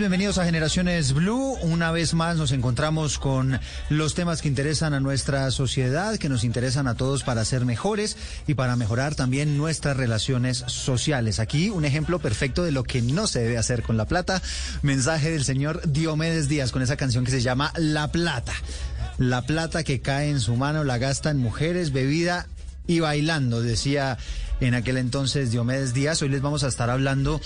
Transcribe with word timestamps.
bienvenidos 0.00 0.38
a 0.38 0.46
Generaciones 0.46 1.12
Blue. 1.12 1.58
Una 1.60 1.90
vez 1.90 2.14
más 2.14 2.38
nos 2.38 2.52
encontramos 2.52 3.18
con 3.18 3.60
los 3.90 4.14
temas 4.14 4.40
que 4.40 4.48
interesan 4.48 4.94
a 4.94 5.00
nuestra 5.00 5.50
sociedad, 5.50 6.16
que 6.16 6.30
nos 6.30 6.42
interesan 6.42 6.88
a 6.88 6.94
todos 6.94 7.22
para 7.22 7.44
ser 7.44 7.66
mejores 7.66 8.16
y 8.46 8.54
para 8.54 8.76
mejorar 8.76 9.14
también 9.14 9.58
nuestras 9.58 9.98
relaciones 9.98 10.64
sociales. 10.68 11.38
Aquí 11.38 11.68
un 11.68 11.84
ejemplo 11.84 12.18
perfecto 12.18 12.64
de 12.64 12.72
lo 12.72 12.82
que 12.82 13.02
no 13.02 13.26
se 13.26 13.40
debe 13.40 13.58
hacer 13.58 13.82
con 13.82 13.98
la 13.98 14.06
plata. 14.06 14.40
Mensaje 14.80 15.32
del 15.32 15.44
señor 15.44 15.82
Diomedes 15.86 16.48
Díaz 16.48 16.72
con 16.72 16.80
esa 16.80 16.96
canción 16.96 17.26
que 17.26 17.30
se 17.30 17.42
llama 17.42 17.70
La 17.76 18.08
Plata. 18.08 18.54
La 19.18 19.42
plata 19.42 19.84
que 19.84 20.00
cae 20.00 20.30
en 20.30 20.40
su 20.40 20.56
mano 20.56 20.82
la 20.82 20.96
gasta 20.96 21.28
en 21.28 21.36
mujeres, 21.36 21.92
bebida 21.92 22.46
y 22.86 23.00
bailando, 23.00 23.60
decía 23.60 24.16
en 24.60 24.74
aquel 24.74 24.96
entonces 24.96 25.50
Diomedes 25.50 25.92
Díaz. 25.92 26.22
Hoy 26.22 26.30
les 26.30 26.40
vamos 26.40 26.64
a 26.64 26.68
estar 26.68 26.88
hablando 26.88 27.38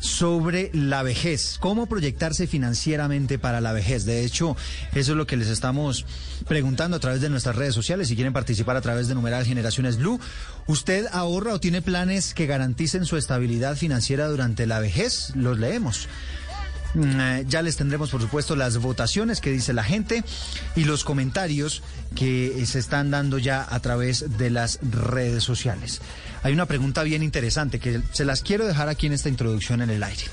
sobre 0.00 0.70
la 0.72 1.02
vejez, 1.02 1.58
cómo 1.60 1.86
proyectarse 1.86 2.46
financieramente 2.46 3.38
para 3.38 3.60
la 3.60 3.72
vejez. 3.72 4.04
De 4.04 4.24
hecho, 4.24 4.56
eso 4.94 5.12
es 5.12 5.16
lo 5.16 5.26
que 5.26 5.36
les 5.36 5.48
estamos 5.48 6.06
preguntando 6.48 6.96
a 6.96 7.00
través 7.00 7.20
de 7.20 7.30
nuestras 7.30 7.56
redes 7.56 7.74
sociales. 7.74 8.08
Si 8.08 8.16
quieren 8.16 8.32
participar 8.32 8.76
a 8.76 8.80
través 8.80 9.08
de 9.08 9.14
numeral 9.14 9.44
Generaciones 9.44 9.98
Blue, 9.98 10.18
¿usted 10.66 11.06
ahorra 11.12 11.54
o 11.54 11.60
tiene 11.60 11.82
planes 11.82 12.34
que 12.34 12.46
garanticen 12.46 13.04
su 13.04 13.16
estabilidad 13.16 13.76
financiera 13.76 14.26
durante 14.28 14.66
la 14.66 14.80
vejez? 14.80 15.32
Los 15.36 15.58
leemos. 15.58 16.08
Mm, 16.94 17.20
eh, 17.20 17.44
ya 17.46 17.62
les 17.62 17.76
tendremos, 17.76 18.10
por 18.10 18.20
supuesto, 18.20 18.56
las 18.56 18.78
votaciones 18.78 19.40
que 19.40 19.50
dice 19.50 19.72
la 19.72 19.84
gente 19.84 20.24
y 20.74 20.84
los 20.84 21.04
comentarios 21.04 21.82
que 22.16 22.64
se 22.66 22.78
están 22.78 23.10
dando 23.10 23.38
ya 23.38 23.66
a 23.68 23.80
través 23.80 24.38
de 24.38 24.50
las 24.50 24.80
redes 24.82 25.44
sociales. 25.44 26.00
Hay 26.42 26.52
una 26.52 26.66
pregunta 26.66 27.02
bien 27.02 27.22
interesante 27.22 27.80
que 27.80 28.00
se 28.12 28.24
las 28.24 28.42
quiero 28.42 28.66
dejar 28.66 28.88
aquí 28.88 29.06
en 29.06 29.12
esta 29.12 29.28
introducción 29.28 29.82
en 29.82 29.90
el 29.90 30.02
aire. 30.02 30.24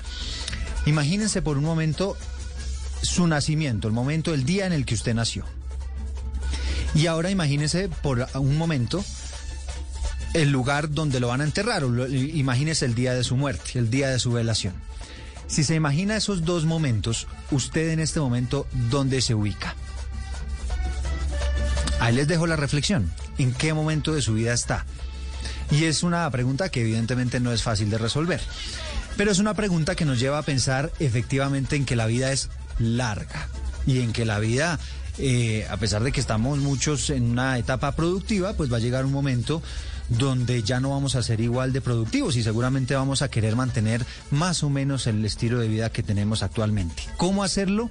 Imagínense 0.86 1.42
por 1.42 1.58
un 1.58 1.66
momento 1.66 2.16
su 3.02 3.28
nacimiento, 3.28 3.88
el 3.88 3.94
momento, 3.94 4.34
el 4.34 4.46
día 4.46 4.66
en 4.66 4.74
el 4.74 4.86
que 4.86 4.96
usted 4.96 5.14
nació. 5.14 5.46
Y 6.96 7.08
ahora 7.08 7.30
imagínense 7.30 7.90
por 7.90 8.28
un 8.36 8.58
momento 8.58 9.04
el 10.34 10.50
lugar 10.50 10.92
donde 10.92 11.20
lo 11.20 11.28
van 11.28 11.42
a 11.42 11.44
enterrar, 11.44 11.84
o 11.84 12.08
imagínese 12.08 12.86
el 12.86 12.96
día 12.96 13.14
de 13.14 13.24
su 13.24 13.36
muerte, 13.36 13.78
el 13.78 13.90
día 13.90 14.10
de 14.10 14.20
su 14.20 14.32
velación. 14.32 14.74
Si 15.48 15.64
se 15.64 15.76
imagina 15.76 16.18
esos 16.18 16.44
dos 16.44 16.66
momentos, 16.66 17.28
usted 17.52 17.90
en 17.90 18.00
este 18.00 18.20
momento, 18.20 18.68
¿dónde 18.90 19.22
se 19.22 19.34
ubica? 19.34 19.76
Ahí 22.00 22.16
les 22.16 22.28
dejo 22.28 22.48
la 22.48 22.56
reflexión. 22.56 23.12
¿En 23.38 23.54
qué 23.54 23.74
momento 23.74 24.14
de 24.14 24.22
su 24.22 24.34
vida 24.34 24.54
está? 24.54 24.86
Y 25.72 25.86
es 25.86 26.04
una 26.04 26.30
pregunta 26.32 26.70
que 26.70 26.82
evidentemente 26.82 27.40
no 27.40 27.52
es 27.52 27.64
fácil 27.64 27.90
de 27.90 27.98
resolver. 27.98 28.42
Pero 29.18 29.32
es 29.32 29.40
una 29.40 29.54
pregunta 29.54 29.96
que 29.96 30.06
nos 30.06 30.20
lleva 30.20 30.38
a 30.38 30.44
pensar 30.44 30.92
efectivamente 31.00 31.76
en 31.76 31.86
que 31.86 31.96
la 31.96 32.06
vida 32.06 32.32
es 32.32 32.50
larga 32.80 33.50
y 33.86 34.02
en 34.02 34.14
que 34.14 34.26
la 34.26 34.40
vida, 34.40 34.80
eh, 35.18 35.66
a 35.70 35.78
pesar 35.78 36.04
de 36.04 36.12
que 36.12 36.20
estamos 36.20 36.60
muchos 36.60 37.10
en 37.10 37.24
una 37.24 37.58
etapa 37.58 37.94
productiva, 37.94 38.54
pues 38.54 38.72
va 38.72 38.78
a 38.78 38.82
llegar 38.82 39.06
un 39.06 39.12
momento 39.12 39.62
donde 40.10 40.64
ya 40.64 40.80
no 40.80 40.92
vamos 40.92 41.16
a 41.16 41.24
ser 41.24 41.42
igual 41.42 41.74
de 41.74 41.82
productivos 41.82 42.36
y 42.36 42.44
seguramente 42.44 42.96
vamos 42.96 43.22
a 43.22 43.30
querer 43.30 43.56
mantener 43.56 44.06
más 44.32 44.64
o 44.64 44.70
menos 44.70 45.08
el 45.08 45.24
estilo 45.26 45.60
de 45.60 45.68
vida 45.68 45.90
que 45.90 46.04
tenemos 46.04 46.44
actualmente. 46.44 47.04
¿Cómo 47.18 47.44
hacerlo? 47.44 47.90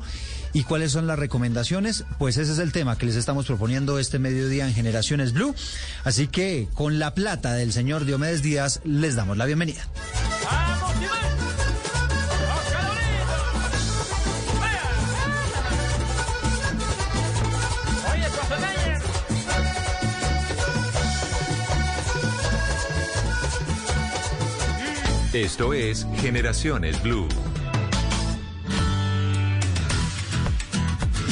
¿Y 0.53 0.65
cuáles 0.65 0.93
son 0.93 1.07
las 1.07 1.19
recomendaciones? 1.19 2.05
Pues 2.19 2.39
ese 2.39 2.53
es 2.53 2.59
el 2.59 2.73
tema 2.73 2.97
que 2.97 3.07
les 3.07 3.17
estamos 3.17 3.47
proponiendo 3.47 3.99
este 3.99 4.19
mediodía 4.19 4.67
en 4.67 4.75
Generaciones 4.75 5.33
Blue. 5.33 5.55
Así 6.05 6.29
que 6.29 6.69
con 6.75 6.99
la 6.99 7.15
plata 7.15 7.55
del 7.55 7.73
señor 7.73 8.05
Diomedes 8.05 8.43
Díaz 8.43 8.81
les 8.85 9.17
damos 9.17 9.37
la 9.37 9.45
bienvenida. 9.45 9.87
Esto 25.37 25.75
es 25.75 26.07
Generaciones 26.17 27.03
Blue. 27.03 27.29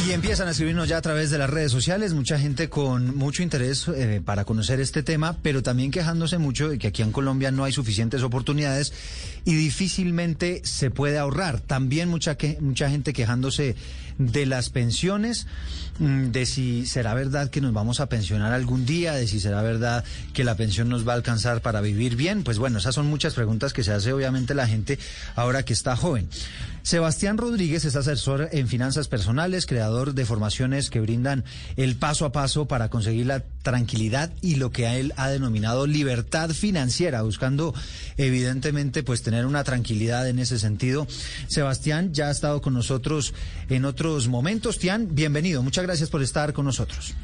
Y 0.06 0.12
empiezan 0.12 0.47
a 0.47 0.50
escribirnos 0.50 0.91
ya 0.91 0.98
a 0.98 1.00
través 1.00 1.31
de 1.31 1.38
las 1.38 1.48
redes 1.48 1.72
sociales, 1.72 2.12
mucha 2.12 2.38
gente 2.38 2.69
con 2.69 3.16
mucho 3.16 3.42
interés 3.42 3.88
eh, 3.88 4.20
para 4.22 4.44
conocer 4.44 4.78
este 4.78 5.03
tema, 5.03 5.38
pero 5.41 5.62
también 5.62 5.91
quejándose 5.91 6.37
mucho 6.37 6.69
de 6.69 6.78
que 6.78 6.88
aquí 6.88 7.00
en 7.00 7.12
Colombia 7.12 7.50
no 7.50 7.65
hay 7.65 7.72
suficientes 7.72 8.22
oportunidades 8.22 8.92
y 9.47 9.54
difícilmente 9.54 10.60
se 10.65 10.91
puede 10.91 11.16
ahorrar. 11.16 11.60
También 11.60 12.10
mucha, 12.10 12.36
mucha 12.60 12.91
gente 12.91 13.15
quejándose 13.15 13.75
de 14.19 14.44
las 14.44 14.69
pensiones, 14.69 15.47
de 15.99 16.47
si 16.47 16.87
será 16.87 17.15
verdad 17.15 17.50
que 17.50 17.60
nos 17.60 17.72
vamos 17.72 18.00
a 18.00 18.06
pensionar 18.06 18.53
algún 18.53 18.84
día, 18.84 19.15
de 19.15 19.27
si 19.27 19.41
será 19.41 19.62
verdad 19.62 20.05
que 20.32 20.44
la 20.44 20.56
pensión 20.56 20.88
nos 20.88 21.06
va 21.06 21.12
a 21.12 21.16
alcanzar 21.16 21.60
para 21.60 21.81
vivir 21.81 22.16
bien. 22.16 22.43
Pues 22.43 22.59
bueno, 22.59 22.78
esas 22.78 22.94
son 22.94 23.06
muchas 23.06 23.34
preguntas 23.34 23.72
que 23.72 23.84
se 23.84 23.93
hace 23.93 24.12
obviamente 24.12 24.54
la 24.54 24.66
gente 24.66 24.99
ahora 25.37 25.65
que 25.65 25.72
está 25.72 25.97
joven. 25.97 26.28
Sebastián 26.84 27.39
Rodríguez 27.39 27.87
es 27.87 27.97
asesor 27.97 28.50
en 28.53 28.69
finanzas 28.69 29.09
personales, 29.09 29.65
creador 29.65 30.12
de 30.12 30.27
formaciones 30.27 30.91
que 30.91 31.00
brindan 31.00 31.43
el 31.77 31.97
paso 31.97 32.27
a 32.27 32.33
paso 32.33 32.67
para 32.67 32.91
conseguir 32.91 33.25
la 33.25 33.43
tranquilidad 33.62 34.31
y 34.43 34.56
lo 34.56 34.71
que 34.71 34.87
a 34.87 34.99
él 34.99 35.15
ha 35.17 35.31
denominado 35.31 35.87
libertad 35.87 36.50
financiera, 36.50 37.22
buscando 37.22 37.72
evidentemente 38.19 39.03
pues 39.03 39.22
tener 39.22 39.47
una 39.47 39.65
tranquilidad 39.65 40.28
en 40.28 40.39
ese 40.39 40.59
sentido. 40.59 41.06
Sebastián 41.47 42.12
ya 42.12 42.28
ha 42.28 42.31
estado 42.31 42.61
con 42.61 42.75
nosotros 42.75 43.33
en 43.71 43.87
otros 43.87 44.28
momentos. 44.28 44.78
Tian, 44.78 45.15
bienvenido. 45.15 45.62
Muchas 45.62 45.84
gracias 45.84 46.11
por 46.11 46.21
estar 46.21 46.53
con 46.53 46.66
nosotros. 46.66 47.15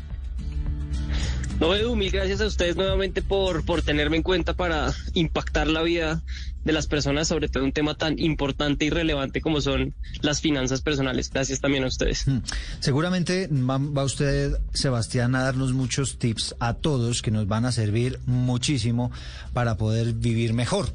No, 1.61 1.75
Edu, 1.75 1.95
mil 1.95 2.11
gracias 2.11 2.41
a 2.41 2.47
ustedes 2.47 2.77
nuevamente 2.77 3.21
por, 3.21 3.67
por 3.67 3.83
tenerme 3.83 4.17
en 4.17 4.23
cuenta 4.23 4.55
para 4.55 4.95
impactar 5.13 5.67
la 5.67 5.83
vida 5.83 6.23
de 6.65 6.73
las 6.73 6.87
personas, 6.87 7.29
sobre 7.29 7.49
todo 7.49 7.65
un 7.65 7.73
tema 7.73 7.95
tan 7.95 8.19
importante 8.19 8.85
y 8.85 8.91
relevante 8.91 9.41
como 9.41 9.61
son 9.61 9.95
las 10.21 10.41
finanzas 10.41 10.83
personales. 10.83 11.31
Gracias 11.31 11.61
también 11.61 11.85
a 11.85 11.87
ustedes. 11.87 12.27
Hmm. 12.27 12.41
Seguramente 12.81 13.49
va, 13.51 14.05
usted, 14.05 14.59
Sebastián, 14.73 15.35
a 15.35 15.43
darnos 15.43 15.73
muchos 15.73 16.19
tips 16.19 16.55
a 16.61 16.75
todos 16.75 17.23
que 17.23 17.31
nos 17.31 17.47
van 17.47 17.65
a 17.65 17.73
servir 17.73 18.21
muchísimo 18.27 19.11
para 19.53 19.77
poder 19.77 20.13
vivir 20.13 20.53
mejor 20.53 20.93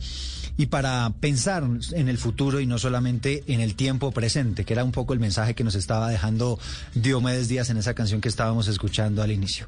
y 0.57 0.67
para 0.67 1.11
pensar 1.19 1.67
en 1.91 2.07
el 2.07 2.17
futuro 2.17 2.59
y 2.59 2.65
no 2.65 2.77
solamente 2.77 3.43
en 3.47 3.59
el 3.59 3.75
tiempo 3.75 4.11
presente, 4.11 4.63
que 4.63 4.73
era 4.73 4.83
un 4.83 4.91
poco 4.91 5.13
el 5.13 5.19
mensaje 5.19 5.53
que 5.53 5.63
nos 5.63 5.75
estaba 5.75 6.09
dejando 6.09 6.59
Diomedes 6.93 7.47
Díaz 7.47 7.69
en 7.69 7.77
esa 7.77 7.93
canción 7.93 8.21
que 8.21 8.29
estábamos 8.29 8.67
escuchando 8.67 9.21
al 9.21 9.31
inicio. 9.31 9.67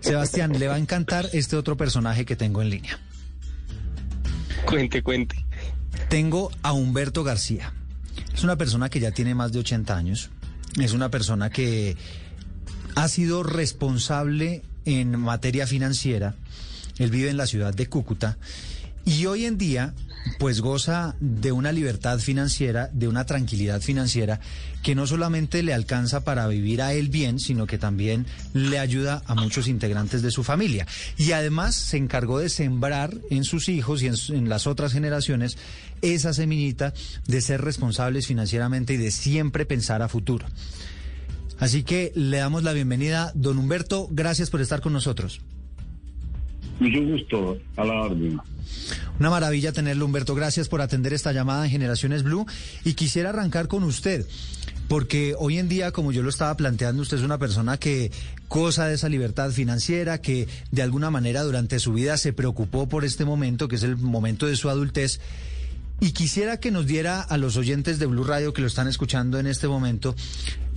Sebastián, 0.00 0.52
le 0.58 0.68
va 0.68 0.76
a 0.76 0.78
encantar 0.78 1.28
este 1.32 1.56
otro 1.56 1.76
personaje 1.76 2.24
que 2.24 2.36
tengo 2.36 2.62
en 2.62 2.70
línea. 2.70 2.98
Cuente, 4.66 5.02
cuente. 5.02 5.44
Tengo 6.08 6.50
a 6.62 6.72
Humberto 6.72 7.24
García. 7.24 7.72
Es 8.34 8.44
una 8.44 8.56
persona 8.56 8.88
que 8.88 9.00
ya 9.00 9.10
tiene 9.12 9.34
más 9.34 9.52
de 9.52 9.60
80 9.60 9.96
años. 9.96 10.30
Es 10.80 10.92
una 10.92 11.10
persona 11.10 11.50
que 11.50 11.96
ha 12.94 13.08
sido 13.08 13.42
responsable 13.42 14.62
en 14.84 15.18
materia 15.18 15.66
financiera. 15.66 16.34
Él 16.98 17.10
vive 17.10 17.30
en 17.30 17.36
la 17.36 17.46
ciudad 17.46 17.74
de 17.74 17.88
Cúcuta 17.88 18.38
y 19.04 19.26
hoy 19.26 19.46
en 19.46 19.58
día 19.58 19.94
pues 20.38 20.60
goza 20.60 21.16
de 21.20 21.52
una 21.52 21.72
libertad 21.72 22.18
financiera, 22.18 22.90
de 22.92 23.08
una 23.08 23.26
tranquilidad 23.26 23.80
financiera 23.80 24.40
que 24.82 24.94
no 24.94 25.06
solamente 25.06 25.62
le 25.62 25.74
alcanza 25.74 26.24
para 26.24 26.46
vivir 26.46 26.82
a 26.82 26.94
él 26.94 27.08
bien, 27.08 27.38
sino 27.38 27.66
que 27.66 27.78
también 27.78 28.26
le 28.54 28.78
ayuda 28.78 29.22
a 29.26 29.34
muchos 29.34 29.68
integrantes 29.68 30.22
de 30.22 30.30
su 30.30 30.42
familia. 30.42 30.86
Y 31.16 31.32
además 31.32 31.74
se 31.74 31.96
encargó 31.96 32.38
de 32.38 32.48
sembrar 32.48 33.14
en 33.30 33.44
sus 33.44 33.68
hijos 33.68 34.02
y 34.02 34.06
en, 34.06 34.48
las 34.48 34.66
otras 34.66 34.92
generaciones 34.92 35.58
esa 36.02 36.32
semillita 36.32 36.94
de 37.26 37.40
ser 37.40 37.60
responsables 37.60 38.26
financieramente 38.26 38.94
y 38.94 38.96
de 38.96 39.10
siempre 39.10 39.66
pensar 39.66 40.02
a 40.02 40.08
futuro. 40.08 40.46
Así 41.58 41.82
que 41.82 42.12
le 42.14 42.38
damos 42.38 42.62
la 42.62 42.72
bienvenida, 42.72 43.32
don 43.34 43.58
Humberto, 43.58 44.08
gracias 44.10 44.48
por 44.48 44.62
estar 44.62 44.80
con 44.80 44.94
nosotros. 44.94 45.42
Mucho 46.80 47.02
gusto, 47.02 47.58
a 47.76 47.84
la 47.84 47.92
orden. 47.92 48.40
Una 49.18 49.28
maravilla 49.28 49.70
tenerlo, 49.70 50.06
Humberto. 50.06 50.34
Gracias 50.34 50.68
por 50.68 50.80
atender 50.80 51.12
esta 51.12 51.32
llamada 51.32 51.66
en 51.66 51.70
Generaciones 51.70 52.22
Blue. 52.22 52.46
Y 52.84 52.94
quisiera 52.94 53.28
arrancar 53.28 53.68
con 53.68 53.84
usted, 53.84 54.26
porque 54.88 55.34
hoy 55.38 55.58
en 55.58 55.68
día, 55.68 55.92
como 55.92 56.10
yo 56.10 56.22
lo 56.22 56.30
estaba 56.30 56.56
planteando, 56.56 57.02
usted 57.02 57.18
es 57.18 57.22
una 57.22 57.36
persona 57.36 57.76
que 57.76 58.10
goza 58.48 58.86
de 58.86 58.94
esa 58.94 59.10
libertad 59.10 59.50
financiera, 59.50 60.22
que 60.22 60.48
de 60.70 60.82
alguna 60.82 61.10
manera 61.10 61.42
durante 61.42 61.78
su 61.78 61.92
vida 61.92 62.16
se 62.16 62.32
preocupó 62.32 62.88
por 62.88 63.04
este 63.04 63.26
momento, 63.26 63.68
que 63.68 63.76
es 63.76 63.82
el 63.82 63.98
momento 63.98 64.46
de 64.46 64.56
su 64.56 64.70
adultez. 64.70 65.20
Y 66.00 66.12
quisiera 66.12 66.58
que 66.58 66.70
nos 66.70 66.86
diera 66.86 67.20
a 67.20 67.36
los 67.36 67.58
oyentes 67.58 67.98
de 67.98 68.06
Blue 68.06 68.24
Radio 68.24 68.54
que 68.54 68.62
lo 68.62 68.68
están 68.68 68.88
escuchando 68.88 69.38
en 69.38 69.46
este 69.46 69.68
momento 69.68 70.14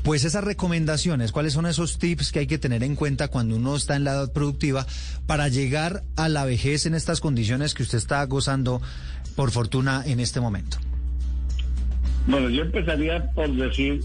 pues 0.04 0.26
esas 0.26 0.44
recomendaciones, 0.44 1.32
¿cuáles 1.32 1.54
son 1.54 1.66
esos 1.66 1.98
tips 1.98 2.32
que 2.32 2.40
hay 2.40 2.48
que 2.48 2.58
tener 2.58 2.84
en 2.84 2.96
cuenta 2.96 3.30
cuando 3.30 3.56
uno 3.56 3.76
está 3.76 3.96
en 3.96 4.04
la 4.04 4.12
edad 4.12 4.34
productiva 4.34 4.86
para 5.26 5.48
llegar 5.48 6.04
a 6.18 6.28
la 6.28 6.44
vejez 6.44 6.86
en 6.86 6.94
estas 6.94 7.22
condiciones 7.22 7.74
que 7.74 7.84
usted 7.84 7.98
está 7.98 8.24
gozando 8.26 8.82
por 9.38 9.52
fortuna 9.52 10.04
en 10.06 10.20
este 10.20 10.42
momento? 10.42 10.78
Bueno, 12.28 12.50
yo 12.50 12.64
empezaría 12.64 13.32
por 13.32 13.50
decir 13.56 14.02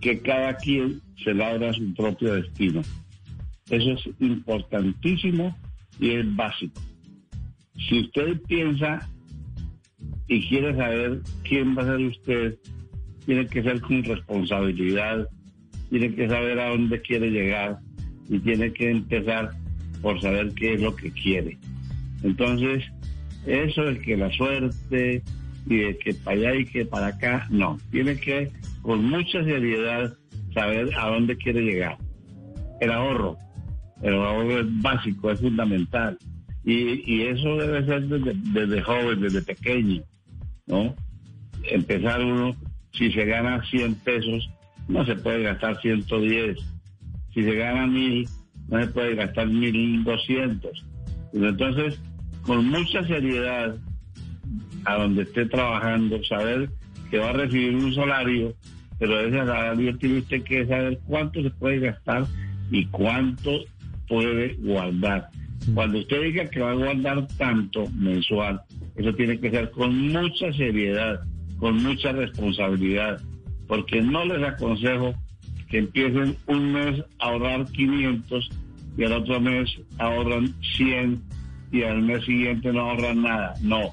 que 0.00 0.20
cada 0.20 0.56
quien 0.56 1.02
se 1.22 1.34
labra 1.34 1.72
su 1.74 1.92
propio 1.94 2.34
destino. 2.34 2.80
Eso 3.68 3.90
es 3.92 4.00
importantísimo 4.20 5.56
y 5.98 6.12
es 6.12 6.34
básico. 6.34 6.80
Si 7.88 8.00
usted 8.00 8.40
piensa 8.48 9.08
y 10.28 10.48
quiere 10.48 10.74
saber 10.76 11.20
quién 11.44 11.76
va 11.76 11.82
a 11.82 11.86
ser 11.86 12.06
usted, 12.06 12.58
tiene 13.26 13.46
que 13.46 13.62
ser 13.62 13.80
con 13.80 14.02
responsabilidad, 14.04 15.28
tiene 15.90 16.14
que 16.14 16.28
saber 16.28 16.58
a 16.60 16.70
dónde 16.70 17.00
quiere 17.02 17.30
llegar 17.30 17.78
y 18.28 18.38
tiene 18.40 18.72
que 18.72 18.90
empezar 18.90 19.50
por 20.02 20.20
saber 20.20 20.52
qué 20.54 20.74
es 20.74 20.80
lo 20.80 20.94
que 20.94 21.10
quiere. 21.10 21.58
Entonces, 22.22 22.84
eso 23.46 23.88
es 23.88 23.98
que 24.00 24.16
la 24.16 24.30
suerte 24.32 25.22
y 25.66 25.76
de 25.76 25.98
que 25.98 26.14
para 26.14 26.36
allá 26.36 26.54
y 26.54 26.64
que 26.64 26.84
para 26.84 27.08
acá, 27.08 27.46
no. 27.50 27.78
Tiene 27.90 28.16
que, 28.16 28.50
con 28.82 29.04
mucha 29.04 29.44
seriedad, 29.44 30.12
saber 30.54 30.90
a 30.98 31.08
dónde 31.08 31.36
quiere 31.36 31.62
llegar. 31.62 31.98
El 32.80 32.92
ahorro. 32.92 33.36
El 34.02 34.14
ahorro 34.14 34.60
es 34.60 34.82
básico, 34.82 35.30
es 35.30 35.40
fundamental. 35.40 36.18
Y, 36.64 37.02
y 37.12 37.22
eso 37.22 37.56
debe 37.56 37.84
ser 37.84 38.06
desde, 38.06 38.34
desde 38.52 38.82
joven, 38.82 39.20
desde 39.20 39.42
pequeño, 39.42 40.02
¿no? 40.66 40.94
Empezar 41.64 42.22
uno, 42.24 42.56
si 42.92 43.12
se 43.12 43.24
gana 43.24 43.62
100 43.64 43.94
pesos, 43.96 44.50
no 44.88 45.04
se 45.06 45.16
puede 45.16 45.42
gastar 45.42 45.80
110. 45.80 46.58
Si 47.32 47.44
se 47.44 47.54
gana 47.54 47.86
mil, 47.86 48.28
no 48.68 48.80
se 48.80 48.88
puede 48.88 49.14
gastar 49.14 49.48
1200. 49.48 50.84
Entonces, 51.32 52.00
con 52.42 52.66
mucha 52.66 53.04
seriedad, 53.06 53.76
a 54.84 54.94
donde 54.96 55.22
esté 55.22 55.46
trabajando, 55.46 56.22
saber 56.24 56.70
que 57.10 57.18
va 57.18 57.30
a 57.30 57.34
recibir 57.34 57.74
un 57.74 57.94
salario, 57.94 58.54
pero 58.98 59.20
ese 59.20 59.38
salario 59.38 59.96
tiene 59.98 60.18
usted 60.18 60.42
que 60.42 60.66
saber 60.66 60.98
cuánto 61.06 61.42
se 61.42 61.50
puede 61.50 61.80
gastar 61.80 62.26
y 62.70 62.86
cuánto 62.86 63.64
puede 64.08 64.54
guardar. 64.54 65.28
Cuando 65.74 65.98
usted 65.98 66.22
diga 66.22 66.46
que 66.46 66.60
va 66.60 66.72
a 66.72 66.74
guardar 66.74 67.26
tanto 67.36 67.88
mensual, 67.90 68.60
eso 68.96 69.14
tiene 69.14 69.38
que 69.38 69.50
ser 69.50 69.70
con 69.70 70.08
mucha 70.08 70.52
seriedad, 70.52 71.20
con 71.60 71.82
mucha 71.82 72.12
responsabilidad, 72.12 73.20
porque 73.68 74.02
no 74.02 74.24
les 74.24 74.42
aconsejo 74.42 75.14
que 75.68 75.78
empiecen 75.78 76.36
un 76.46 76.72
mes 76.72 77.04
a 77.20 77.26
ahorrar 77.26 77.66
500 77.66 78.50
y 78.96 79.04
al 79.04 79.12
otro 79.12 79.40
mes 79.40 79.70
ahorran 79.98 80.52
100 80.76 81.22
y 81.70 81.82
al 81.84 82.02
mes 82.02 82.24
siguiente 82.24 82.72
no 82.72 82.90
ahorran 82.90 83.22
nada. 83.22 83.54
No, 83.62 83.92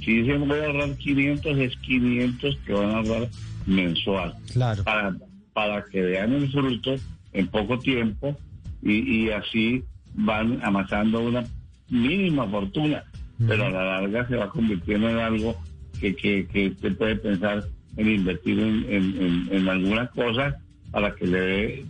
si 0.00 0.22
dicen 0.22 0.48
voy 0.48 0.58
a 0.60 0.66
ahorrar 0.66 0.96
500, 0.96 1.58
es 1.58 1.76
500 1.76 2.58
que 2.64 2.72
van 2.72 2.90
a 2.90 2.98
ahorrar 2.98 3.28
mensual. 3.66 4.34
Claro. 4.52 4.84
Para, 4.84 5.16
para 5.52 5.84
que 5.84 6.00
vean 6.00 6.32
el 6.32 6.50
fruto 6.50 6.94
en 7.32 7.48
poco 7.48 7.78
tiempo 7.78 8.36
y, 8.82 9.24
y 9.26 9.30
así 9.30 9.84
van 10.14 10.60
amasando 10.62 11.20
una 11.20 11.44
mínima 11.90 12.46
fortuna, 12.46 13.04
pero 13.46 13.66
a 13.66 13.70
la 13.70 13.84
larga 13.84 14.26
se 14.28 14.36
va 14.36 14.48
convirtiendo 14.48 15.08
en 15.08 15.18
algo 15.18 15.56
que, 16.00 16.14
que, 16.14 16.46
que 16.46 16.68
usted 16.68 16.96
puede 16.96 17.16
pensar 17.16 17.66
en 17.96 18.08
invertir 18.08 18.58
en, 18.58 18.84
en, 18.88 19.48
en, 19.50 19.68
alguna 19.68 20.06
cosa 20.08 20.56
para 20.90 21.14
que 21.14 21.26
le 21.26 21.40
dé 21.40 21.86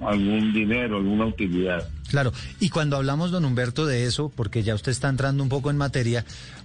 algún 0.00 0.52
dinero, 0.52 0.96
alguna 0.96 1.26
utilidad. 1.26 1.88
Claro, 2.10 2.32
y 2.60 2.68
cuando 2.68 2.96
hablamos, 2.96 3.30
don 3.30 3.44
Humberto, 3.44 3.86
de 3.86 4.04
eso, 4.04 4.32
porque 4.34 4.62
ya 4.62 4.74
usted 4.74 4.92
está 4.92 5.08
entrando 5.08 5.42
un 5.42 5.48
poco 5.48 5.70
en 5.70 5.76
materia, 5.76 6.24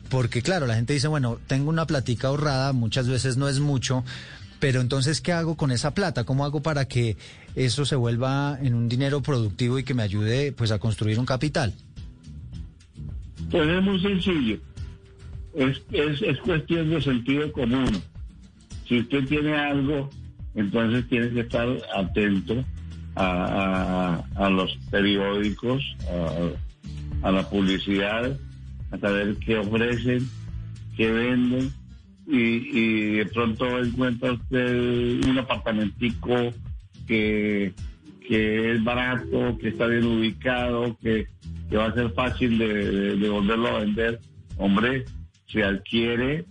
porque 0.09 0.41
claro, 0.41 0.65
la 0.65 0.75
gente 0.75 0.93
dice, 0.93 1.07
bueno, 1.07 1.39
tengo 1.47 1.69
una 1.69 1.85
platica 1.85 2.27
ahorrada, 2.27 2.73
muchas 2.73 3.07
veces 3.07 3.37
no 3.37 3.47
es 3.47 3.59
mucho, 3.59 4.03
pero 4.59 4.81
entonces, 4.81 5.21
¿qué 5.21 5.31
hago 5.31 5.55
con 5.55 5.71
esa 5.71 5.93
plata? 5.93 6.25
¿Cómo 6.25 6.43
hago 6.45 6.61
para 6.61 6.85
que 6.85 7.17
eso 7.55 7.85
se 7.85 7.95
vuelva 7.95 8.57
en 8.61 8.75
un 8.75 8.89
dinero 8.89 9.21
productivo 9.21 9.79
y 9.79 9.83
que 9.83 9.93
me 9.93 10.03
ayude 10.03 10.51
pues 10.51 10.71
a 10.71 10.79
construir 10.79 11.17
un 11.19 11.25
capital? 11.25 11.73
Pues 13.49 13.67
es 13.67 13.81
muy 13.81 13.99
sencillo. 14.01 14.59
Es, 15.59 15.81
es, 15.91 16.21
es 16.21 16.39
cuestión 16.39 16.89
de 16.89 17.01
sentido 17.01 17.51
común. 17.51 18.01
Si 18.87 18.99
usted 18.99 19.25
tiene 19.25 19.53
algo, 19.53 20.09
entonces 20.55 21.05
tiene 21.09 21.31
que 21.31 21.41
estar 21.41 21.67
atento 21.93 22.63
a, 23.17 24.23
a, 24.35 24.49
los 24.49 24.73
periódicos, 24.89 25.83
a, 27.21 27.29
la 27.29 27.49
publicidad, 27.49 28.39
a 28.91 28.97
saber 28.99 29.35
qué 29.45 29.57
ofrecen, 29.57 30.29
qué 30.95 31.11
venden, 31.11 31.73
y, 32.25 33.17
de 33.17 33.25
pronto 33.25 33.83
encuentra 33.83 34.31
usted 34.31 35.25
un 35.27 35.39
apartamentico 35.39 36.53
que, 37.05 37.73
que 38.25 38.71
es 38.71 38.83
barato, 38.85 39.57
que 39.57 39.67
está 39.67 39.87
bien 39.87 40.05
ubicado, 40.05 40.97
que, 41.01 41.27
que 41.69 41.75
va 41.75 41.87
a 41.87 41.93
ser 41.93 42.11
fácil 42.11 42.57
de 42.57 43.29
volverlo 43.29 43.67
a 43.67 43.79
vender. 43.81 44.21
Hombre, 44.55 45.03
se 45.51 45.63
adquiere, 45.63 46.45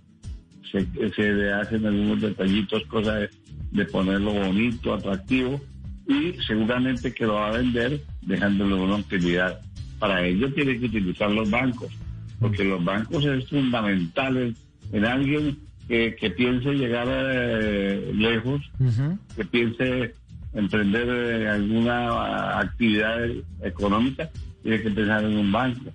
se, 0.71 0.87
se 1.15 1.33
le 1.33 1.53
hacen 1.53 1.87
algunos 1.87 2.21
detallitos, 2.21 2.85
cosas 2.87 3.21
de, 3.21 3.31
de 3.73 3.85
ponerlo 3.87 4.33
bonito, 4.33 4.95
atractivo, 4.95 5.61
y 6.07 6.33
seguramente 6.47 7.13
que 7.13 7.27
lo 7.27 7.35
va 7.35 7.49
a 7.49 7.59
vender 7.59 8.01
dejándole 8.23 8.75
una 8.75 8.97
utilidad. 8.97 9.61
Para 9.99 10.25
ello 10.25 10.53
tiene 10.53 10.79
que 10.79 10.87
utilizar 10.87 11.31
los 11.31 11.51
bancos, 11.51 11.93
porque 12.41 12.65
los 12.65 12.83
bancos 12.83 13.25
es 13.25 13.49
fundamental 13.49 14.37
en, 14.37 14.57
en 14.93 15.05
alguien 15.05 15.59
que, 15.87 16.15
que, 16.17 16.31
piense 16.31 16.73
llegar 16.75 17.09
eh, 17.11 18.13
lejos, 18.15 18.61
uh 18.79 18.85
-huh. 18.85 19.19
que 19.37 19.45
piense 19.45 20.15
emprender 20.55 21.09
eh, 21.09 21.49
alguna 21.49 22.59
actividad 22.59 23.19
económica, 23.63 24.31
tiene 24.63 24.83
que 24.83 24.91
pensar 24.91 25.25
en 25.25 25.37
un 25.37 25.53
banco. 25.53 25.91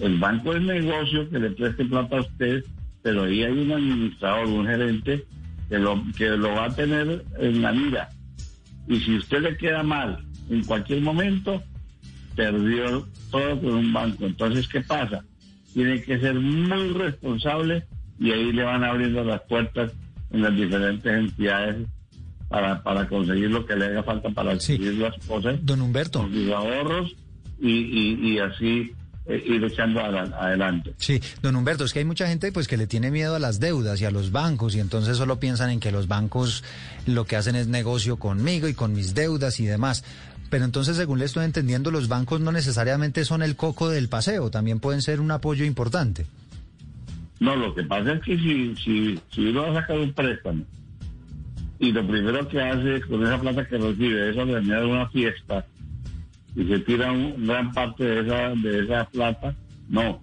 El 0.00 0.18
banco 0.18 0.54
es 0.54 0.62
negocio 0.62 1.28
que 1.30 1.38
le 1.38 1.50
preste 1.50 1.84
plata 1.84 2.18
a 2.18 2.20
usted, 2.20 2.64
pero 3.02 3.24
ahí 3.24 3.42
hay 3.42 3.52
un 3.52 3.72
administrador, 3.72 4.46
un 4.46 4.66
gerente 4.66 5.24
que 5.68 5.78
lo, 5.78 6.02
que 6.16 6.28
lo 6.30 6.50
va 6.50 6.66
a 6.66 6.74
tener 6.74 7.24
en 7.38 7.62
la 7.62 7.72
mira. 7.72 8.08
Y 8.88 9.00
si 9.00 9.16
usted 9.16 9.40
le 9.40 9.56
queda 9.56 9.82
mal 9.82 10.24
en 10.50 10.64
cualquier 10.64 11.00
momento, 11.00 11.62
perdió 12.34 13.08
todo 13.30 13.60
con 13.60 13.74
un 13.74 13.92
banco. 13.92 14.26
Entonces, 14.26 14.68
¿qué 14.68 14.82
pasa? 14.82 15.24
Tiene 15.72 16.02
que 16.02 16.18
ser 16.20 16.34
muy 16.34 16.90
responsable 16.90 17.84
y 18.18 18.30
ahí 18.30 18.52
le 18.52 18.62
van 18.62 18.84
abriendo 18.84 19.24
las 19.24 19.42
puertas 19.42 19.92
en 20.30 20.42
las 20.42 20.54
diferentes 20.54 21.12
entidades 21.12 21.86
para, 22.48 22.82
para 22.82 23.08
conseguir 23.08 23.50
lo 23.50 23.66
que 23.66 23.76
le 23.76 23.86
haga 23.86 24.02
falta 24.02 24.30
para 24.30 24.52
adquirir 24.52 24.92
sí. 24.92 24.98
las 24.98 25.26
cosas. 25.26 25.64
Don 25.64 25.80
Humberto. 25.80 26.20
Con 26.20 26.32
sus 26.32 26.50
ahorros 26.50 27.16
y, 27.60 27.70
y, 27.70 28.32
y 28.32 28.38
así 28.38 28.92
ir 29.28 29.64
echando 29.64 30.00
adelante. 30.00 30.94
Sí, 30.98 31.20
don 31.42 31.56
Humberto, 31.56 31.84
es 31.84 31.92
que 31.92 32.00
hay 32.00 32.04
mucha 32.04 32.28
gente 32.28 32.52
pues 32.52 32.68
que 32.68 32.76
le 32.76 32.86
tiene 32.86 33.10
miedo 33.10 33.34
a 33.34 33.38
las 33.38 33.60
deudas 33.60 34.00
y 34.00 34.04
a 34.04 34.10
los 34.10 34.32
bancos 34.32 34.74
y 34.76 34.80
entonces 34.80 35.16
solo 35.16 35.40
piensan 35.40 35.70
en 35.70 35.80
que 35.80 35.90
los 35.90 36.08
bancos 36.08 36.62
lo 37.06 37.24
que 37.24 37.36
hacen 37.36 37.56
es 37.56 37.66
negocio 37.66 38.18
conmigo 38.18 38.68
y 38.68 38.74
con 38.74 38.94
mis 38.94 39.14
deudas 39.14 39.58
y 39.60 39.66
demás. 39.66 40.04
Pero 40.48 40.64
entonces, 40.64 40.96
según 40.96 41.18
le 41.18 41.24
estoy 41.24 41.44
entendiendo, 41.44 41.90
los 41.90 42.06
bancos 42.06 42.40
no 42.40 42.52
necesariamente 42.52 43.24
son 43.24 43.42
el 43.42 43.56
coco 43.56 43.88
del 43.88 44.08
paseo, 44.08 44.50
también 44.50 44.78
pueden 44.78 45.02
ser 45.02 45.20
un 45.20 45.32
apoyo 45.32 45.64
importante. 45.64 46.24
No, 47.40 47.56
lo 47.56 47.74
que 47.74 47.82
pasa 47.82 48.12
es 48.12 48.22
que 48.22 48.38
si, 48.38 48.76
si, 48.76 49.20
si 49.30 49.46
uno 49.46 49.62
va 49.62 49.72
a 49.72 49.80
sacar 49.82 49.98
un 49.98 50.12
préstamo 50.12 50.64
y 51.78 51.92
lo 51.92 52.06
primero 52.06 52.48
que 52.48 52.60
hace 52.60 53.02
con 53.02 53.22
esa 53.24 53.38
plata 53.38 53.66
que 53.66 53.76
recibe 53.76 54.30
es 54.30 54.36
organizar 54.36 54.84
una 54.86 55.08
fiesta 55.10 55.66
y 56.56 56.64
se 56.66 56.78
tira 56.80 57.12
un, 57.12 57.46
gran 57.46 57.70
parte 57.72 58.02
de 58.02 58.20
esa, 58.22 58.48
de 58.54 58.84
esa 58.84 59.04
plata, 59.10 59.54
no. 59.88 60.22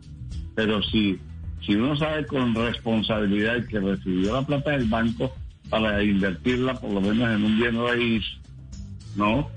Pero 0.56 0.82
si, 0.82 1.20
si 1.62 1.76
uno 1.76 1.96
sabe 1.96 2.26
con 2.26 2.56
responsabilidad 2.56 3.66
que 3.68 3.80
recibió 3.80 4.34
la 4.34 4.42
plata 4.42 4.72
del 4.72 4.86
banco 4.86 5.32
para 5.70 6.04
invertirla 6.04 6.74
por 6.74 6.92
lo 6.92 7.02
menos 7.02 7.30
en 7.30 7.44
un 7.44 7.58
bien 7.58 7.78
raíz, 7.78 8.26
¿no? 9.16 9.50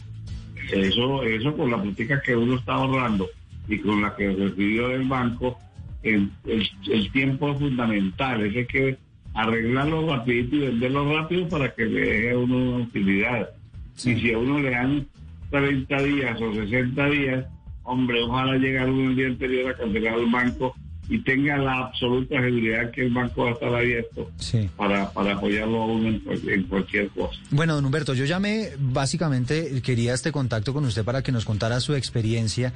Eso, 0.71 1.23
eso 1.23 1.57
con 1.57 1.71
la 1.71 1.79
política 1.79 2.21
que 2.21 2.37
uno 2.37 2.57
está 2.57 2.75
ahorrando 2.75 3.27
y 3.69 3.79
con 3.79 4.03
la 4.03 4.15
que 4.15 4.29
recibió 4.31 4.89
del 4.89 5.09
banco, 5.09 5.59
el, 6.03 6.31
el, 6.45 6.69
el 6.91 7.13
tiempo 7.13 7.53
es 7.53 7.59
fundamental, 7.59 8.45
es 8.45 8.69
que 8.69 8.99
arreglarlo 9.35 10.07
rapidito 10.09 10.57
y 10.57 10.61
venderlo 10.61 11.13
rápido 11.15 11.49
para 11.49 11.75
que 11.75 11.85
le 11.85 12.01
deje 12.01 12.31
a 12.33 12.39
uno 12.39 12.57
una 12.57 12.85
utilidad. 12.85 13.51
Sí. 13.95 14.13
Y 14.13 14.21
si 14.21 14.33
a 14.33 14.39
uno 14.39 14.59
le 14.59 14.71
dan 14.71 15.07
30 15.51 16.03
días 16.03 16.41
o 16.41 16.53
60 16.53 17.07
días, 17.11 17.47
hombre, 17.83 18.23
ojalá 18.23 18.57
llegue 18.57 18.79
algún 18.79 19.17
día 19.17 19.27
anterior 19.27 19.73
a 19.73 19.77
cancelar 19.77 20.19
el 20.19 20.31
banco 20.31 20.75
y 21.09 21.23
tenga 21.23 21.57
la 21.57 21.87
absoluta 21.87 22.41
seguridad 22.41 22.91
que 22.91 23.03
el 23.03 23.13
banco 23.13 23.45
va 23.45 23.51
a 23.51 23.53
estar 23.53 23.75
abierto 23.75 24.31
sí. 24.39 24.69
para, 24.77 25.11
para 25.13 25.35
apoyarlo 25.35 25.83
a 25.83 25.87
uno 25.87 26.09
en, 26.09 26.23
en, 26.49 26.63
cualquier 26.65 27.09
cosa. 27.11 27.39
Bueno, 27.51 27.77
don 27.77 27.85
Humberto, 27.85 28.15
yo 28.15 28.25
llamé, 28.25 28.71
básicamente 28.79 29.81
quería 29.83 30.15
este 30.15 30.33
contacto 30.33 30.73
con 30.73 30.85
usted 30.85 31.05
para 31.05 31.23
que 31.23 31.31
nos 31.31 31.45
contara 31.45 31.79
su 31.81 31.95
experiencia 31.95 32.73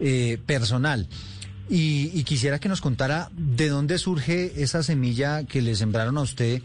eh, 0.00 0.38
personal. 0.44 1.08
Y, 1.70 2.10
y, 2.12 2.24
quisiera 2.24 2.58
que 2.58 2.68
nos 2.68 2.82
contara 2.82 3.30
de 3.32 3.68
dónde 3.68 3.96
surge 3.96 4.62
esa 4.62 4.82
semilla 4.82 5.44
que 5.44 5.62
le 5.62 5.74
sembraron 5.74 6.18
a 6.18 6.22
usted 6.22 6.60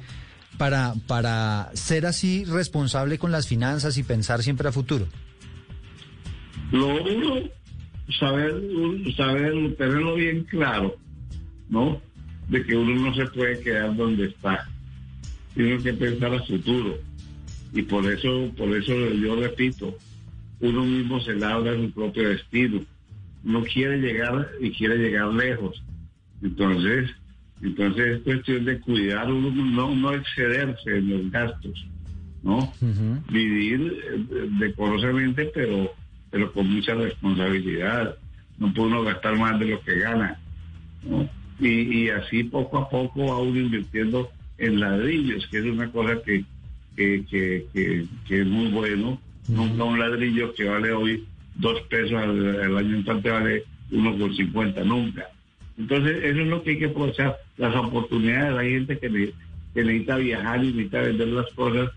para, 0.58 0.96
para 1.06 1.70
ser 1.74 2.06
así 2.06 2.44
responsable 2.44 3.18
con 3.18 3.32
las 3.32 3.48
finanzas 3.48 3.98
y 3.98 4.04
pensar 4.04 4.44
siempre 4.44 4.68
a 4.68 4.72
futuro? 4.72 5.08
Lo 6.71 7.03
uno, 7.03 7.50
saber, 8.19 8.53
saber 9.15 9.75
tenerlo 9.75 10.15
bien 10.15 10.43
claro, 10.43 10.95
¿no? 11.69 12.01
De 12.50 12.63
que 12.63 12.75
uno 12.75 13.09
no 13.09 13.15
se 13.15 13.25
puede 13.27 13.59
quedar 13.59 13.95
donde 13.95 14.25
está. 14.25 14.67
Tiene 15.53 15.81
que 15.81 15.93
pensar 15.93 16.33
a 16.33 16.43
futuro. 16.43 16.97
Y 17.74 17.81
por 17.81 18.05
eso, 18.05 18.51
por 18.57 18.69
eso 18.75 18.93
yo 19.13 19.36
repito, 19.36 19.97
uno 20.59 20.83
mismo 20.83 21.19
se 21.21 21.36
labra 21.36 21.75
su 21.75 21.91
propio 21.91 22.29
destino. 22.29 22.81
Uno 23.43 23.63
quiere 23.63 23.97
llegar 24.00 24.50
y 24.59 24.71
quiere 24.71 24.97
llegar 24.97 25.33
lejos. 25.33 25.81
Entonces, 26.41 27.09
entonces 27.62 28.17
es 28.17 28.21
cuestión 28.21 28.65
de 28.65 28.79
cuidar, 28.79 29.31
uno 29.31 29.51
no, 29.51 29.95
no 29.95 30.13
excederse 30.13 30.97
en 30.97 31.09
los 31.09 31.31
gastos, 31.31 31.86
¿no? 32.43 32.71
Vivir 33.31 34.00
eh, 34.03 34.50
decorosamente, 34.59 35.50
pero 35.53 35.91
pero 36.31 36.51
con 36.51 36.69
mucha 36.69 36.93
responsabilidad. 36.93 38.15
No 38.57 38.74
puede 38.74 38.89
uno 38.89 39.03
gastar 39.03 39.38
más 39.38 39.60
de 39.60 39.65
lo 39.67 39.81
que 39.81 40.00
gana. 40.00 40.39
Y, 41.60 42.10
así 42.10 42.43
poco 42.43 42.77
a 42.77 42.89
poco 42.89 43.27
va 43.27 43.39
uno 43.39 43.60
invirtiendo 43.60 44.29
en 44.57 44.79
ladrillos, 44.79 45.48
que 45.48 45.60
es 45.60 45.65
una 45.65 45.91
cosa 45.91 46.22
que, 46.24 46.43
que, 46.96 48.05
es 48.29 48.48
muy 48.48 48.67
bueno. 48.67 49.19
Nunca 49.48 49.84
un 49.84 50.00
ladrillo 50.00 50.53
que 50.53 50.65
vale 50.65 50.91
hoy 50.91 51.25
dos 51.55 51.81
pesos 51.84 52.13
al, 52.13 52.77
año 52.77 52.98
entrante 52.98 53.29
vale 53.29 53.63
uno 53.91 54.17
con 54.17 54.36
cincuenta, 54.36 54.84
nunca. 54.84 55.29
Entonces, 55.77 56.24
eso 56.24 56.41
es 56.41 56.48
lo 56.48 56.63
que 56.63 56.72
hay 56.72 56.79
que 56.79 56.86
aprovechar, 56.86 57.38
las 57.57 57.75
oportunidades. 57.75 58.57
Hay 58.57 58.72
gente 58.72 58.98
que, 58.98 59.34
que 59.74 59.84
necesita 59.84 60.17
viajar 60.17 60.63
y 60.63 60.67
necesita 60.67 61.01
vender 61.01 61.27
las 61.29 61.51
cosas 61.53 61.91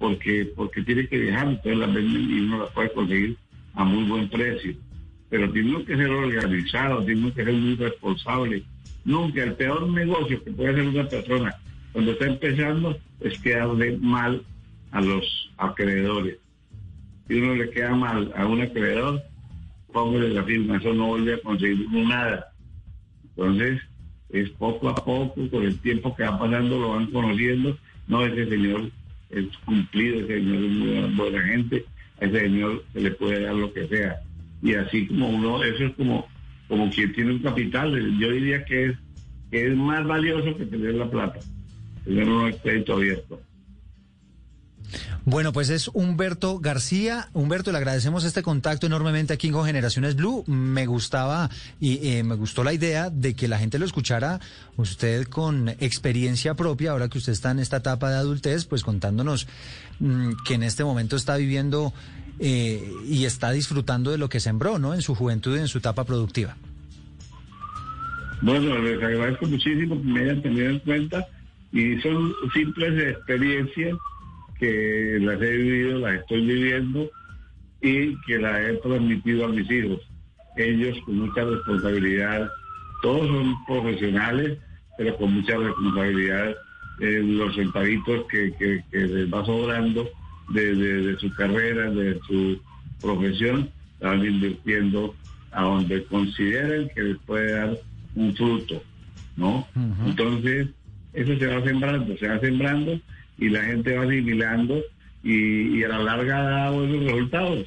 porque 0.00 0.50
porque 0.56 0.82
tiene 0.82 1.06
que 1.06 1.18
viajar, 1.18 1.46
entonces 1.46 1.76
las 1.76 1.94
venden 1.94 2.30
y 2.30 2.40
uno 2.40 2.60
las 2.60 2.70
puede 2.70 2.90
conseguir 2.90 3.36
a 3.80 3.84
muy 3.84 4.04
buen 4.04 4.28
precio. 4.28 4.74
Pero 5.30 5.50
tiene 5.52 5.84
que 5.84 5.96
ser 5.96 6.10
organizado, 6.10 7.04
tiene 7.04 7.32
que 7.32 7.44
ser 7.44 7.54
muy 7.54 7.76
responsable. 7.76 8.62
Nunca 9.04 9.42
el 9.42 9.54
peor 9.54 9.88
negocio 9.88 10.42
que 10.44 10.50
puede 10.50 10.70
hacer 10.70 10.88
una 10.88 11.08
persona 11.08 11.54
cuando 11.92 12.12
está 12.12 12.26
empezando 12.26 12.98
es 13.20 13.38
quedarle 13.40 13.96
mal 13.98 14.42
a 14.90 15.00
los 15.00 15.50
acreedores. 15.56 16.36
Si 17.26 17.40
uno 17.40 17.54
le 17.54 17.70
queda 17.70 17.94
mal 17.94 18.32
a 18.36 18.46
un 18.46 18.60
acreedor, 18.60 19.22
póngale 19.92 20.28
la 20.28 20.44
firma, 20.44 20.76
eso 20.76 20.92
no 20.92 21.06
vuelve 21.06 21.34
a 21.34 21.40
conseguir 21.40 21.88
nada. 21.90 22.52
Entonces, 23.30 23.80
es 24.28 24.50
poco 24.50 24.90
a 24.90 24.94
poco, 24.94 25.48
con 25.48 25.62
el 25.62 25.78
tiempo 25.80 26.14
que 26.14 26.24
va 26.24 26.38
pasando, 26.38 26.78
lo 26.78 26.90
van 26.90 27.06
conociendo. 27.06 27.78
No, 28.08 28.26
ese 28.26 28.46
señor 28.48 28.90
es 29.30 29.46
cumplido, 29.64 30.20
ese 30.20 30.38
señor 30.38 30.64
es 30.64 30.70
muy 30.70 31.14
buena 31.14 31.42
gente, 31.44 31.84
ese 32.20 32.40
señor 32.40 32.84
se 32.92 33.00
le 33.00 33.10
puede 33.12 33.42
dar 33.42 33.54
lo 33.54 33.72
que 33.72 33.88
sea. 33.88 34.20
Y 34.62 34.74
así 34.74 35.06
como 35.06 35.30
uno, 35.30 35.62
eso 35.64 35.84
es 35.84 35.94
como, 35.94 36.28
como 36.68 36.90
quien 36.90 37.12
tiene 37.12 37.32
un 37.32 37.38
capital, 37.40 38.18
yo 38.18 38.30
diría 38.30 38.64
que 38.64 38.86
es, 38.86 38.96
que 39.50 39.66
es 39.68 39.76
más 39.76 40.06
valioso 40.06 40.56
que 40.56 40.66
tener 40.66 40.94
la 40.94 41.10
plata, 41.10 41.40
tener 42.04 42.28
un 42.28 42.52
crédito 42.52 42.94
abierto. 42.94 43.40
Bueno, 45.24 45.52
pues 45.52 45.70
es 45.70 45.88
Humberto 45.88 46.58
García. 46.58 47.28
Humberto, 47.32 47.72
le 47.72 47.78
agradecemos 47.78 48.24
este 48.24 48.42
contacto 48.42 48.86
enormemente 48.86 49.32
aquí 49.32 49.50
con 49.50 49.66
Generaciones 49.66 50.16
Blue. 50.16 50.44
Me 50.46 50.86
gustaba 50.86 51.50
y 51.78 52.08
eh, 52.08 52.22
me 52.22 52.34
gustó 52.34 52.64
la 52.64 52.72
idea 52.72 53.10
de 53.10 53.34
que 53.34 53.48
la 53.48 53.58
gente 53.58 53.78
lo 53.78 53.84
escuchara 53.84 54.40
usted 54.76 55.26
con 55.26 55.68
experiencia 55.68 56.54
propia, 56.54 56.92
ahora 56.92 57.08
que 57.08 57.18
usted 57.18 57.32
está 57.32 57.50
en 57.50 57.58
esta 57.58 57.78
etapa 57.78 58.10
de 58.10 58.16
adultez, 58.16 58.64
pues 58.64 58.82
contándonos 58.82 59.46
mm, 59.98 60.30
que 60.44 60.54
en 60.54 60.62
este 60.62 60.84
momento 60.84 61.16
está 61.16 61.36
viviendo 61.36 61.92
eh, 62.38 62.90
y 63.06 63.26
está 63.26 63.50
disfrutando 63.50 64.10
de 64.10 64.18
lo 64.18 64.28
que 64.28 64.40
sembró, 64.40 64.78
¿no? 64.78 64.94
En 64.94 65.02
su 65.02 65.14
juventud 65.14 65.56
y 65.56 65.60
en 65.60 65.68
su 65.68 65.78
etapa 65.78 66.04
productiva. 66.04 66.56
Bueno, 68.42 68.78
les 68.78 69.02
agradezco 69.02 69.46
muchísimo 69.46 70.00
que 70.00 70.08
me 70.08 70.20
hayan 70.20 70.40
tenido 70.40 70.70
en 70.70 70.78
cuenta 70.78 71.26
y 71.72 72.00
son 72.00 72.32
simples 72.54 73.16
experiencias 73.16 73.96
que 74.60 75.18
las 75.20 75.40
he 75.40 75.56
vivido, 75.56 75.98
las 76.00 76.20
estoy 76.20 76.46
viviendo 76.46 77.10
y 77.80 78.14
que 78.26 78.38
las 78.38 78.60
he 78.60 78.74
transmitido 78.74 79.46
a 79.46 79.48
mis 79.48 79.68
hijos. 79.70 80.00
Ellos 80.56 80.98
con 81.06 81.18
mucha 81.18 81.44
responsabilidad, 81.44 82.48
todos 83.02 83.26
son 83.26 83.54
profesionales, 83.66 84.58
pero 84.98 85.16
con 85.16 85.32
mucha 85.32 85.56
responsabilidad 85.56 86.54
eh, 87.00 87.22
los 87.24 87.54
centavitos 87.54 88.26
que, 88.30 88.52
que, 88.58 88.84
les 88.92 89.32
va 89.32 89.44
sobrando 89.46 90.06
de, 90.50 91.16
su 91.18 91.32
carrera, 91.32 91.90
de 91.90 92.20
su 92.26 92.60
profesión, 93.00 93.70
están 93.94 94.24
invirtiendo 94.24 95.14
a 95.52 95.62
donde 95.62 96.04
consideren 96.04 96.90
que 96.94 97.02
les 97.02 97.18
puede 97.20 97.52
dar 97.52 97.78
un 98.14 98.34
fruto, 98.34 98.82
¿no? 99.36 99.66
Entonces, 100.04 100.68
eso 101.14 101.38
se 101.38 101.46
va 101.46 101.62
sembrando, 101.64 102.16
se 102.18 102.28
va 102.28 102.38
sembrando 102.40 103.00
y 103.40 103.48
la 103.48 103.64
gente 103.64 103.96
va 103.96 104.04
asimilando 104.04 104.80
y, 105.22 105.82
a 105.82 105.88
la 105.88 105.98
larga 105.98 106.42
da 106.42 106.70
buenos 106.70 107.04
resultados. 107.04 107.66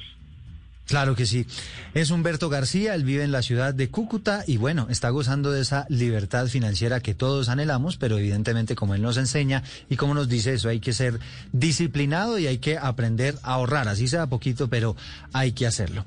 Claro 0.86 1.14
que 1.14 1.24
sí. 1.24 1.46
Es 1.94 2.10
Humberto 2.10 2.50
García, 2.50 2.94
él 2.94 3.04
vive 3.04 3.24
en 3.24 3.32
la 3.32 3.40
ciudad 3.40 3.72
de 3.72 3.88
Cúcuta 3.88 4.44
y 4.46 4.58
bueno, 4.58 4.86
está 4.90 5.08
gozando 5.08 5.50
de 5.50 5.62
esa 5.62 5.86
libertad 5.88 6.46
financiera 6.46 7.00
que 7.00 7.14
todos 7.14 7.48
anhelamos, 7.48 7.96
pero 7.96 8.18
evidentemente 8.18 8.74
como 8.74 8.94
él 8.94 9.00
nos 9.00 9.16
enseña 9.16 9.62
y 9.88 9.96
como 9.96 10.12
nos 10.12 10.28
dice 10.28 10.54
eso, 10.54 10.68
hay 10.68 10.80
que 10.80 10.92
ser 10.92 11.20
disciplinado 11.52 12.38
y 12.38 12.48
hay 12.48 12.58
que 12.58 12.76
aprender 12.76 13.36
a 13.42 13.54
ahorrar, 13.54 13.88
así 13.88 14.08
sea 14.08 14.26
poquito, 14.26 14.68
pero 14.68 14.94
hay 15.32 15.52
que 15.52 15.66
hacerlo. 15.66 16.04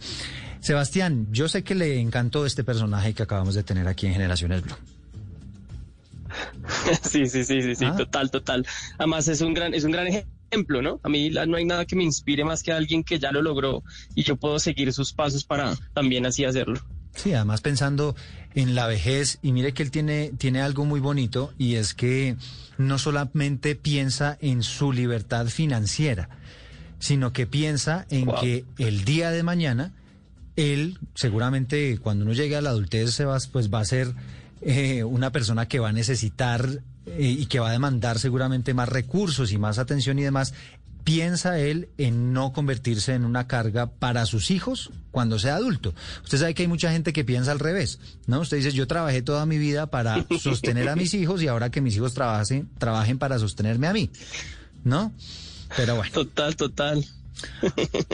Sebastián, 0.60 1.28
yo 1.32 1.48
sé 1.48 1.64
que 1.64 1.74
le 1.74 2.00
encantó 2.00 2.46
este 2.46 2.64
personaje 2.64 3.14
que 3.14 3.24
acabamos 3.24 3.56
de 3.56 3.64
tener 3.64 3.88
aquí 3.88 4.06
en 4.06 4.14
Generaciones 4.14 4.62
Blue. 4.62 4.76
Sí, 7.02 7.28
sí, 7.28 7.44
sí, 7.44 7.62
sí, 7.62 7.76
sí, 7.76 7.86
ah. 7.86 7.96
total, 7.96 8.32
total. 8.32 8.66
Además 8.98 9.28
es 9.28 9.42
un 9.42 9.54
gran, 9.54 9.74
es 9.74 9.84
un 9.84 9.92
gran 9.92 10.08
ejemplo, 10.08 10.82
¿no? 10.82 11.00
A 11.04 11.10
mí 11.10 11.30
no 11.30 11.58
hay 11.58 11.66
nada 11.66 11.86
que 11.86 11.96
me 11.96 12.04
inspire 12.04 12.44
más 12.44 12.64
que 12.64 12.72
alguien 12.72 13.04
que 13.04 13.20
ya 13.20 13.32
lo 13.32 13.42
logró 13.42 13.84
y 14.16 14.24
yo 14.24 14.36
puedo 14.36 14.60
seguir 14.60 14.92
sus 14.94 15.14
pasos 15.14 15.44
para 15.44 15.76
también 15.94 16.26
así 16.26 16.46
hacerlo. 16.46 16.80
Sí, 17.16 17.34
además 17.34 17.62
pensando 17.62 18.16
en 18.54 18.76
la 18.76 18.88
vejez, 18.88 19.40
y 19.42 19.52
mire 19.52 19.74
que 19.74 19.84
él 19.84 19.92
tiene, 19.92 20.32
tiene 20.38 20.62
algo 20.62 20.86
muy 20.86 21.00
bonito, 21.00 21.54
y 21.58 21.76
es 21.76 21.94
que 21.94 22.38
no 22.78 22.98
solamente 22.98 23.76
piensa 23.76 24.38
en 24.42 24.64
su 24.64 24.92
libertad 24.92 25.48
financiera, 25.48 26.30
sino 27.00 27.34
que 27.34 27.46
piensa 27.48 28.06
en 28.10 28.28
que 28.42 28.66
el 28.78 29.04
día 29.04 29.32
de 29.32 29.44
mañana, 29.44 29.94
él 30.56 31.00
seguramente 31.14 32.00
cuando 32.00 32.26
uno 32.26 32.34
llegue 32.34 32.56
a 32.56 32.62
la 32.62 32.72
adultez 32.72 33.12
se 33.14 33.26
va, 33.26 33.38
pues 33.52 33.72
va 33.72 33.80
a 33.80 33.86
ser 33.86 34.14
eh, 34.62 35.04
una 35.04 35.32
persona 35.32 35.68
que 35.68 35.80
va 35.80 35.90
a 35.90 35.94
necesitar 35.94 36.82
eh, 37.06 37.36
y 37.40 37.46
que 37.46 37.60
va 37.60 37.70
a 37.70 37.72
demandar 37.72 38.20
seguramente 38.20 38.74
más 38.74 38.90
recursos 38.90 39.52
y 39.52 39.58
más 39.58 39.78
atención 39.78 40.18
y 40.20 40.24
demás, 40.24 40.54
¿piensa 41.04 41.60
él 41.60 41.90
en 41.98 42.34
no 42.34 42.54
convertirse 42.54 43.14
en 43.14 43.24
una 43.24 43.48
carga 43.48 43.88
para 43.88 44.26
sus 44.26 44.52
hijos 44.52 44.92
cuando 45.12 45.40
sea 45.40 45.56
adulto? 45.56 45.94
Usted 46.24 46.40
sabe 46.40 46.54
que 46.54 46.64
hay 46.64 46.68
mucha 46.68 46.92
gente 46.92 47.14
que 47.14 47.24
piensa 47.24 47.52
al 47.52 47.60
revés, 47.60 48.00
¿no? 48.26 48.42
Usted 48.42 48.58
dice, 48.58 48.72
yo 48.72 48.88
trabajé 48.88 49.22
toda 49.22 49.46
mi 49.46 49.58
vida 49.58 49.88
para 49.88 50.26
sostener 50.40 50.90
a 50.90 50.96
mis 50.96 51.14
hijos 51.14 51.42
y 51.42 51.48
ahora 51.48 51.70
que 51.70 51.82
mis 51.82 51.96
hijos 51.96 52.14
trabajen, 52.14 52.68
trabajen 52.78 53.20
para 53.20 53.40
sostenerme 53.40 53.88
a 53.88 53.94
mí, 53.94 54.10
¿no? 54.84 55.14
Pero 55.76 55.96
bueno. 55.96 56.12
Total, 56.12 56.56
total. 56.56 57.06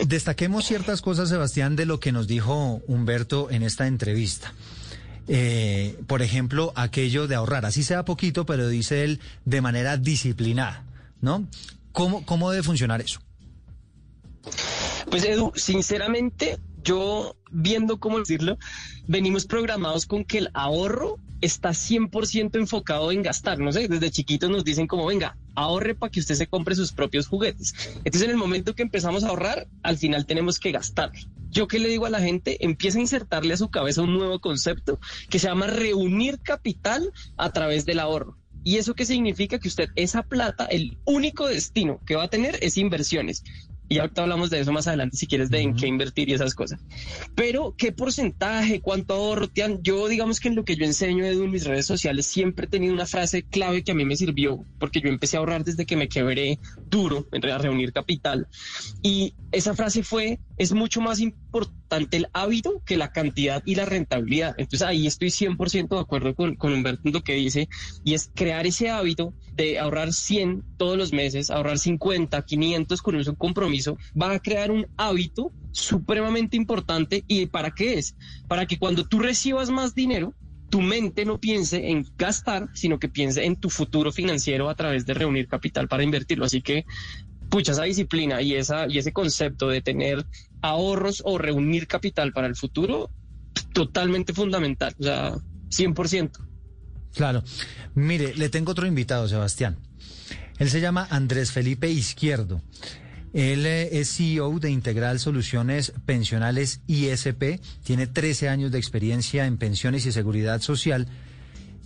Destaquemos 0.05 0.65
ciertas 0.65 1.01
cosas, 1.01 1.29
Sebastián, 1.29 1.77
de 1.77 1.85
lo 1.85 2.00
que 2.00 2.12
nos 2.12 2.27
dijo 2.27 2.81
Humberto 2.88 3.50
en 3.50 3.63
esta 3.63 3.88
entrevista 3.88 4.53
eh, 5.27 5.97
por 6.07 6.21
ejemplo, 6.21 6.73
aquello 6.75 7.27
de 7.27 7.35
ahorrar, 7.35 7.65
así 7.65 7.83
sea 7.83 8.05
poquito, 8.05 8.45
pero 8.45 8.67
dice 8.67 9.03
él 9.03 9.19
de 9.45 9.61
manera 9.61 9.97
disciplinada, 9.97 10.83
¿no? 11.21 11.47
¿Cómo, 11.91 12.25
cómo 12.25 12.51
debe 12.51 12.63
funcionar 12.63 13.01
eso? 13.01 13.19
Pues 15.09 15.23
Edu, 15.23 15.51
sinceramente, 15.55 16.57
yo 16.83 17.35
viendo 17.51 17.99
cómo 17.99 18.19
decirlo, 18.19 18.57
venimos 19.07 19.45
programados 19.45 20.05
con 20.05 20.25
que 20.25 20.39
el 20.39 20.49
ahorro 20.53 21.19
está 21.43 21.69
100% 21.71 22.55
enfocado 22.57 23.12
en 23.12 23.21
gastar. 23.21 23.59
No 23.59 23.71
sé, 23.71 23.88
desde 23.88 24.12
chiquitos 24.12 24.50
nos 24.50 24.63
dicen 24.63 24.88
como, 24.88 25.05
venga, 25.05 25.38
ahorre 25.55 25.93
para 25.93 26.09
que 26.09 26.21
usted 26.21 26.35
se 26.35 26.47
compre 26.47 26.75
sus 26.75 26.93
propios 26.93 27.27
juguetes. 27.27 27.73
Entonces, 27.97 28.23
en 28.23 28.31
el 28.31 28.38
momento 28.38 28.75
que 28.75 28.81
empezamos 28.81 29.23
a 29.23 29.29
ahorrar, 29.29 29.67
al 29.83 29.97
final 29.97 30.25
tenemos 30.25 30.59
que 30.59 30.71
gastar. 30.71 31.12
Yo 31.50 31.67
qué 31.67 31.79
le 31.79 31.89
digo 31.89 32.05
a 32.05 32.09
la 32.09 32.21
gente, 32.21 32.65
empieza 32.65 32.97
a 32.97 33.01
insertarle 33.01 33.53
a 33.53 33.57
su 33.57 33.69
cabeza 33.69 34.01
un 34.01 34.13
nuevo 34.13 34.39
concepto 34.39 35.00
que 35.29 35.38
se 35.38 35.47
llama 35.47 35.67
reunir 35.67 36.39
capital 36.39 37.12
a 37.38 37.51
través 37.51 37.85
del 37.85 38.00
ahorro. 38.00 38.38
¿Y 38.63 38.77
eso 38.77 38.95
qué 38.95 39.05
significa? 39.05 39.59
Que 39.59 39.67
usted 39.67 39.89
esa 39.95 40.23
plata, 40.23 40.65
el 40.65 40.97
único 41.03 41.47
destino 41.47 42.00
que 42.05 42.15
va 42.15 42.23
a 42.23 42.29
tener 42.29 42.57
es 42.62 42.77
inversiones. 42.77 43.43
Y 43.93 44.00
ahorita 44.00 44.23
hablamos 44.23 44.50
de 44.50 44.59
eso 44.59 44.71
más 44.71 44.88
adelante 44.88 45.17
si 45.17 45.27
quieres 45.27 45.51
de 45.51 45.59
en 45.59 45.75
qué 45.75 45.85
invertir 45.85 46.27
y 46.27 46.33
esas 46.33 46.55
cosas. 46.55 46.79
Pero, 47.35 47.75
¿qué 47.77 47.91
porcentaje? 47.91 48.81
¿Cuánto 48.81 49.13
ahorro? 49.13 49.47
Yo, 49.83 50.07
digamos 50.07 50.39
que 50.39 50.47
en 50.47 50.55
lo 50.55 50.65
que 50.65 50.75
yo 50.75 50.83
enseño 50.83 51.23
en 51.23 51.51
mis 51.51 51.65
redes 51.65 51.85
sociales 51.85 52.25
siempre 52.25 52.65
he 52.65 52.69
tenido 52.69 52.91
una 52.91 53.05
frase 53.05 53.43
clave 53.43 53.83
que 53.83 53.91
a 53.91 53.95
mí 53.95 54.03
me 54.03 54.15
sirvió 54.15 54.65
porque 54.79 55.00
yo 55.00 55.09
empecé 55.09 55.38
a 55.38 55.41
ahorrar 55.41 55.63
desde 55.63 55.85
que 55.85 55.95
me 55.95 56.07
quebré 56.09 56.57
duro 56.89 57.27
en 57.31 57.43
reunir 57.43 57.93
capital. 57.93 58.47
Y 59.03 59.35
esa 59.51 59.75
frase 59.75 60.01
fue, 60.01 60.39
es 60.57 60.73
mucho 60.73 61.00
más 61.00 61.19
importante 61.19 61.42
el 62.12 62.27
hábito 62.33 62.81
que 62.86 62.98
la 62.98 63.12
cantidad 63.12 63.62
y 63.65 63.75
la 63.75 63.86
rentabilidad. 63.86 64.55
Entonces 64.57 64.81
ahí 64.81 65.07
estoy 65.07 65.29
100% 65.29 65.89
de 65.89 66.00
acuerdo 66.00 66.36
con, 66.36 66.55
con 66.55 66.74
Humberto 66.74 67.01
en 67.05 67.13
lo 67.13 67.22
que 67.22 67.36
dice 67.36 67.69
y 68.03 68.13
es 68.13 68.31
crear 68.33 68.65
ese 68.65 68.89
hábito 68.89 69.33
de 69.55 69.79
ahorrar 69.79 70.13
100 70.13 70.63
todos 70.77 70.98
los 70.98 71.13
meses, 71.13 71.51
ahorrar 71.51 71.77
50, 71.77 72.41
500 72.41 73.01
con 73.01 73.15
un 73.15 73.24
compromiso, 73.36 73.98
va 74.19 74.31
a 74.31 74.39
crear 74.39 74.72
un 74.72 74.88
hábito 74.98 75.51
supremamente 75.72 76.57
importante. 76.57 77.24
¿Y 77.27 77.45
para 77.48 77.72
qué 77.72 77.95
es? 77.95 78.15
Para 78.48 78.65
que 78.65 78.79
cuando 78.79 79.05
tú 79.05 79.19
recibas 79.19 79.69
más 79.69 79.93
dinero, 79.93 80.33
tu 80.69 80.81
mente 80.81 81.24
no 81.24 81.39
piense 81.39 81.91
en 81.91 82.03
gastar, 82.17 82.67
sino 82.74 82.98
que 82.98 83.07
piense 83.07 83.45
en 83.45 83.55
tu 83.55 83.69
futuro 83.69 84.12
financiero 84.12 84.69
a 84.69 84.75
través 84.75 85.05
de 85.05 85.13
reunir 85.13 85.48
capital 85.48 85.88
para 85.88 86.03
invertirlo. 86.03 86.45
Así 86.45 86.62
que, 86.63 86.86
pucha, 87.50 87.74
esa 87.74 87.83
disciplina 87.83 88.41
y, 88.41 88.55
esa, 88.55 88.88
y 88.89 88.98
ese 88.98 89.13
concepto 89.13 89.67
de 89.67 89.81
tener 89.81 90.25
ahorros 90.63 91.22
o 91.25 91.38
reunir 91.38 91.88
capital 91.88 92.32
para 92.32 92.48
el 92.48 92.55
futuro, 92.55 93.12
totalmente 93.74 94.34
fundamental, 94.34 94.96
o 95.00 95.03
sea, 95.03 95.34
100%. 95.70 96.32
Claro. 97.13 97.43
Mire, 97.93 98.34
le 98.36 98.50
tengo 98.50 98.72
otro 98.72 98.88
invitado, 98.88 99.27
Sebastián. 99.27 99.77
Él 100.58 100.70
se 100.70 100.82
llama 100.82 101.08
Andrés 101.12 101.51
Felipe 101.51 101.89
Izquierdo. 101.89 102.62
Él 103.34 103.65
eh, 103.65 104.00
es 104.00 104.15
CEO 104.15 104.60
de 104.60 104.72
Integral 104.72 105.20
Soluciones 105.20 105.91
Pensionales 106.05 106.82
ISP, 106.88 107.60
tiene 107.84 108.08
13 108.08 108.48
años 108.48 108.72
de 108.72 108.77
experiencia 108.77 109.46
en 109.46 109.58
pensiones 109.58 110.05
y 110.05 110.12
seguridad 110.12 110.62
social 110.62 111.08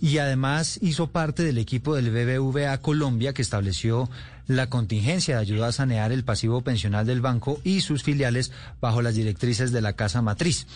y 0.00 0.18
además 0.18 0.78
hizo 0.82 1.08
parte 1.10 1.42
del 1.42 1.58
equipo 1.58 1.96
del 1.96 2.10
BBVA 2.10 2.78
Colombia 2.78 3.32
que 3.32 3.42
estableció 3.42 4.08
la 4.48 4.68
contingencia 4.68 5.36
de 5.36 5.42
ayuda 5.42 5.68
a 5.68 5.72
sanear 5.72 6.10
el 6.10 6.24
pasivo 6.24 6.62
pensional 6.62 7.06
del 7.06 7.20
banco 7.20 7.60
y 7.62 7.82
sus 7.82 8.02
filiales 8.02 8.50
bajo 8.80 9.02
las 9.02 9.14
directrices 9.14 9.70
de 9.70 9.82
la 9.82 9.92
Casa 9.92 10.22
Matriz. 10.22 10.66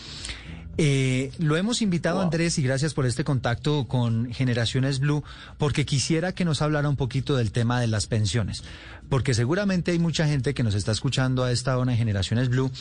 Eh, 0.77 1.31
lo 1.37 1.55
hemos 1.55 1.83
invitado, 1.83 2.21
Andrés, 2.21 2.57
y 2.57 2.63
gracias 2.63 2.93
por 2.95 3.05
este 3.05 3.23
contacto 3.23 3.87
con 3.87 4.31
Generaciones 4.33 4.99
Blue, 4.99 5.23
porque 5.57 5.85
quisiera 5.85 6.33
que 6.33 6.45
nos 6.45 6.61
hablara 6.63 6.89
un 6.89 6.95
poquito 6.95 7.35
del 7.35 7.51
tema 7.51 7.79
de 7.79 7.87
las 7.87 8.07
pensiones, 8.07 8.63
porque 9.09 9.35
seguramente 9.35 9.91
hay 9.91 9.99
mucha 9.99 10.27
gente 10.27 10.53
que 10.53 10.63
nos 10.63 10.73
está 10.73 10.91
escuchando 10.91 11.43
a 11.43 11.51
esta 11.51 11.77
hora 11.77 11.91
en 11.91 11.97
Generaciones 11.97 12.49
Blue 12.49 12.71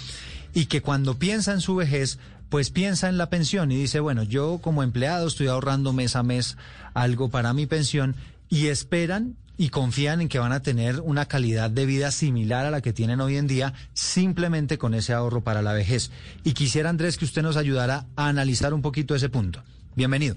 y 0.55 0.67
que 0.67 0.81
cuando 0.81 1.19
piensa 1.19 1.53
en 1.53 1.61
su 1.61 1.75
vejez, 1.77 2.19
pues 2.49 2.71
piensa 2.71 3.09
en 3.09 3.19
la 3.19 3.29
pensión 3.29 3.73
y 3.73 3.77
dice, 3.77 4.01
bueno, 4.01 4.23
yo 4.23 4.59
como 4.63 4.83
empleado 4.83 5.27
estoy 5.27 5.49
ahorrando 5.49 5.93
mes 5.93 6.17
a 6.17 6.23
mes 6.23 6.57
algo 6.95 7.29
para 7.29 7.53
mi 7.53 7.67
pensión 7.67 8.15
y 8.49 8.69
esperan 8.69 9.37
y 9.63 9.69
confían 9.69 10.21
en 10.21 10.29
que 10.29 10.41
van 10.41 10.51
a 10.51 10.61
tener 10.61 10.99
una 11.03 11.27
calidad 11.27 11.71
de 11.71 11.87
vida 11.87 12.11
similar 12.11 12.67
a 12.67 12.73
la 12.73 12.81
que 12.81 12.93
tienen 12.93 13.21
hoy 13.21 13.37
en 13.37 13.47
día 13.47 13.75
simplemente 13.93 14.77
con 14.77 14.93
ese 14.93 15.13
ahorro 15.13 15.43
para 15.43 15.63
la 15.63 15.73
vejez. 15.73 16.11
Y 16.43 16.55
quisiera, 16.55 16.91
Andrés, 16.91 17.17
que 17.17 17.25
usted 17.25 17.43
nos 17.43 17.57
ayudara 17.57 18.07
a 18.17 18.27
analizar 18.27 18.75
un 18.75 18.83
poquito 18.83 19.15
ese 19.15 19.29
punto. 19.29 19.63
Bienvenido. 19.95 20.35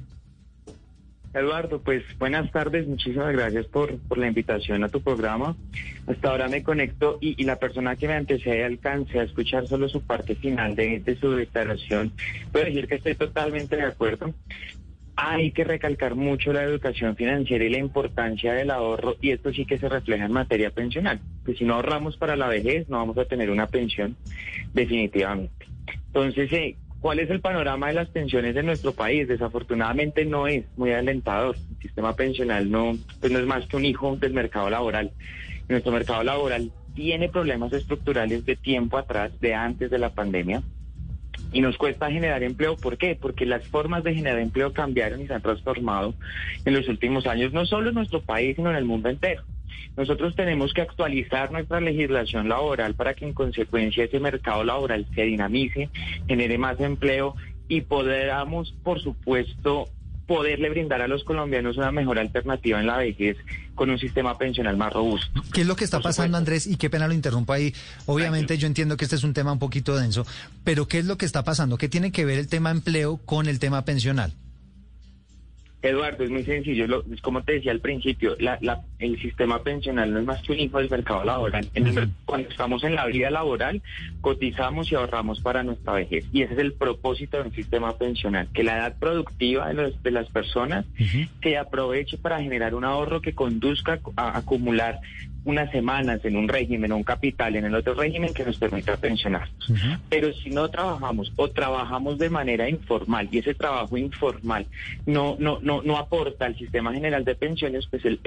Eduardo, 1.33 1.81
pues 1.81 2.03
buenas 2.19 2.51
tardes, 2.51 2.87
muchísimas 2.87 3.33
gracias 3.33 3.65
por, 3.65 3.97
por 3.97 4.19
la 4.19 4.27
invitación 4.27 4.83
a 4.83 4.89
tu 4.89 5.01
programa. 5.01 5.55
Hasta 6.05 6.29
ahora 6.29 6.47
me 6.47 6.61
conecto 6.61 7.17
y, 7.19 7.43
la 7.45 7.55
persona 7.55 7.95
que 7.95 8.07
me 8.07 8.13
antecede 8.13 8.63
alcance 8.63 9.19
a 9.19 9.23
escuchar 9.23 9.67
solo 9.67 9.89
su 9.89 10.01
parte 10.01 10.35
final 10.35 10.75
de, 10.75 10.99
de 10.99 11.19
su 11.19 11.31
declaración. 11.31 12.11
Puedo 12.51 12.65
decir 12.65 12.87
que 12.87 12.95
estoy 12.95 13.15
totalmente 13.15 13.75
de 13.75 13.85
acuerdo 13.85 14.35
hay 15.15 15.51
que 15.51 15.63
recalcar 15.63 16.15
mucho 16.15 16.51
la 16.51 16.63
educación 16.63 17.15
financiera 17.15 17.63
y 17.63 17.69
la 17.69 17.77
importancia 17.77 18.53
del 18.53 18.69
ahorro 18.69 19.15
y 19.21 19.31
esto 19.31 19.51
sí 19.53 19.65
que 19.65 19.77
se 19.77 19.87
refleja 19.87 20.25
en 20.25 20.31
materia 20.31 20.71
pensional. 20.71 21.19
Que 21.45 21.55
si 21.55 21.63
no 21.63 21.75
ahorramos 21.75 22.17
para 22.17 22.35
la 22.35 22.47
vejez 22.47 22.89
no 22.89 22.97
vamos 22.97 23.17
a 23.17 23.25
tener 23.25 23.49
una 23.49 23.67
pensión 23.67 24.15
definitivamente. 24.73 25.65
Entonces, 26.07 26.51
eh, 26.51 26.75
¿cuál 26.99 27.19
es 27.19 27.29
el 27.29 27.39
panorama 27.39 27.87
de 27.87 27.93
las 27.93 28.09
pensiones 28.09 28.55
en 28.55 28.65
nuestro 28.65 28.93
país? 28.93 29.27
Desafortunadamente 29.27 30.25
no 30.25 30.47
es 30.47 30.65
muy 30.75 30.91
alentador. 30.91 31.55
El 31.55 31.81
sistema 31.81 32.15
pensional 32.15 32.69
no, 32.69 32.97
pues 33.19 33.31
no 33.31 33.39
es 33.39 33.45
más 33.45 33.65
que 33.67 33.77
un 33.77 33.85
hijo 33.85 34.17
del 34.17 34.33
mercado 34.33 34.69
laboral. 34.69 35.11
Nuestro 35.69 35.93
mercado 35.93 36.23
laboral 36.23 36.71
tiene 36.93 37.29
problemas 37.29 37.71
estructurales 37.73 38.45
de 38.45 38.55
tiempo 38.55 38.97
atrás, 38.97 39.31
de 39.39 39.53
antes 39.53 39.89
de 39.89 39.97
la 39.97 40.13
pandemia 40.13 40.61
y 41.51 41.61
nos 41.61 41.77
cuesta 41.77 42.11
generar 42.11 42.43
empleo. 42.43 42.75
¿Por 42.75 42.97
qué? 42.97 43.15
Porque 43.15 43.45
las 43.45 43.67
formas 43.67 44.03
de 44.03 44.13
generar 44.13 44.39
empleo 44.39 44.73
cambiaron 44.73 45.21
y 45.21 45.27
se 45.27 45.33
han 45.33 45.41
transformado 45.41 46.13
en 46.65 46.73
los 46.73 46.87
últimos 46.87 47.27
años, 47.27 47.53
no 47.53 47.65
solo 47.65 47.89
en 47.89 47.95
nuestro 47.95 48.21
país, 48.21 48.55
sino 48.55 48.69
en 48.69 48.77
el 48.77 48.85
mundo 48.85 49.09
entero. 49.09 49.43
Nosotros 49.97 50.35
tenemos 50.35 50.73
que 50.73 50.81
actualizar 50.81 51.51
nuestra 51.51 51.79
legislación 51.79 52.49
laboral 52.49 52.95
para 52.95 53.13
que 53.13 53.25
en 53.25 53.33
consecuencia 53.33 54.03
ese 54.03 54.19
mercado 54.19 54.63
laboral 54.63 55.05
se 55.15 55.23
dinamice, 55.23 55.89
genere 56.27 56.57
más 56.57 56.79
empleo 56.81 57.35
y 57.67 57.81
podamos, 57.81 58.75
por 58.83 58.99
supuesto, 58.99 59.87
poderle 60.27 60.69
brindar 60.69 61.01
a 61.01 61.07
los 61.07 61.23
colombianos 61.23 61.77
una 61.77 61.91
mejor 61.91 62.19
alternativa 62.19 62.79
en 62.79 62.87
la 62.87 62.97
vejez 62.97 63.37
con 63.75 63.89
un 63.89 63.99
sistema 63.99 64.37
pensional 64.37 64.77
más 64.77 64.93
robusto. 64.93 65.43
¿Qué 65.53 65.61
es 65.61 65.67
lo 65.67 65.75
que 65.75 65.83
está 65.83 65.99
pasando, 65.99 66.37
Andrés? 66.37 66.65
Y 66.65 66.77
qué 66.77 66.89
pena 66.89 67.07
lo 67.07 67.13
interrumpo 67.13 67.53
ahí. 67.53 67.73
Obviamente 68.05 68.57
yo 68.57 68.67
entiendo 68.67 68.97
que 68.97 69.05
este 69.05 69.15
es 69.15 69.23
un 69.23 69.33
tema 69.33 69.51
un 69.51 69.59
poquito 69.59 69.95
denso, 69.95 70.25
pero 70.63 70.87
¿qué 70.87 70.99
es 70.99 71.05
lo 71.05 71.17
que 71.17 71.25
está 71.25 71.43
pasando? 71.43 71.77
¿Qué 71.77 71.89
tiene 71.89 72.11
que 72.11 72.25
ver 72.25 72.39
el 72.39 72.47
tema 72.47 72.71
empleo 72.71 73.17
con 73.17 73.47
el 73.47 73.59
tema 73.59 73.85
pensional? 73.85 74.33
Eduardo, 75.85 76.23
es 76.23 76.29
muy 76.29 76.43
sencillo. 76.43 77.03
es 77.11 77.21
como 77.21 77.43
te 77.43 77.53
decía 77.53 77.71
al 77.71 77.79
principio, 77.79 78.35
el 78.99 79.21
sistema 79.21 79.61
pensional 79.61 80.11
no 80.11 80.19
es 80.19 80.25
más 80.25 80.41
que 80.41 80.53
un 80.53 80.59
hijo 80.59 80.79
del 80.79 80.89
mercado 80.89 81.23
laboral. 81.23 81.67
cuando 82.25 82.49
estamos 82.49 82.83
en 82.83 82.95
la 82.95 83.05
vida 83.05 83.29
laboral, 83.29 83.81
cotizamos 84.21 84.91
y 84.91 84.95
ahorramos 84.95 85.41
para 85.41 85.63
nuestra 85.63 85.93
vejez. 85.93 86.25
Y 86.33 86.41
ese 86.41 86.53
es 86.53 86.59
el 86.59 86.73
propósito 86.73 87.37
de 87.37 87.43
un 87.43 87.53
sistema 87.53 87.97
pensional, 87.97 88.47
que 88.53 88.63
la 88.63 88.77
edad 88.77 88.97
productiva 88.97 89.71
de, 89.71 90.11
las 90.11 90.29
personas 90.29 90.85
se 91.41 91.57
aproveche 91.57 92.17
para 92.17 92.41
generar 92.41 92.73
un 92.73 92.83
ahorro 92.83 93.21
que 93.21 93.33
conduzca 93.33 93.99
a 94.15 94.37
acumular 94.37 94.99
unas 95.45 95.71
semanas 95.71 96.25
en 96.25 96.35
un 96.35 96.47
régimen 96.47 96.91
o 96.91 96.97
un 96.97 97.03
capital 97.03 97.55
en 97.55 97.65
el 97.65 97.75
otro 97.75 97.93
régimen 97.93 98.33
que 98.33 98.43
nos 98.43 98.57
permita 98.57 98.97
pensionarnos. 98.97 99.71
Pero 100.09 100.33
si 100.33 100.49
no 100.49 100.69
trabajamos 100.69 101.31
o 101.35 101.49
trabajamos 101.49 102.17
de 102.17 102.29
manera 102.29 102.67
informal 102.67 103.29
y 103.31 103.37
ese 103.37 103.53
trabajo 103.53 103.97
informal 103.97 104.65
no 105.05 105.37
no 105.39 105.59
no 105.61 105.81
no 105.83 105.97
aporta 105.97 106.45
al 106.45 106.57
sistema 106.57 106.93
general 106.93 107.23
de 107.23 107.35
pensiones, 107.35 107.85
pues 107.87 108.03
el, 108.05 108.19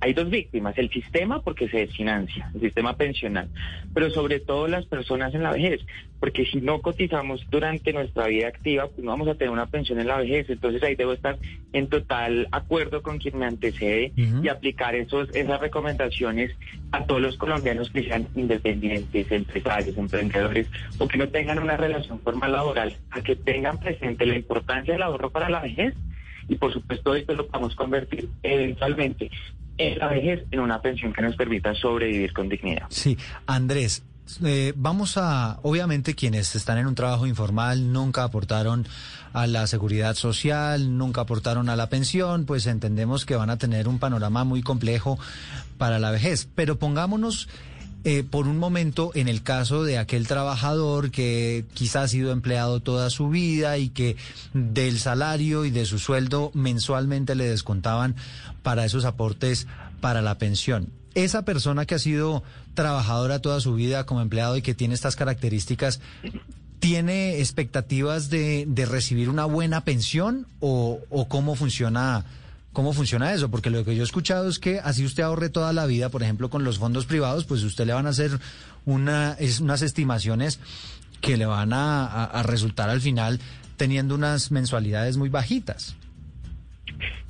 hay 0.00 0.12
dos 0.12 0.28
víctimas, 0.28 0.76
el 0.76 0.90
sistema 0.90 1.40
porque 1.40 1.68
se 1.68 1.78
desfinancia, 1.78 2.50
el 2.54 2.60
sistema 2.60 2.96
pensional, 2.96 3.48
pero 3.94 4.10
sobre 4.10 4.40
todo 4.40 4.66
las 4.66 4.84
personas 4.86 5.32
en 5.34 5.44
la 5.44 5.52
vejez, 5.52 5.80
porque 6.18 6.44
si 6.44 6.60
no 6.60 6.80
cotizamos 6.80 7.46
durante 7.50 7.92
nuestra 7.92 8.26
vida 8.26 8.48
activa, 8.48 8.88
pues 8.88 9.04
no 9.04 9.10
vamos 9.10 9.28
a 9.28 9.34
tener 9.34 9.50
una 9.50 9.66
pensión 9.66 10.00
en 10.00 10.08
la 10.08 10.16
vejez, 10.16 10.50
entonces 10.50 10.82
ahí 10.82 10.96
debo 10.96 11.12
estar 11.12 11.38
en 11.72 11.86
total 11.88 12.48
acuerdo 12.50 13.02
con 13.02 13.18
quien 13.18 13.38
me 13.38 13.46
antecede 13.46 14.12
y 14.16 14.48
aplicar 14.48 14.94
esos 14.96 15.28
esas 15.34 15.60
recomendaciones 15.60 16.50
a 16.92 17.04
todos 17.04 17.20
los 17.20 17.36
colombianos 17.36 17.90
que 17.90 18.04
sean 18.04 18.28
independientes, 18.34 19.30
empresarios, 19.30 19.96
emprendedores 19.96 20.68
o 20.98 21.08
que 21.08 21.18
no 21.18 21.28
tengan 21.28 21.58
una 21.58 21.76
relación 21.76 22.20
formal 22.20 22.52
laboral, 22.52 22.96
a 23.10 23.20
que 23.20 23.36
tengan 23.36 23.78
presente 23.78 24.26
la 24.26 24.36
importancia 24.36 24.94
del 24.94 25.02
ahorro 25.02 25.30
para 25.30 25.48
la 25.48 25.60
vejez 25.60 25.94
y 26.48 26.56
por 26.56 26.72
supuesto 26.72 27.14
esto 27.14 27.34
lo 27.34 27.46
podemos 27.46 27.74
convertir 27.74 28.28
eventualmente 28.42 29.30
en 29.78 29.98
la 29.98 30.08
vejez 30.08 30.44
en 30.50 30.60
una 30.60 30.80
pensión 30.80 31.12
que 31.12 31.22
nos 31.22 31.36
permita 31.36 31.74
sobrevivir 31.74 32.32
con 32.32 32.48
dignidad. 32.48 32.86
Sí, 32.90 33.18
Andrés, 33.46 34.04
eh, 34.44 34.72
vamos 34.74 35.18
a, 35.18 35.58
obviamente 35.62 36.14
quienes 36.14 36.54
están 36.54 36.78
en 36.78 36.86
un 36.86 36.94
trabajo 36.94 37.26
informal 37.26 37.92
nunca 37.92 38.24
aportaron 38.24 38.86
a 39.34 39.46
la 39.46 39.66
seguridad 39.66 40.14
social, 40.14 40.96
nunca 40.96 41.22
aportaron 41.22 41.68
a 41.68 41.76
la 41.76 41.88
pensión, 41.88 42.46
pues 42.46 42.66
entendemos 42.66 43.26
que 43.26 43.34
van 43.34 43.50
a 43.50 43.58
tener 43.58 43.86
un 43.86 43.98
panorama 43.98 44.44
muy 44.44 44.62
complejo 44.62 45.18
para 45.76 45.98
la 45.98 46.10
vejez. 46.10 46.48
Pero 46.54 46.78
pongámonos 46.78 47.48
eh, 48.06 48.22
por 48.22 48.48
un 48.48 48.58
momento 48.58 49.12
en 49.14 49.28
el 49.28 49.42
caso 49.42 49.82
de 49.82 49.96
aquel 49.96 50.26
trabajador 50.26 51.10
que 51.10 51.64
quizás 51.72 52.04
ha 52.04 52.08
sido 52.08 52.32
empleado 52.32 52.80
toda 52.80 53.08
su 53.08 53.30
vida 53.30 53.78
y 53.78 53.88
que 53.88 54.16
del 54.52 54.98
salario 54.98 55.64
y 55.64 55.70
de 55.70 55.86
su 55.86 55.98
sueldo 55.98 56.50
mensualmente 56.52 57.34
le 57.34 57.48
descontaban 57.48 58.14
para 58.62 58.84
esos 58.84 59.06
aportes 59.06 59.66
para 60.02 60.20
la 60.20 60.36
pensión. 60.36 60.90
Esa 61.14 61.46
persona 61.46 61.86
que 61.86 61.94
ha 61.94 61.98
sido 61.98 62.42
trabajadora 62.74 63.38
toda 63.38 63.60
su 63.60 63.72
vida 63.74 64.04
como 64.04 64.20
empleado 64.20 64.58
y 64.58 64.62
que 64.62 64.74
tiene 64.74 64.92
estas 64.92 65.16
características, 65.16 66.00
¿tiene 66.80 67.38
expectativas 67.38 68.28
de, 68.28 68.66
recibir 68.86 69.30
una 69.30 69.46
buena 69.46 69.82
pensión 69.82 70.46
o, 70.60 71.00
cómo 71.30 71.54
funciona 71.54 72.26
cómo 72.74 72.92
funciona 72.92 73.32
eso, 73.32 73.50
porque 73.50 73.70
lo 73.70 73.82
que 73.86 73.96
yo 73.96 74.02
he 74.02 74.04
escuchado 74.04 74.50
es 74.50 74.58
que 74.58 74.80
así 74.80 75.06
usted 75.06 75.22
ahorre 75.22 75.48
toda 75.48 75.72
la 75.72 75.86
vida, 75.86 76.10
por 76.10 76.22
ejemplo, 76.22 76.50
con 76.50 76.64
los 76.64 76.78
fondos 76.78 77.06
privados, 77.06 77.46
pues 77.46 77.62
usted 77.62 77.86
le 77.86 77.94
van 77.94 78.06
a 78.06 78.10
hacer 78.10 78.38
una, 78.84 79.32
es, 79.38 79.60
unas 79.60 79.80
estimaciones 79.80 80.58
que 81.22 81.38
le 81.38 81.46
van 81.46 81.72
a 81.72 82.42
resultar 82.44 82.90
al 82.90 83.00
final 83.00 83.40
teniendo 83.78 84.14
unas 84.14 84.50
mensualidades 84.50 85.16
muy 85.16 85.30
bajitas. 85.30 85.96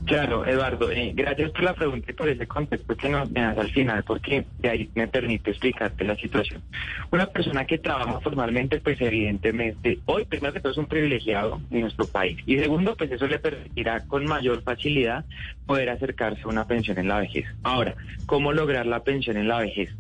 Claro, 0.05 0.45
Eduardo, 0.45 0.91
eh, 0.91 1.13
gracias 1.15 1.51
por 1.51 1.63
la 1.63 1.75
pregunta 1.75 2.11
y 2.11 2.15
por 2.15 2.29
ese 2.29 2.47
contexto 2.47 2.95
que 2.95 3.09
nos 3.09 3.33
das 3.33 3.57
al 3.57 3.71
final, 3.71 4.05
porque 4.05 4.45
de 4.59 4.69
ahí 4.69 4.91
me 4.95 5.09
permite 5.09 5.51
explicarte 5.51 6.05
la 6.05 6.15
situación. 6.17 6.63
Una 7.11 7.27
persona 7.27 7.65
que 7.65 7.79
trabaja 7.79 8.21
formalmente, 8.21 8.81
pues 8.81 9.01
evidentemente, 9.01 10.01
hoy 10.05 10.27
primero 10.27 10.53
que 10.53 10.61
todo 10.61 10.73
es 10.73 10.79
un 10.79 10.87
privilegiado 10.87 11.61
en 11.71 11.81
nuestro 11.81 12.07
país 12.07 12.39
y 12.45 12.59
segundo, 12.59 12.97
pues 12.97 13.11
eso 13.13 13.27
le 13.27 13.39
permitirá 13.39 14.07
con 14.07 14.27
mayor 14.27 14.63
facilidad 14.63 15.25
poder 15.65 15.89
acercarse 15.89 16.43
a 16.43 16.49
una 16.49 16.67
pensión 16.67 16.99
en 16.99 17.09
la 17.09 17.21
vejez. 17.21 17.47
Ahora, 17.63 17.95
¿cómo 18.27 18.53
lograr 18.53 18.85
la 18.85 19.03
pensión 19.05 19.39
en 19.39 19.49
la 19.49 19.61
vejez? 19.61 19.91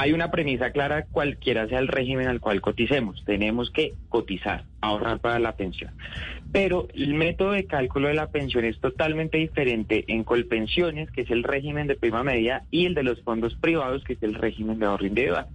Hay 0.00 0.14
una 0.14 0.30
premisa 0.30 0.70
clara, 0.70 1.04
cualquiera 1.04 1.68
sea 1.68 1.78
el 1.78 1.86
régimen 1.86 2.26
al 2.26 2.40
cual 2.40 2.62
coticemos, 2.62 3.22
tenemos 3.26 3.70
que 3.70 3.92
cotizar, 4.08 4.64
ahorrar 4.80 5.18
para 5.18 5.38
la 5.38 5.56
pensión. 5.56 5.92
Pero 6.50 6.88
el 6.94 7.12
método 7.12 7.52
de 7.52 7.66
cálculo 7.66 8.08
de 8.08 8.14
la 8.14 8.30
pensión 8.30 8.64
es 8.64 8.80
totalmente 8.80 9.36
diferente 9.36 10.06
en 10.08 10.24
Colpensiones, 10.24 11.10
que 11.10 11.20
es 11.20 11.30
el 11.30 11.42
régimen 11.42 11.86
de 11.86 11.96
prima 11.96 12.24
media, 12.24 12.62
y 12.70 12.86
el 12.86 12.94
de 12.94 13.02
los 13.02 13.20
fondos 13.20 13.54
privados, 13.56 14.02
que 14.04 14.14
es 14.14 14.22
el 14.22 14.36
régimen 14.36 14.78
de 14.78 14.86
ahorro 14.86 15.04
individual. 15.04 15.48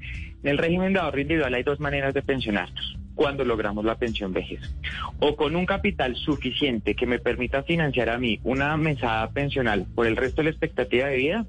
En 0.43 0.51
el 0.51 0.59
régimen 0.59 0.93
de 0.93 0.99
ahorro 0.99 1.21
individual 1.21 1.55
hay 1.55 1.63
dos 1.63 1.79
maneras 1.79 2.13
de 2.13 2.21
pensionarnos 2.21 2.99
cuando 3.15 3.45
logramos 3.45 3.83
la 3.83 3.95
pensión 3.95 4.31
vejez. 4.31 4.59
O 5.21 5.35
con 5.35 5.55
un 5.55 5.65
capital 5.65 6.15
suficiente 6.17 6.93
que 6.93 7.07
me 7.07 7.17
permita 7.17 7.63
financiar 7.63 8.09
a 8.09 8.19
mí 8.19 8.39
una 8.43 8.77
mesada 8.77 9.27
pensional 9.31 9.87
por 9.95 10.05
el 10.05 10.15
resto 10.15 10.41
de 10.41 10.43
la 10.43 10.49
expectativa 10.51 11.07
de 11.07 11.17
vida, 11.17 11.45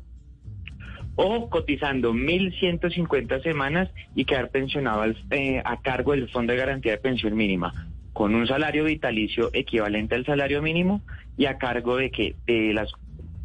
o 1.17 1.49
cotizando 1.49 2.13
1.150 2.13 3.43
semanas 3.43 3.91
y 4.15 4.25
quedar 4.25 4.51
pensionado 4.51 5.05
eh, 5.31 5.63
a 5.65 5.81
cargo 5.81 6.13
del 6.13 6.29
Fondo 6.29 6.53
de 6.53 6.59
Garantía 6.59 6.93
de 6.93 6.99
Pensión 6.99 7.37
Mínima 7.37 7.73
con 8.13 8.35
un 8.35 8.47
salario 8.47 8.85
vitalicio 8.85 9.51
equivalente 9.53 10.15
al 10.15 10.25
salario 10.25 10.63
mínimo 10.63 11.03
y 11.37 11.45
a 11.45 11.59
cargo 11.59 11.99
de 11.99 12.11
que 12.11 12.35
de 12.47 12.73
las 12.73 12.91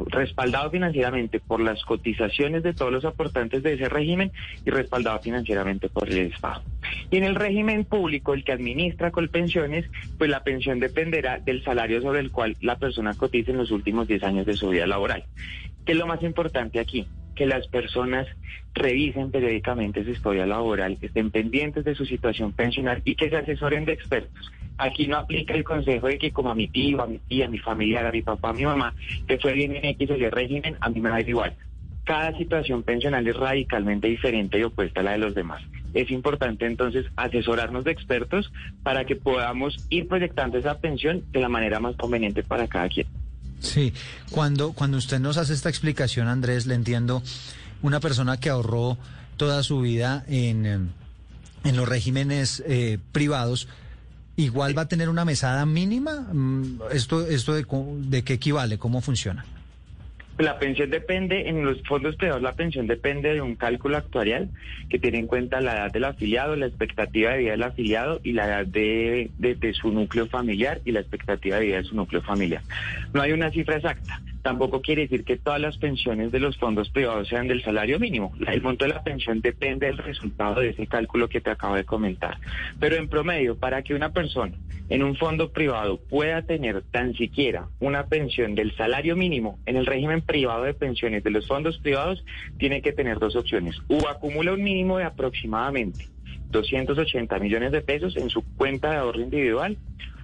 respaldado 0.08 0.72
financieramente 0.72 1.40
por 1.40 1.60
las 1.60 1.84
cotizaciones 1.84 2.64
de 2.64 2.74
todos 2.74 2.92
los 2.92 3.06
aportantes 3.06 3.64
de 3.64 3.74
ese 3.74 3.90
régimen 3.90 4.32
y 4.66 4.70
respaldado 4.70 5.20
financieramente 5.20 5.90
por 5.90 6.10
el 6.10 6.32
Estado. 6.32 6.64
Y 7.10 7.18
en 7.18 7.24
el 7.24 7.36
régimen 7.36 7.84
público, 7.86 8.34
el 8.34 8.44
que 8.44 8.54
administra 8.54 9.12
Colpensiones, 9.12 9.86
pues 10.18 10.30
la 10.30 10.44
pensión 10.44 10.80
dependerá 10.80 11.40
del 11.40 11.64
salario 11.64 12.02
sobre 12.02 12.22
el 12.22 12.32
cual 12.32 12.56
la 12.62 12.78
persona 12.78 13.14
cotiza 13.14 13.52
en 13.52 13.58
los 13.58 13.72
últimos 13.72 14.08
10 14.08 14.24
años 14.24 14.46
de 14.46 14.54
su 14.54 14.70
vida 14.70 14.88
laboral. 14.88 15.26
¿Qué 15.86 15.92
es 15.92 15.98
lo 15.98 16.08
más 16.08 16.24
importante 16.24 16.80
aquí? 16.80 17.08
Que 17.36 17.46
las 17.46 17.68
personas 17.68 18.28
revisen 18.74 19.32
periódicamente 19.32 20.04
su 20.04 20.12
historia 20.12 20.46
laboral, 20.46 20.98
estén 21.02 21.32
pendientes 21.32 21.84
de 21.84 21.96
su 21.96 22.06
situación 22.06 22.54
pensional 22.54 23.02
y 23.06 23.16
que 23.16 23.30
se 23.30 23.38
asesoren 23.38 23.86
de 23.86 23.94
expertos. 23.94 24.52
Aquí 24.78 25.08
no 25.08 25.18
aplica 25.18 25.54
el 25.54 25.64
consejo 25.64 26.08
de 26.08 26.18
que 26.18 26.32
como 26.32 26.50
a 26.50 26.56
mi 26.56 26.68
tío, 26.68 27.02
a 27.02 27.08
mi 27.08 27.20
tía, 27.20 27.46
a 27.46 27.50
mi 27.50 27.60
familiar, 27.60 28.06
a 28.06 28.12
mi 28.12 28.22
papá, 28.22 28.50
a 28.50 28.54
mi 28.54 28.64
mamá, 28.64 28.96
que 29.28 29.38
fue 29.38 29.54
bien 29.54 29.76
en 29.76 29.86
X 29.86 30.10
o 30.10 30.16
Y 30.16 30.30
régimen, 30.30 30.76
a 30.80 30.90
mí 30.90 31.00
me 31.00 31.10
da 31.10 31.22
igual. 31.22 31.54
Cada 32.04 32.36
situación 32.36 32.82
pensional 32.82 33.28
es 33.28 33.36
radicalmente 33.36 34.08
diferente 34.08 34.58
y 34.58 34.64
opuesta 34.64 35.02
a 35.02 35.04
la 35.04 35.12
de 35.12 35.20
los 35.20 35.36
demás. 35.36 35.62
Es 35.94 36.10
importante 36.10 36.66
entonces 36.66 37.06
asesorarnos 37.16 37.84
de 37.84 37.92
expertos 37.92 38.52
para 38.82 39.06
que 39.06 39.16
podamos 39.16 39.86
ir 39.90 40.08
proyectando 40.08 40.58
esa 40.58 40.80
pensión 40.80 41.24
de 41.32 41.42
la 41.42 41.50
manera 41.50 41.80
más 41.80 41.96
conveniente 41.96 42.44
para 42.44 42.68
cada 42.68 42.90
quien. 42.90 43.08
Sí, 43.62 43.94
cuando, 44.32 44.74
cuando 44.74 44.98
usted 44.98 45.20
nos 45.20 45.38
hace 45.38 45.54
esta 45.54 45.70
explicación, 45.70 46.28
Andrés, 46.28 46.66
le 46.66 46.76
entiendo, 46.76 47.24
una 47.82 48.00
persona 48.00 48.38
que 48.38 48.50
ahorró 48.50 48.98
toda 49.38 49.64
su 49.64 49.82
vida 49.82 50.26
en, 50.28 50.66
en 50.66 51.76
los 51.76 51.88
regímenes 51.88 52.62
eh, 52.66 53.00
privados, 53.12 53.68
igual 54.36 54.78
va 54.78 54.84
a 54.84 54.88
tener 54.88 55.10
una 55.10 55.26
mesada 55.26 55.66
mínima. 55.66 56.22
Mm, 56.34 56.82
¿Esto, 56.92 57.26
esto 57.26 57.54
de, 57.54 57.66
de 58.10 58.24
qué 58.24 58.34
equivale? 58.34 58.78
¿Cómo 58.78 59.02
funciona? 59.02 59.46
La 60.42 60.58
pensión 60.58 60.90
depende, 60.90 61.50
en 61.50 61.64
los 61.64 61.84
fondos 61.84 62.16
privados 62.16 62.42
la 62.42 62.54
pensión 62.54 62.88
depende 62.88 63.34
de 63.34 63.42
un 63.42 63.56
cálculo 63.56 63.98
actuarial 63.98 64.50
que 64.90 64.98
tiene 64.98 65.20
en 65.20 65.28
cuenta 65.28 65.62
la 65.62 65.74
edad 65.74 65.92
del 65.92 66.06
afiliado, 66.06 66.56
la 66.56 66.66
expectativa 66.66 67.32
de 67.32 67.38
vida 67.38 67.52
del 67.52 67.64
afiliado 67.64 68.20
y 68.24 68.34
la 68.34 68.48
edad 68.48 68.66
de, 68.66 69.30
de 69.38 69.74
su 69.74 69.92
núcleo 69.92 70.26
familiar 70.26 70.82
y 70.84 70.92
la 70.92 71.02
expectativa 71.02 71.58
de 71.58 71.66
vida 71.66 71.78
de 71.78 71.84
su 71.84 71.96
núcleo 71.96 72.22
familiar. 72.24 72.64
No 73.14 73.22
hay 73.22 73.34
una 73.34 73.52
cifra 73.52 73.76
exacta 73.76 74.20
tampoco 74.42 74.82
quiere 74.82 75.04
decir 75.04 75.24
que 75.24 75.38
todas 75.38 75.60
las 75.60 75.78
pensiones 75.78 76.32
de 76.32 76.40
los 76.40 76.58
fondos 76.58 76.90
privados 76.90 77.28
sean 77.28 77.48
del 77.48 77.64
salario 77.64 78.00
mínimo. 78.00 78.34
El 78.48 78.62
monto 78.62 78.86
de 78.86 78.94
la 78.94 79.04
pensión 79.04 79.42
depende 79.42 79.88
del 79.88 79.98
resultado 79.98 80.62
de 80.62 80.70
ese 80.70 80.88
cálculo 80.88 81.30
que 81.30 81.42
te 81.42 81.52
acabo 81.52 81.76
de 81.76 81.86
comentar. 81.86 82.38
Pero 82.80 82.96
en 82.96 83.08
promedio, 83.08 83.58
para 83.58 83.82
que 83.84 83.94
una 83.94 84.12
persona 84.12 84.54
en 84.90 85.04
un 85.04 85.16
fondo 85.16 85.52
privado 85.52 85.98
pueda 85.98 86.42
tener 86.42 86.82
tan 86.82 87.14
siquiera 87.14 87.68
una 87.80 88.08
pensión 88.08 88.56
del 88.56 88.76
salario 88.76 89.16
mínimo 89.16 89.60
en 89.66 89.78
el 89.78 89.86
régimen 89.86 90.22
privado 90.22 90.64
de 90.64 90.74
pensiones 90.74 91.24
de 91.24 91.32
los 91.32 91.48
fondos 91.48 91.78
privados, 91.78 92.24
tiene 92.58 92.82
que 92.82 92.92
tener 92.92 93.20
dos 93.20 93.36
opciones. 93.36 93.78
O 93.88 94.08
acumula 94.08 94.54
un 94.54 94.64
mínimo 94.64 94.98
de 94.98 95.06
aproximadamente 95.06 96.08
280 96.50 97.40
millones 97.40 97.72
de 97.72 97.82
pesos 97.82 98.18
en 98.18 98.30
su 98.30 98.44
cuenta 98.56 98.92
de 98.92 98.98
ahorro 98.98 99.22
individual 99.22 99.78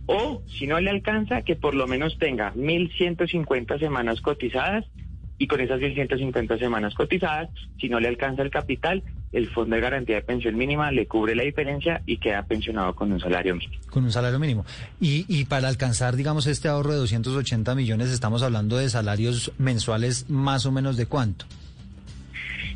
o 0.08 0.42
si 0.48 0.66
no 0.66 0.80
le 0.80 0.90
alcanza, 0.90 1.44
que 1.44 1.56
por 1.56 1.76
lo 1.76 1.86
menos 1.88 2.18
tenga 2.18 2.54
1.150 2.56 3.80
semanas 3.80 4.22
cotizadas 4.22 4.86
y 5.38 5.48
con 5.48 5.62
esas 5.62 5.80
1.150 5.80 6.58
semanas 6.58 6.96
cotizadas, 6.96 7.50
si 7.80 7.90
no 7.90 8.00
le 8.00 8.08
alcanza 8.08 8.42
el 8.42 8.50
capital, 8.50 9.04
el 9.32 9.50
Fondo 9.50 9.76
de 9.76 9.82
Garantía 9.82 10.16
de 10.16 10.22
Pensión 10.24 10.56
Mínima 10.56 10.92
le 10.92 11.06
cubre 11.06 11.36
la 11.36 11.44
diferencia 11.44 12.02
y 12.06 12.18
queda 12.18 12.44
pensionado 12.44 12.96
con 12.96 13.12
un 13.12 13.20
salario 13.20 13.56
mínimo. 13.56 13.82
Con 13.90 14.06
un 14.06 14.12
salario 14.12 14.40
mínimo. 14.40 14.66
Y, 15.00 15.26
y 15.28 15.46
para 15.46 15.68
alcanzar, 15.68 16.16
digamos, 16.16 16.48
este 16.48 16.70
ahorro 16.70 16.94
de 16.94 17.00
280 17.00 17.76
millones, 17.76 18.10
estamos 18.10 18.42
hablando 18.42 18.78
de 18.78 18.90
salarios 18.90 19.52
mensuales 19.58 20.30
más 20.30 20.66
o 20.66 20.72
menos 20.72 20.98
de 20.98 21.06
cuánto. 21.06 21.46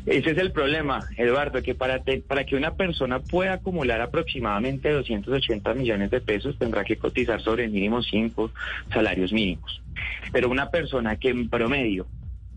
Ese 0.06 0.30
es 0.30 0.38
el 0.38 0.50
problema, 0.50 1.00
Eduardo, 1.16 1.62
que 1.62 1.74
para, 1.74 2.02
para 2.26 2.44
que 2.44 2.56
una 2.56 2.74
persona 2.74 3.20
pueda 3.20 3.54
acumular 3.54 4.00
aproximadamente 4.00 4.90
280 4.90 5.74
millones 5.74 6.10
de 6.10 6.20
pesos 6.20 6.58
tendrá 6.58 6.84
que 6.84 6.96
cotizar 6.96 7.40
sobre 7.40 7.68
mínimo 7.68 8.02
cinco 8.02 8.50
salarios 8.92 9.32
mínimos. 9.32 9.80
Pero 10.32 10.48
una 10.48 10.70
persona 10.70 11.16
que 11.16 11.28
en 11.28 11.48
promedio 11.48 12.06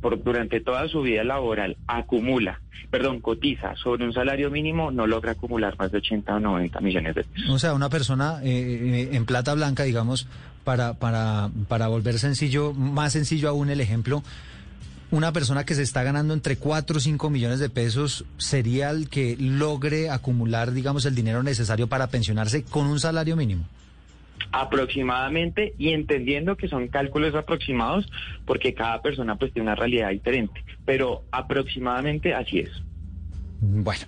por, 0.01 0.23
durante 0.23 0.59
toda 0.59 0.87
su 0.87 1.01
vida 1.01 1.23
laboral 1.23 1.77
acumula, 1.87 2.61
perdón, 2.89 3.21
cotiza 3.21 3.75
sobre 3.75 4.05
un 4.05 4.13
salario 4.13 4.49
mínimo, 4.49 4.91
no 4.91 5.05
logra 5.05 5.33
acumular 5.33 5.75
más 5.77 5.91
de 5.91 5.99
80 5.99 6.35
o 6.35 6.39
90 6.39 6.79
millones 6.81 7.15
de 7.15 7.23
pesos. 7.23 7.49
O 7.49 7.59
sea, 7.59 7.73
una 7.73 7.89
persona 7.89 8.39
eh, 8.43 8.49
eh, 8.49 9.09
en 9.13 9.25
plata 9.25 9.53
blanca, 9.53 9.83
digamos, 9.83 10.27
para, 10.63 10.95
para, 10.95 11.49
para 11.67 11.87
volver 11.87 12.17
sencillo, 12.17 12.73
más 12.73 13.13
sencillo 13.13 13.49
aún 13.49 13.69
el 13.69 13.81
ejemplo, 13.81 14.23
una 15.15 15.31
persona 15.31 15.65
que 15.65 15.75
se 15.75 15.81
está 15.81 16.03
ganando 16.03 16.33
entre 16.33 16.57
4 16.57 16.97
o 16.97 16.99
5 16.99 17.29
millones 17.29 17.59
de 17.59 17.69
pesos 17.69 18.25
sería 18.37 18.89
el 18.89 19.09
que 19.09 19.37
logre 19.39 20.09
acumular, 20.09 20.73
digamos, 20.73 21.05
el 21.05 21.15
dinero 21.15 21.41
necesario 21.41 21.87
para 21.87 22.07
pensionarse 22.07 22.63
con 22.63 22.87
un 22.87 22.99
salario 22.99 23.37
mínimo. 23.37 23.65
Aproximadamente, 24.51 25.73
y 25.77 25.93
entendiendo 25.93 26.57
que 26.57 26.67
son 26.67 26.89
cálculos 26.89 27.33
aproximados, 27.33 28.11
porque 28.45 28.73
cada 28.73 29.01
persona 29.01 29.37
pues 29.37 29.53
tiene 29.53 29.69
una 29.69 29.75
realidad 29.75 30.09
diferente, 30.09 30.65
pero 30.85 31.23
aproximadamente 31.31 32.33
así 32.33 32.59
es. 32.59 32.71
Bueno, 33.61 34.03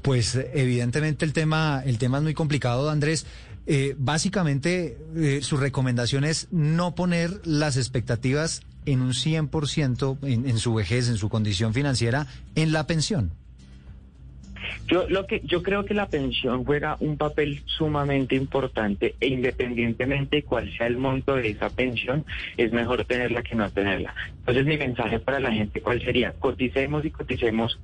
pues 0.00 0.40
evidentemente 0.54 1.26
el 1.26 1.34
tema, 1.34 1.82
el 1.84 1.98
tema 1.98 2.16
es 2.16 2.22
muy 2.22 2.34
complicado, 2.34 2.88
Andrés. 2.88 3.26
Eh, 3.66 3.94
básicamente, 3.98 4.96
eh, 5.16 5.40
su 5.42 5.56
recomendación 5.56 6.24
es 6.24 6.48
no 6.50 6.94
poner 6.94 7.40
las 7.44 7.76
expectativas 7.76 8.62
en 8.84 9.00
un 9.00 9.12
100% 9.12 10.18
en, 10.22 10.48
en 10.48 10.58
su 10.58 10.74
vejez, 10.74 11.08
en 11.08 11.16
su 11.16 11.28
condición 11.28 11.74
financiera, 11.74 12.26
en 12.54 12.72
la 12.72 12.86
pensión. 12.86 13.32
Yo 14.86 15.08
lo 15.08 15.26
que 15.26 15.40
yo 15.44 15.62
creo 15.62 15.84
que 15.84 15.94
la 15.94 16.08
pensión 16.08 16.64
juega 16.64 16.96
un 17.00 17.16
papel 17.16 17.62
sumamente 17.66 18.36
importante 18.36 19.16
e 19.20 19.28
independientemente 19.28 20.36
de 20.36 20.42
cuál 20.44 20.72
sea 20.76 20.86
el 20.86 20.96
monto 20.96 21.34
de 21.34 21.48
esa 21.50 21.70
pensión, 21.70 22.24
es 22.56 22.72
mejor 22.72 23.04
tenerla 23.04 23.42
que 23.42 23.56
no 23.56 23.68
tenerla. 23.70 24.14
Entonces 24.38 24.64
mi 24.64 24.76
mensaje 24.76 25.18
para 25.18 25.40
la 25.40 25.52
gente 25.52 25.80
cuál 25.80 26.00
sería, 26.02 26.32
coticemos 26.32 27.04
y 27.04 27.10
coticemos 27.10 27.80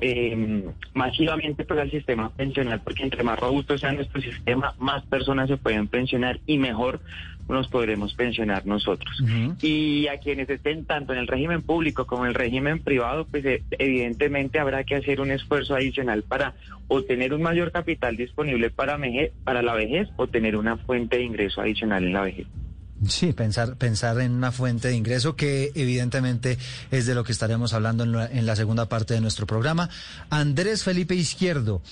eh, 0.00 0.64
masivamente 0.94 1.64
para 1.64 1.82
el 1.82 1.90
sistema 1.90 2.30
pensional, 2.30 2.80
porque 2.82 3.02
entre 3.02 3.24
más 3.24 3.38
robusto 3.38 3.76
sea 3.76 3.92
nuestro 3.92 4.22
sistema, 4.22 4.74
más 4.78 5.04
personas 5.06 5.48
se 5.48 5.56
pueden 5.56 5.88
pensionar 5.88 6.40
y 6.46 6.58
mejor 6.58 7.00
nos 7.48 7.68
podremos 7.68 8.14
pensionar 8.14 8.66
nosotros. 8.66 9.22
Y 9.60 10.06
a 10.08 10.18
quienes 10.18 10.48
estén 10.48 10.84
tanto 10.84 11.12
en 11.12 11.18
el 11.18 11.26
régimen 11.26 11.62
público 11.62 12.06
como 12.06 12.24
en 12.24 12.30
el 12.30 12.34
régimen 12.34 12.80
privado, 12.80 13.26
pues 13.26 13.44
eh, 13.44 13.62
evidentemente 13.78 14.58
habrá 14.58 14.84
que 14.84 14.96
hacer 14.96 15.20
un 15.20 15.30
esfuerzo 15.30 15.74
adicional 15.74 16.22
para 16.22 16.54
o 16.88 17.02
tener 17.02 17.34
un 17.34 17.42
mayor 17.42 17.72
capital 17.72 18.16
disponible 18.16 18.70
para, 18.70 18.98
para 19.44 19.62
la 19.62 19.74
vejez 19.74 20.08
o 20.16 20.26
tener 20.26 20.56
una 20.56 20.76
fuente 20.76 21.16
de 21.16 21.24
ingreso 21.24 21.60
adicional 21.60 22.04
en 22.04 22.12
la 22.12 22.22
vejez. 22.22 22.46
Sí, 23.08 23.32
pensar, 23.32 23.76
pensar 23.76 24.20
en 24.20 24.32
una 24.32 24.52
fuente 24.52 24.88
de 24.88 24.94
ingreso 24.94 25.36
que 25.36 25.72
evidentemente 25.74 26.58
es 26.90 27.06
de 27.06 27.14
lo 27.14 27.24
que 27.24 27.32
estaremos 27.32 27.74
hablando 27.74 28.04
en 28.04 28.12
la, 28.12 28.26
en 28.26 28.46
la 28.46 28.56
segunda 28.56 28.88
parte 28.88 29.14
de 29.14 29.20
nuestro 29.20 29.46
programa. 29.46 29.90
Andrés 30.30 30.84
Felipe 30.84 31.14
Izquierdo. 31.14 31.82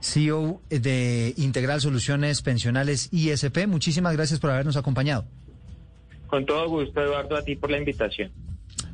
CEO 0.00 0.60
de 0.68 1.34
Integral 1.36 1.80
Soluciones 1.80 2.42
Pensionales 2.42 3.08
ISP. 3.12 3.66
Muchísimas 3.66 4.14
gracias 4.14 4.40
por 4.40 4.50
habernos 4.50 4.76
acompañado. 4.76 5.24
Con 6.26 6.46
todo 6.46 6.68
gusto, 6.68 7.00
Eduardo, 7.00 7.36
a 7.36 7.42
ti 7.42 7.56
por 7.56 7.70
la 7.70 7.78
invitación. 7.78 8.30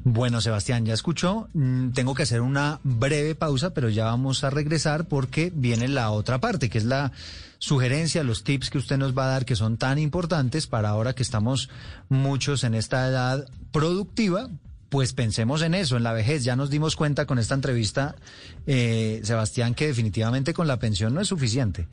Bueno, 0.04 0.40
Sebastián, 0.40 0.86
ya 0.86 0.94
escuchó. 0.94 1.48
Mm, 1.52 1.90
Tengo 1.90 2.14
que 2.14 2.22
hacer 2.22 2.40
una 2.40 2.80
breve 2.84 3.34
pausa, 3.34 3.74
pero 3.74 3.88
ya 3.88 4.04
vamos 4.04 4.44
a 4.44 4.50
regresar 4.50 5.08
porque 5.08 5.52
viene 5.54 5.88
la 5.88 6.10
otra 6.12 6.38
parte, 6.38 6.70
que 6.70 6.78
es 6.78 6.84
la 6.84 7.10
sugerencia, 7.58 8.22
los 8.22 8.44
tips 8.44 8.70
que 8.70 8.78
usted 8.78 8.98
nos 8.98 9.18
va 9.18 9.24
a 9.24 9.32
dar, 9.32 9.44
que 9.44 9.56
son 9.56 9.76
tan 9.78 9.98
importantes 9.98 10.66
para 10.66 10.90
ahora 10.90 11.14
que 11.14 11.22
estamos 11.22 11.70
muchos 12.08 12.62
en 12.64 12.74
esta 12.74 13.08
edad 13.08 13.48
productiva. 13.72 14.48
Pues 14.88 15.12
pensemos 15.12 15.62
en 15.62 15.74
eso, 15.74 15.96
en 15.96 16.02
la 16.04 16.12
vejez. 16.12 16.44
Ya 16.44 16.56
nos 16.56 16.70
dimos 16.70 16.94
cuenta 16.96 17.26
con 17.26 17.38
esta 17.38 17.54
entrevista, 17.54 18.14
eh, 18.66 19.20
Sebastián, 19.24 19.74
que 19.74 19.86
definitivamente 19.88 20.54
con 20.54 20.66
la 20.68 20.78
pensión 20.78 21.12
no 21.14 21.20
es 21.20 21.28
suficiente. 21.28 21.86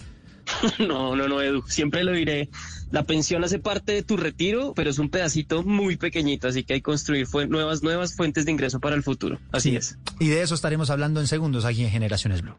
No, 0.78 1.16
no, 1.16 1.28
no, 1.30 1.42
Edu, 1.42 1.64
siempre 1.68 2.04
lo 2.04 2.12
diré. 2.12 2.50
La 2.92 3.04
pensión 3.04 3.44
hace 3.46 3.60
parte 3.60 3.94
de 3.94 4.04
tu 4.04 4.18
retiro, 4.18 4.74
pero 4.76 4.90
es 4.90 5.00
un 5.00 5.10
pedacito 5.10 5.64
muy 5.64 5.96
pequeñito, 5.96 6.48
así 6.50 6.64
que 6.64 6.74
hay 6.74 6.80
que 6.82 6.84
construir 6.84 7.28
nuevas, 7.50 7.82
nuevas 7.82 8.14
fuentes 8.16 8.44
de 8.46 8.52
ingreso 8.52 8.80
para 8.82 8.96
el 8.96 9.04
futuro. 9.04 9.40
Así 9.54 9.70
Sí. 9.72 9.76
es. 9.78 9.98
Y 10.20 10.28
de 10.28 10.42
eso 10.42 10.54
estaremos 10.54 10.90
hablando 10.90 11.22
en 11.22 11.28
segundos 11.28 11.64
aquí 11.66 11.84
en 11.86 11.92
Generaciones 11.92 12.42
Blue. 12.42 12.56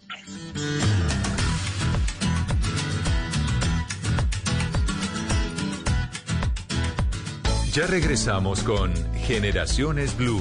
Ya 7.75 7.89
regresamos 7.89 8.63
con 8.63 8.93
Generaciones 9.17 10.17
Blue. 10.17 10.41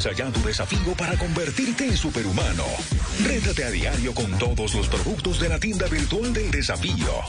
Tu 0.00 0.42
desafío 0.42 0.94
para 0.96 1.14
convertirte 1.18 1.84
en 1.84 1.94
superhumano. 1.94 2.64
Rétate 3.22 3.64
a 3.64 3.70
diario 3.70 4.14
con 4.14 4.30
todos 4.38 4.74
los 4.74 4.88
productos 4.88 5.38
de 5.38 5.50
la 5.50 5.60
tienda 5.60 5.86
virtual 5.88 6.32
del 6.32 6.50
desafío. 6.50 7.20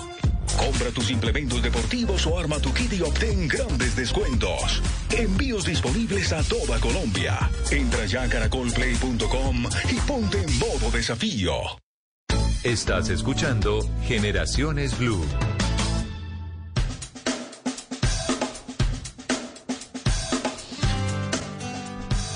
Compra 0.58 0.90
tus 0.92 1.12
implementos 1.12 1.62
deportivos 1.62 2.26
o 2.28 2.40
arma 2.40 2.60
tu 2.60 2.74
kit 2.74 2.94
y 2.94 3.02
obtén 3.02 3.50
grandes 3.50 3.94
descuentos. 3.98 4.82
Envíos 5.10 5.66
disponibles 5.66 6.32
a 6.32 6.42
toda 6.44 6.80
Colombia. 6.80 7.38
Entra 7.72 8.06
ya 8.06 8.24
a 8.24 8.30
caracolplay.com 8.30 9.66
y 9.90 9.96
ponte 10.08 10.38
en 10.42 10.60
modo 10.60 10.90
desafío. 10.94 11.52
Estás 12.64 13.10
escuchando 13.10 13.86
Generaciones 14.08 14.98
Blue. 14.98 15.26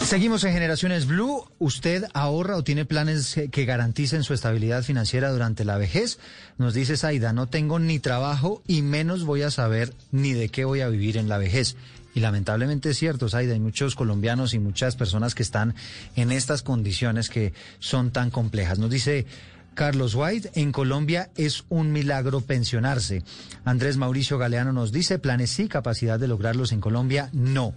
Seguimos 0.05 0.43
en 0.43 0.53
Generaciones 0.53 1.07
Blue. 1.07 1.43
¿Usted 1.57 2.05
ahorra 2.13 2.57
o 2.57 2.63
tiene 2.63 2.85
planes 2.85 3.33
que- 3.33 3.49
que 3.49 3.65
garanticen 3.65 4.23
su 4.23 4.33
estabilidad 4.33 4.83
financiera 4.83 5.31
durante 5.31 5.65
la 5.65 5.77
vejez? 5.77 6.19
Nos 6.57 6.73
dice 6.73 6.95
Saida, 6.95 7.33
no 7.33 7.47
tengo 7.47 7.79
ni 7.79 7.99
trabajo 7.99 8.61
y 8.67 8.81
menos 8.83 9.23
voy 9.25 9.41
a 9.41 9.51
saber 9.51 9.93
ni 10.11 10.33
de 10.33 10.49
qué 10.49 10.63
voy 10.63 10.81
a 10.81 10.89
vivir 10.89 11.17
en 11.17 11.27
la 11.27 11.37
vejez. 11.39 11.75
Y 12.13 12.19
lamentablemente 12.19 12.91
es 12.91 12.97
cierto, 12.97 13.27
Saida, 13.29 13.53
hay 13.53 13.59
muchos 13.59 13.95
colombianos 13.95 14.53
y 14.53 14.59
muchas 14.59 14.95
personas 14.95 15.33
que 15.35 15.43
están 15.43 15.73
en 16.15 16.31
estas 16.31 16.61
condiciones 16.61 17.29
que 17.29 17.53
son 17.79 18.11
tan 18.11 18.29
complejas. 18.29 18.77
Nos 18.79 18.91
dice 18.91 19.25
Carlos 19.73 20.13
White, 20.15 20.51
en 20.53 20.71
Colombia 20.71 21.29
es 21.35 21.65
un 21.67 21.91
milagro 21.91 22.39
pensionarse. 22.41 23.23
Andrés 23.65 23.97
Mauricio 23.97 24.37
Galeano 24.37 24.71
nos 24.71 24.91
dice, 24.93 25.19
planes 25.19 25.49
sí, 25.49 25.67
capacidad 25.67 26.19
de 26.19 26.27
lograrlos 26.29 26.71
en 26.71 26.79
Colombia, 26.79 27.29
no. 27.33 27.73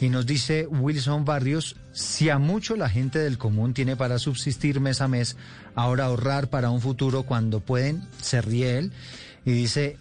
Y 0.00 0.08
nos 0.08 0.26
dice 0.26 0.66
Wilson 0.66 1.24
Barrios, 1.24 1.76
si 1.92 2.28
a 2.28 2.38
mucho 2.38 2.76
la 2.76 2.88
gente 2.88 3.20
del 3.20 3.38
común 3.38 3.74
tiene 3.74 3.96
para 3.96 4.18
subsistir 4.18 4.80
mes 4.80 5.00
a 5.00 5.08
mes, 5.08 5.36
ahora 5.74 6.06
ahorrar 6.06 6.48
para 6.48 6.70
un 6.70 6.80
futuro 6.80 7.22
cuando 7.22 7.60
pueden, 7.60 8.02
se 8.20 8.42
ríe 8.42 8.78
él. 8.78 8.92
Y 9.44 9.52
dice, 9.52 9.98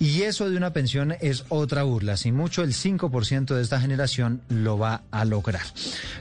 y 0.00 0.22
eso 0.22 0.48
de 0.48 0.56
una 0.56 0.72
pensión 0.72 1.14
es 1.20 1.44
otra 1.50 1.82
burla. 1.82 2.16
Si 2.16 2.32
mucho, 2.32 2.62
el 2.62 2.72
5% 2.72 3.54
de 3.54 3.60
esta 3.60 3.78
generación 3.82 4.40
lo 4.48 4.78
va 4.78 5.02
a 5.10 5.26
lograr. 5.26 5.60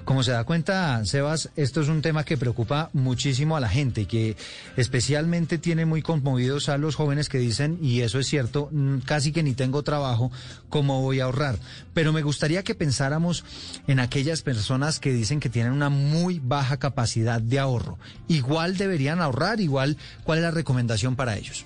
Como 0.03 0.21
se 0.21 0.31
da 0.31 0.43
cuenta, 0.43 1.03
Sebas, 1.05 1.49
esto 1.55 1.79
es 1.79 1.87
un 1.87 2.01
tema 2.01 2.25
que 2.25 2.37
preocupa 2.37 2.89
muchísimo 2.91 3.55
a 3.55 3.61
la 3.61 3.69
gente 3.69 4.05
que 4.05 4.35
especialmente 4.75 5.57
tiene 5.57 5.85
muy 5.85 6.01
conmovidos 6.01 6.67
a 6.67 6.77
los 6.77 6.95
jóvenes 6.95 7.29
que 7.29 7.37
dicen, 7.37 7.79
y 7.81 8.01
eso 8.01 8.19
es 8.19 8.27
cierto, 8.27 8.67
mm, 8.69 8.97
casi 8.99 9.31
que 9.31 9.43
ni 9.43 9.53
tengo 9.53 9.81
trabajo, 9.81 10.29
¿cómo 10.67 11.01
voy 11.01 11.21
a 11.21 11.23
ahorrar? 11.23 11.57
Pero 11.93 12.11
me 12.11 12.21
gustaría 12.21 12.63
que 12.63 12.75
pensáramos 12.75 13.45
en 13.87 14.01
aquellas 14.01 14.41
personas 14.41 14.99
que 14.99 15.13
dicen 15.13 15.39
que 15.39 15.49
tienen 15.49 15.71
una 15.71 15.89
muy 15.89 16.39
baja 16.39 16.75
capacidad 16.75 17.41
de 17.41 17.59
ahorro. 17.59 17.97
Igual 18.27 18.75
deberían 18.75 19.21
ahorrar, 19.21 19.61
igual, 19.61 19.95
¿cuál 20.25 20.39
es 20.39 20.43
la 20.43 20.51
recomendación 20.51 21.15
para 21.15 21.37
ellos? 21.37 21.65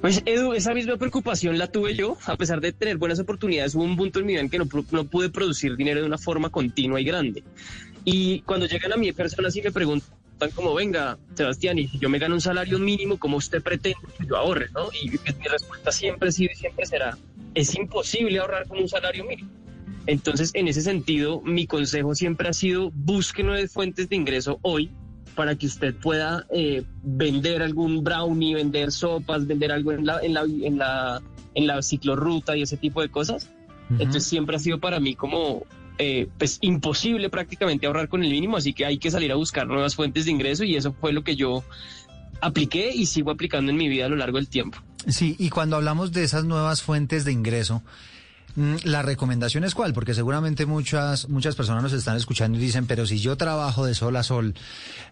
Pues 0.00 0.22
Edu, 0.26 0.52
esa 0.52 0.74
misma 0.74 0.96
preocupación 0.96 1.58
la 1.58 1.66
tuve 1.66 1.94
yo, 1.94 2.16
a 2.26 2.36
pesar 2.36 2.60
de 2.60 2.72
tener 2.72 2.98
buenas 2.98 3.18
oportunidades, 3.18 3.74
hubo 3.74 3.82
un 3.82 3.96
punto 3.96 4.20
en 4.20 4.26
mi 4.26 4.32
vida 4.34 4.42
en 4.42 4.48
que 4.48 4.58
no, 4.58 4.68
no 4.92 5.04
pude 5.04 5.28
producir 5.28 5.76
dinero 5.76 6.00
de 6.00 6.06
una 6.06 6.18
forma 6.18 6.50
continua 6.50 7.00
y 7.00 7.04
grande. 7.04 7.42
Y 8.04 8.42
cuando 8.42 8.66
llegan 8.66 8.92
a 8.92 8.96
mí 8.96 9.10
personas 9.10 9.56
y 9.56 9.62
me 9.62 9.72
preguntan 9.72 10.08
como, 10.54 10.72
venga, 10.72 11.18
Sebastián, 11.34 11.80
y 11.80 11.90
yo 11.98 12.08
me 12.08 12.20
gano 12.20 12.36
un 12.36 12.40
salario 12.40 12.78
mínimo, 12.78 13.18
¿cómo 13.18 13.38
usted 13.38 13.60
pretende 13.60 13.98
que 14.16 14.24
yo 14.24 14.36
ahorre? 14.36 14.68
¿no? 14.72 14.88
Y 15.02 15.18
pues, 15.18 15.36
mi 15.36 15.46
respuesta 15.46 15.90
siempre 15.90 16.28
ha 16.28 16.32
sido 16.32 16.52
y 16.52 16.56
siempre 16.56 16.86
será, 16.86 17.18
es 17.54 17.74
imposible 17.74 18.38
ahorrar 18.38 18.68
con 18.68 18.78
un 18.78 18.88
salario 18.88 19.24
mínimo. 19.24 19.50
Entonces, 20.06 20.52
en 20.54 20.68
ese 20.68 20.82
sentido, 20.82 21.42
mi 21.42 21.66
consejo 21.66 22.14
siempre 22.14 22.48
ha 22.48 22.52
sido, 22.52 22.92
busque 22.92 23.42
nuevas 23.42 23.72
fuentes 23.72 24.08
de 24.08 24.14
ingreso 24.14 24.60
hoy 24.62 24.90
para 25.38 25.54
que 25.54 25.66
usted 25.66 25.94
pueda 25.94 26.46
eh, 26.50 26.82
vender 27.04 27.62
algún 27.62 28.02
brownie, 28.02 28.56
vender 28.56 28.90
sopas, 28.90 29.46
vender 29.46 29.70
algo 29.70 29.92
en 29.92 30.04
la, 30.04 30.18
en 30.20 30.34
la, 30.34 30.42
en 30.42 30.78
la, 30.78 31.22
en 31.54 31.66
la 31.68 31.80
ciclorruta 31.80 32.56
y 32.56 32.62
ese 32.62 32.76
tipo 32.76 33.00
de 33.02 33.08
cosas. 33.08 33.48
Ujú. 33.84 34.02
Entonces 34.02 34.24
siempre 34.24 34.56
ha 34.56 34.58
sido 34.58 34.80
para 34.80 34.98
mí 34.98 35.14
como 35.14 35.62
eh, 35.96 36.26
pues 36.38 36.58
imposible 36.60 37.30
prácticamente 37.30 37.86
ahorrar 37.86 38.08
con 38.08 38.24
el 38.24 38.30
mínimo, 38.32 38.56
así 38.56 38.72
que 38.72 38.84
hay 38.84 38.98
que 38.98 39.12
salir 39.12 39.30
a 39.30 39.36
buscar 39.36 39.68
nuevas 39.68 39.94
fuentes 39.94 40.24
de 40.24 40.32
ingreso 40.32 40.64
y 40.64 40.74
eso 40.74 40.92
fue 40.92 41.12
lo 41.12 41.22
que 41.22 41.36
yo 41.36 41.62
apliqué 42.40 42.90
y 42.92 43.06
sigo 43.06 43.30
aplicando 43.30 43.70
en 43.70 43.76
mi 43.76 43.88
vida 43.88 44.06
a 44.06 44.08
lo 44.08 44.16
largo 44.16 44.38
del 44.38 44.48
tiempo. 44.48 44.78
Sí, 45.06 45.36
y 45.38 45.50
cuando 45.50 45.76
hablamos 45.76 46.10
de 46.10 46.24
esas 46.24 46.46
nuevas 46.46 46.82
fuentes 46.82 47.24
de 47.24 47.30
ingreso, 47.30 47.84
¿La 48.82 49.02
recomendación 49.02 49.62
es 49.62 49.72
cuál? 49.72 49.94
Porque 49.94 50.14
seguramente 50.14 50.66
muchas, 50.66 51.28
muchas 51.28 51.54
personas 51.54 51.84
nos 51.84 51.92
están 51.92 52.16
escuchando 52.16 52.58
y 52.58 52.60
dicen, 52.60 52.86
pero 52.86 53.06
si 53.06 53.20
yo 53.20 53.36
trabajo 53.36 53.86
de 53.86 53.94
sol 53.94 54.16
a 54.16 54.24
sol, 54.24 54.54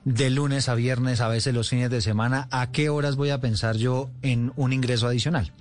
de 0.05 0.31
lunes 0.31 0.69
a 0.69 0.75
viernes, 0.75 1.21
a 1.21 1.29
veces 1.29 1.55
los 1.55 1.69
fines 1.69 1.89
de 1.89 2.01
semana, 2.01 2.49
¿a 2.51 2.73
qué 2.73 2.89
horas 2.89 3.15
voy 3.15 3.31
a 3.31 3.41
pensar 3.41 3.77
yo 3.77 4.11
en 4.23 4.53
un 4.57 4.73
ingreso 4.73 5.07
adicional? 5.07 5.53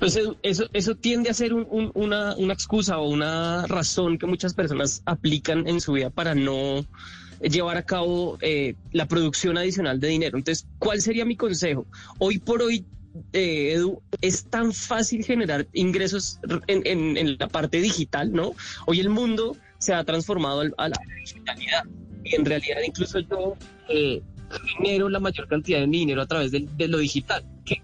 Pues 0.00 0.18
eso, 0.42 0.66
eso 0.72 0.94
tiende 0.96 1.30
a 1.30 1.34
ser 1.34 1.54
una, 1.54 2.34
una 2.34 2.52
excusa 2.52 2.98
o 2.98 3.08
una 3.08 3.64
razón 3.68 4.18
que 4.18 4.26
muchas 4.26 4.54
personas 4.54 5.02
aplican 5.04 5.68
en 5.68 5.80
su 5.80 5.92
vida 5.92 6.10
para 6.10 6.34
no 6.34 6.84
llevar 7.40 7.76
a 7.76 7.84
cabo 7.84 8.36
eh, 8.40 8.74
la 8.90 9.06
producción 9.06 9.56
adicional 9.56 10.00
de 10.00 10.08
dinero. 10.08 10.38
Entonces, 10.38 10.66
¿cuál 10.80 11.00
sería 11.02 11.24
mi 11.24 11.36
consejo? 11.36 11.86
Hoy 12.18 12.38
por 12.38 12.62
hoy 12.62 12.84
eh, 13.32 13.72
Edu, 13.74 14.02
es 14.20 14.44
tan 14.44 14.72
fácil 14.72 15.24
generar 15.24 15.66
ingresos 15.72 16.38
en, 16.66 17.38
la 17.38 17.48
parte 17.48 17.80
digital, 17.80 18.32
¿no? 18.32 18.54
Hoy 18.86 19.00
el 19.00 19.10
mundo 19.10 19.56
se 19.78 19.94
ha 19.94 20.04
transformado 20.04 20.62
a 20.76 20.88
la 20.88 20.96
digitalidad 21.20 21.84
y 22.24 22.34
en 22.34 22.44
realidad 22.44 22.78
incluso 22.84 23.20
yo 23.20 23.56
eh, 23.88 24.22
genero 24.76 25.08
la 25.08 25.20
mayor 25.20 25.48
cantidad 25.48 25.80
de 25.80 25.86
mi 25.86 25.98
dinero 25.98 26.22
a 26.22 26.26
través 26.26 26.50
de, 26.52 26.88
lo 26.88 26.98
digital. 26.98 27.44
¿Qué, 27.64 27.80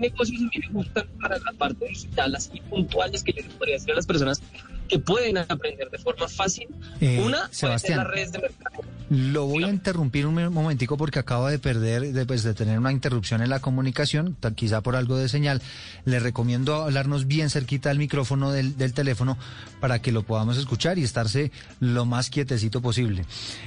negocios 0.00 0.40
a 0.40 0.44
mí 0.44 0.50
me 0.68 0.72
gustan 0.72 1.06
para 1.20 1.38
la 1.38 1.52
parte 1.52 1.86
digital, 1.86 2.34
así 2.34 2.60
puntuales 2.68 3.22
que 3.22 3.32
yo 3.32 3.42
les 3.42 3.52
podría 3.54 3.74
decir 3.76 3.92
a 3.92 3.96
las 3.96 4.06
personas 4.06 4.42
que 4.88 4.98
pueden 4.98 5.38
aprender 5.38 5.90
de 5.90 5.98
forma 5.98 6.28
fácil? 6.28 6.68
Eh, 7.00 7.22
Una, 7.24 7.48
Sebastián, 7.50 7.98
las 7.98 8.08
redes 8.08 8.32
de 8.32 8.38
mercado 8.40 8.82
lo 9.12 9.44
voy 9.44 9.64
a 9.64 9.68
interrumpir 9.68 10.26
un 10.26 10.34
momentico 10.54 10.96
porque 10.96 11.18
acabo 11.18 11.46
de 11.48 11.58
perder, 11.58 12.12
de, 12.12 12.24
pues, 12.24 12.42
de 12.42 12.54
tener 12.54 12.78
una 12.78 12.92
interrupción 12.92 13.42
en 13.42 13.50
la 13.50 13.60
comunicación, 13.60 14.38
quizá 14.54 14.80
por 14.80 14.96
algo 14.96 15.18
de 15.18 15.28
señal. 15.28 15.60
Le 16.06 16.18
recomiendo 16.18 16.76
hablarnos 16.76 17.26
bien 17.26 17.50
cerquita 17.50 17.90
al 17.90 17.98
micrófono 17.98 18.50
del, 18.52 18.78
del 18.78 18.94
teléfono 18.94 19.36
para 19.80 20.00
que 20.00 20.12
lo 20.12 20.22
podamos 20.22 20.56
escuchar 20.56 20.98
y 20.98 21.02
estarse 21.02 21.52
lo 21.78 22.06
más 22.06 22.30
quietecito 22.30 22.80
posible. 22.80 23.26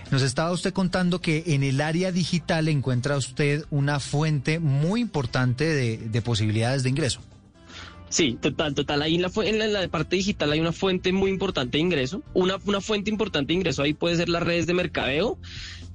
Nos 0.09 0.23
estaba 0.23 0.51
usted 0.51 0.73
contando 0.73 1.21
que 1.21 1.43
en 1.45 1.61
el 1.61 1.79
área 1.79 2.11
digital 2.11 2.67
encuentra 2.67 3.15
usted 3.15 3.65
una 3.69 3.99
fuente 3.99 4.57
muy 4.57 4.99
importante 4.99 5.65
de, 5.65 5.97
de 5.97 6.21
posibilidades 6.23 6.81
de 6.81 6.89
ingreso. 6.89 7.21
Sí, 8.15 8.37
total, 8.41 8.73
total. 8.73 9.01
Ahí 9.01 9.15
en 9.15 9.23
la, 9.23 9.31
en 9.43 9.73
la, 9.73 9.89
parte 9.89 10.15
digital 10.15 10.49
hay 10.53 10.61
una 10.61 10.71
fuente 10.71 11.11
muy 11.11 11.29
importante 11.29 11.77
de 11.77 11.81
ingreso. 11.81 12.23
Una, 12.33 12.55
una 12.65 12.79
fuente 12.79 13.09
importante 13.09 13.49
de 13.49 13.55
ingreso 13.55 13.83
ahí 13.83 13.93
puede 13.93 14.15
ser 14.15 14.29
las 14.29 14.41
redes 14.41 14.65
de 14.67 14.73
mercadeo, 14.73 15.37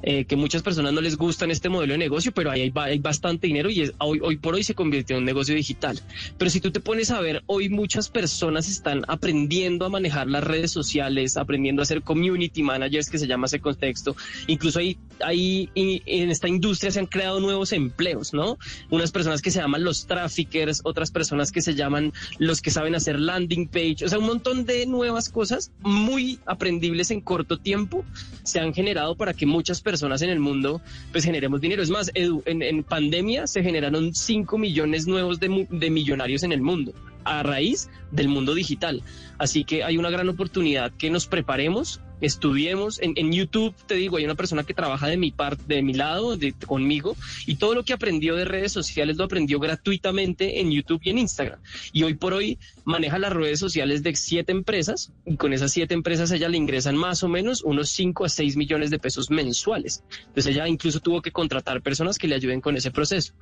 eh, 0.03 0.25
que 0.25 0.37
muchas 0.37 0.63
personas 0.63 0.93
no 0.93 1.01
les 1.01 1.17
gustan 1.17 1.51
este 1.51 1.69
modelo 1.69 1.93
de 1.93 1.99
negocio, 1.99 2.33
pero 2.33 2.51
ahí 2.51 2.73
hay, 2.75 2.99
bastante 2.99 3.47
dinero 3.47 3.69
y 3.69 3.83
es, 3.83 3.93
hoy, 3.99 4.21
hoy 4.23 4.37
por 4.39 4.55
hoy 4.55 4.63
se 4.63 4.75
convirtió 4.75 5.17
en 5.17 5.23
un 5.23 5.27
negocio 5.27 5.55
digital. 5.55 6.01
Pero 6.39 6.51
si 6.51 6.61
tú 6.61 6.71
te 6.71 6.81
pones 6.81 7.11
a 7.11 7.21
ver, 7.21 7.43
hoy 7.47 7.69
muchas 7.69 8.09
personas 8.09 8.69
están 8.69 9.03
aprendiendo 9.09 9.85
a 9.85 9.91
manejar 9.91 10.27
las 10.29 10.43
redes 10.43 10.71
sociales, 10.71 11.37
aprendiendo 11.37 11.83
a 11.83 11.85
ser 11.85 12.03
community 12.03 12.63
managers, 12.63 13.11
que 13.11 13.19
se 13.19 13.27
llama 13.27 13.47
ese 13.47 13.61
contexto. 13.61 14.17
Incluso 14.47 14.79
ahí, 14.79 14.97
ahí 15.23 15.71
en 15.75 16.31
esta 16.31 16.49
industria 16.49 16.91
se 16.91 16.99
han 16.99 17.07
creado 17.07 17.41
nuevos 17.41 17.73
empleos, 17.73 18.33
¿no? 18.33 18.59
Unas 18.89 19.13
personas 19.13 19.43
que 19.43 19.51
se 19.51 19.61
llaman 19.61 19.85
los 19.85 20.07
traffickers, 20.07 20.81
otras 20.85 21.11
personas 21.11 21.53
que 21.53 21.61
se 21.61 21.75
llaman 21.75 22.13
los 22.39 22.63
que 22.63 22.71
saben 22.71 22.95
hacer 22.95 23.21
landing 23.21 23.69
page, 23.69 24.05
o 24.05 24.09
sea, 24.09 24.19
un 24.19 24.27
montón 24.27 24.65
de 24.65 24.87
nuevas 24.87 25.29
cosas 25.29 25.73
muy 25.81 26.39
aprendibles 26.47 27.11
en 27.11 27.21
corto 27.21 27.59
tiempo 27.59 28.05
se 28.43 28.61
han 28.61 28.73
generado 28.73 29.17
para 29.17 29.35
que 29.35 29.47
muchas 29.47 29.81
personas 29.81 29.90
personas 29.91 30.23
en 30.23 30.31
el 30.31 30.39
mundo, 30.39 30.81
pues 31.11 31.25
generemos 31.25 31.61
dinero. 31.61 31.83
Es 31.83 31.91
más, 31.91 32.13
en, 32.15 32.85
pandemia 32.85 33.49
se 33.49 33.61
generaron 33.65 34.15
5 34.15 34.57
millones 34.57 35.09
nuevos 35.09 35.41
de, 35.41 35.67
de 35.69 35.91
millonarios 35.91 36.45
en 36.45 36.53
el 36.53 36.63
mundo 36.63 36.93
a 37.25 37.43
raíz 37.43 37.91
del 38.13 38.29
mundo 38.29 38.55
digital. 38.55 39.03
Así 39.39 39.65
que 39.65 39.83
hay 39.83 39.99
una 39.99 40.11
gran 40.11 40.29
oportunidad 40.29 40.93
que 40.93 41.11
nos 41.11 41.27
preparemos, 41.27 42.01
estudiemos. 42.21 43.01
En, 43.01 43.13
en 43.17 43.33
YouTube, 43.33 43.75
te 43.87 43.95
digo, 43.95 44.17
hay 44.17 44.25
una 44.25 44.35
persona 44.35 44.65
que 44.65 44.75
trabaja 44.75 45.07
de 45.07 45.17
mi 45.17 45.31
parte, 45.31 45.63
de 45.67 45.83
mi 45.83 45.95
lado, 45.95 46.37
de, 46.37 46.53
conmigo, 46.53 47.17
y 47.47 47.57
todo 47.57 47.75
lo 47.75 47.85
que 47.85 47.93
aprendió 47.93 48.37
de 48.37 48.45
redes 48.45 48.73
sociales 48.73 49.17
lo 49.17 49.25
aprendió 49.25 49.59
gratuitamente 49.59 50.61
en 50.61 50.71
YouTube 50.71 51.01
y 51.05 51.11
en 51.11 51.19
Instagram. 51.19 51.61
Y 51.93 52.03
hoy 52.03 52.15
por 52.15 52.35
hoy 52.35 52.59
maneja 52.85 53.19
las 53.19 53.33
redes 53.33 53.59
sociales 53.59 54.03
de 54.03 54.15
siete 54.15 54.53
empresas, 54.53 55.13
y 55.27 55.37
con 55.37 55.53
esas 55.53 55.73
siete 55.73 55.95
empresas 55.95 56.31
ella 56.31 56.49
le 56.49 56.57
ingresan 56.57 56.97
más 56.97 57.23
o 57.23 57.29
menos 57.29 57.63
unos 57.63 57.91
5 57.91 58.25
a 58.25 58.29
6 58.29 58.57
millones 58.57 58.91
de 58.91 58.99
pesos 58.99 59.31
mensuales. 59.31 60.03
Entonces 60.27 60.47
ella 60.47 60.69
incluso 60.69 61.01
tuvo 61.01 61.23
que 61.23 61.33
contratar 61.33 61.83
personas 61.83 62.19
que 62.19 62.29
le 62.29 62.35
ayuden 62.35 62.61
con 62.61 62.77
ese 62.77 62.91
proceso. 62.91 63.35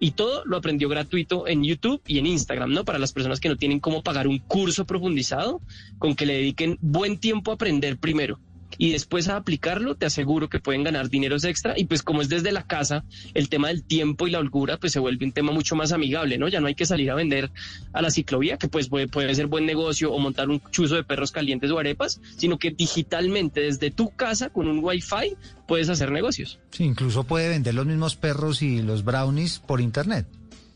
Y 0.00 0.12
todo 0.12 0.44
lo 0.44 0.56
aprendió 0.56 0.88
gratuito 0.88 1.46
en 1.48 1.64
YouTube 1.64 2.00
y 2.06 2.18
en 2.18 2.26
Instagram, 2.26 2.72
¿no? 2.72 2.84
Para 2.84 2.98
las 2.98 3.12
personas 3.12 3.40
que 3.40 3.48
no 3.48 3.56
tienen 3.56 3.80
cómo 3.80 4.02
pagar 4.02 4.28
un 4.28 4.38
curso 4.38 4.86
profundizado, 4.86 5.60
con 5.98 6.14
que 6.14 6.26
le 6.26 6.34
dediquen 6.34 6.78
buen 6.80 7.18
tiempo 7.18 7.50
a 7.50 7.54
aprender 7.54 7.96
primero 7.96 8.38
y 8.76 8.92
después 8.92 9.28
a 9.28 9.36
aplicarlo, 9.36 9.94
te 9.94 10.06
aseguro 10.06 10.48
que 10.48 10.60
pueden 10.60 10.84
ganar 10.84 11.08
dineros 11.08 11.44
extra. 11.44 11.74
Y 11.78 11.84
pues 11.84 12.02
como 12.02 12.22
es 12.22 12.28
desde 12.28 12.52
la 12.52 12.66
casa, 12.66 13.04
el 13.34 13.48
tema 13.48 13.68
del 13.68 13.82
tiempo 13.82 14.26
y 14.26 14.30
la 14.30 14.38
holgura, 14.38 14.76
pues 14.76 14.92
se 14.92 14.98
vuelve 14.98 15.24
un 15.24 15.32
tema 15.32 15.52
mucho 15.52 15.76
más 15.76 15.92
amigable, 15.92 16.38
¿no? 16.38 16.48
Ya 16.48 16.60
no 16.60 16.66
hay 16.66 16.74
que 16.74 16.86
salir 16.86 17.10
a 17.10 17.14
vender 17.14 17.50
a 17.92 18.02
la 18.02 18.10
ciclovía, 18.10 18.56
que 18.58 18.68
pues 18.68 18.88
puede, 18.88 19.08
puede 19.08 19.34
ser 19.34 19.46
buen 19.46 19.66
negocio, 19.66 20.12
o 20.12 20.18
montar 20.18 20.48
un 20.48 20.60
chuzo 20.70 20.96
de 20.96 21.04
perros 21.04 21.32
calientes 21.32 21.70
o 21.70 21.78
arepas, 21.78 22.20
sino 22.36 22.58
que 22.58 22.70
digitalmente 22.70 23.60
desde 23.60 23.90
tu 23.90 24.10
casa 24.10 24.50
con 24.50 24.68
un 24.68 24.80
wifi 24.82 25.36
puedes 25.66 25.88
hacer 25.88 26.10
negocios. 26.10 26.58
Sí, 26.70 26.84
incluso 26.84 27.24
puede 27.24 27.48
vender 27.48 27.74
los 27.74 27.86
mismos 27.86 28.16
perros 28.16 28.62
y 28.62 28.82
los 28.82 29.04
brownies 29.04 29.58
por 29.58 29.80
internet. 29.80 30.26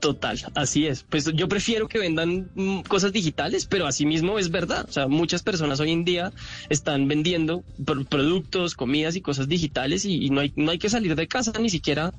Total, 0.03 0.37
así 0.57 0.89
es. 0.89 1.05
Pues 1.05 1.33
yo 1.33 1.47
prefiero 1.47 1.87
que 1.87 2.01
vendan 2.01 2.51
mm, 2.57 2.81
cosas 2.81 3.13
digitales, 3.13 3.67
pero 3.67 3.87
así 3.87 4.05
mismo 4.05 4.41
es 4.41 4.51
verdad. 4.51 4.85
O 4.89 4.91
sea, 4.91 5.07
muchas 5.07 5.45
personas 5.45 5.79
hoy 5.79 5.93
en 5.93 6.05
día 6.05 6.33
están 6.71 7.07
vendiendo 7.07 7.63
productos, 8.11 8.75
comidas 8.75 9.15
y 9.15 9.21
cosas 9.21 9.47
digitales 9.47 10.05
y, 10.05 10.29
no, 10.31 10.41
hay, 10.41 10.53
no 10.57 10.73
hay 10.73 10.79
que 10.81 10.89
salir 10.89 11.15
de 11.15 11.29
casa 11.29 11.53
ni 11.61 11.71
siquiera 11.71 12.13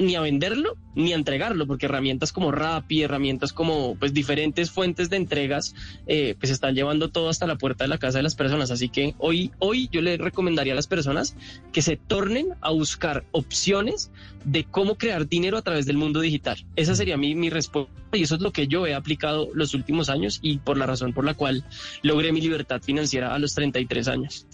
ni 0.00 0.14
a 0.14 0.20
venderlo 0.20 0.76
ni 0.98 1.12
a 1.12 1.16
entregarlo, 1.16 1.66
porque 1.66 1.86
herramientas 1.86 2.32
como 2.32 2.50
Rappi, 2.50 3.02
herramientas 3.02 3.52
como 3.52 3.94
pues 3.94 4.12
diferentes 4.12 4.70
fuentes 4.72 5.08
de 5.08 5.16
entregas, 5.16 5.74
eh, 6.08 6.34
pues 6.40 6.50
están 6.50 6.74
llevando 6.74 7.08
todo 7.08 7.28
hasta 7.28 7.46
la 7.46 7.56
puerta 7.56 7.84
de 7.84 7.88
la 7.88 7.98
casa 7.98 8.18
de 8.18 8.24
las 8.24 8.34
personas. 8.34 8.72
Así 8.72 8.88
que 8.88 9.14
hoy, 9.18 9.52
hoy 9.60 9.88
yo 9.92 10.02
le 10.02 10.16
recomendaría 10.16 10.72
a 10.72 10.76
las 10.76 10.88
personas 10.88 11.36
que 11.72 11.82
se 11.82 11.96
tornen 11.96 12.48
a 12.60 12.70
buscar 12.70 13.24
opciones 13.30 14.10
de 14.44 14.64
cómo 14.64 14.96
crear 14.96 15.28
dinero 15.28 15.56
a 15.56 15.62
través 15.62 15.86
del 15.86 15.96
mundo 15.96 16.20
digital. 16.20 16.64
Esa 16.74 16.96
sería 16.96 17.07
mi, 17.16 17.34
mi 17.34 17.50
respuesta 17.50 17.92
y 18.12 18.22
eso 18.22 18.36
es 18.36 18.40
lo 18.40 18.52
que 18.52 18.68
yo 18.68 18.86
he 18.86 18.94
aplicado 18.94 19.48
los 19.54 19.74
últimos 19.74 20.08
años 20.08 20.38
y 20.42 20.58
por 20.58 20.76
la 20.76 20.86
razón 20.86 21.12
por 21.12 21.24
la 21.24 21.34
cual 21.34 21.64
logré 22.02 22.32
mi 22.32 22.40
libertad 22.40 22.80
financiera 22.82 23.34
a 23.34 23.38
los 23.38 23.54
33 23.54 24.08
años. 24.08 24.46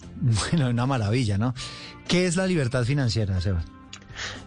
Bueno, 0.51 0.71
una 0.71 0.87
maravilla, 0.87 1.39
¿no? 1.39 1.55
¿Qué 2.09 2.27
es 2.27 2.37
la 2.37 2.47
libertad 2.47 2.85
financiera, 2.85 3.41
Seba? 3.41 3.65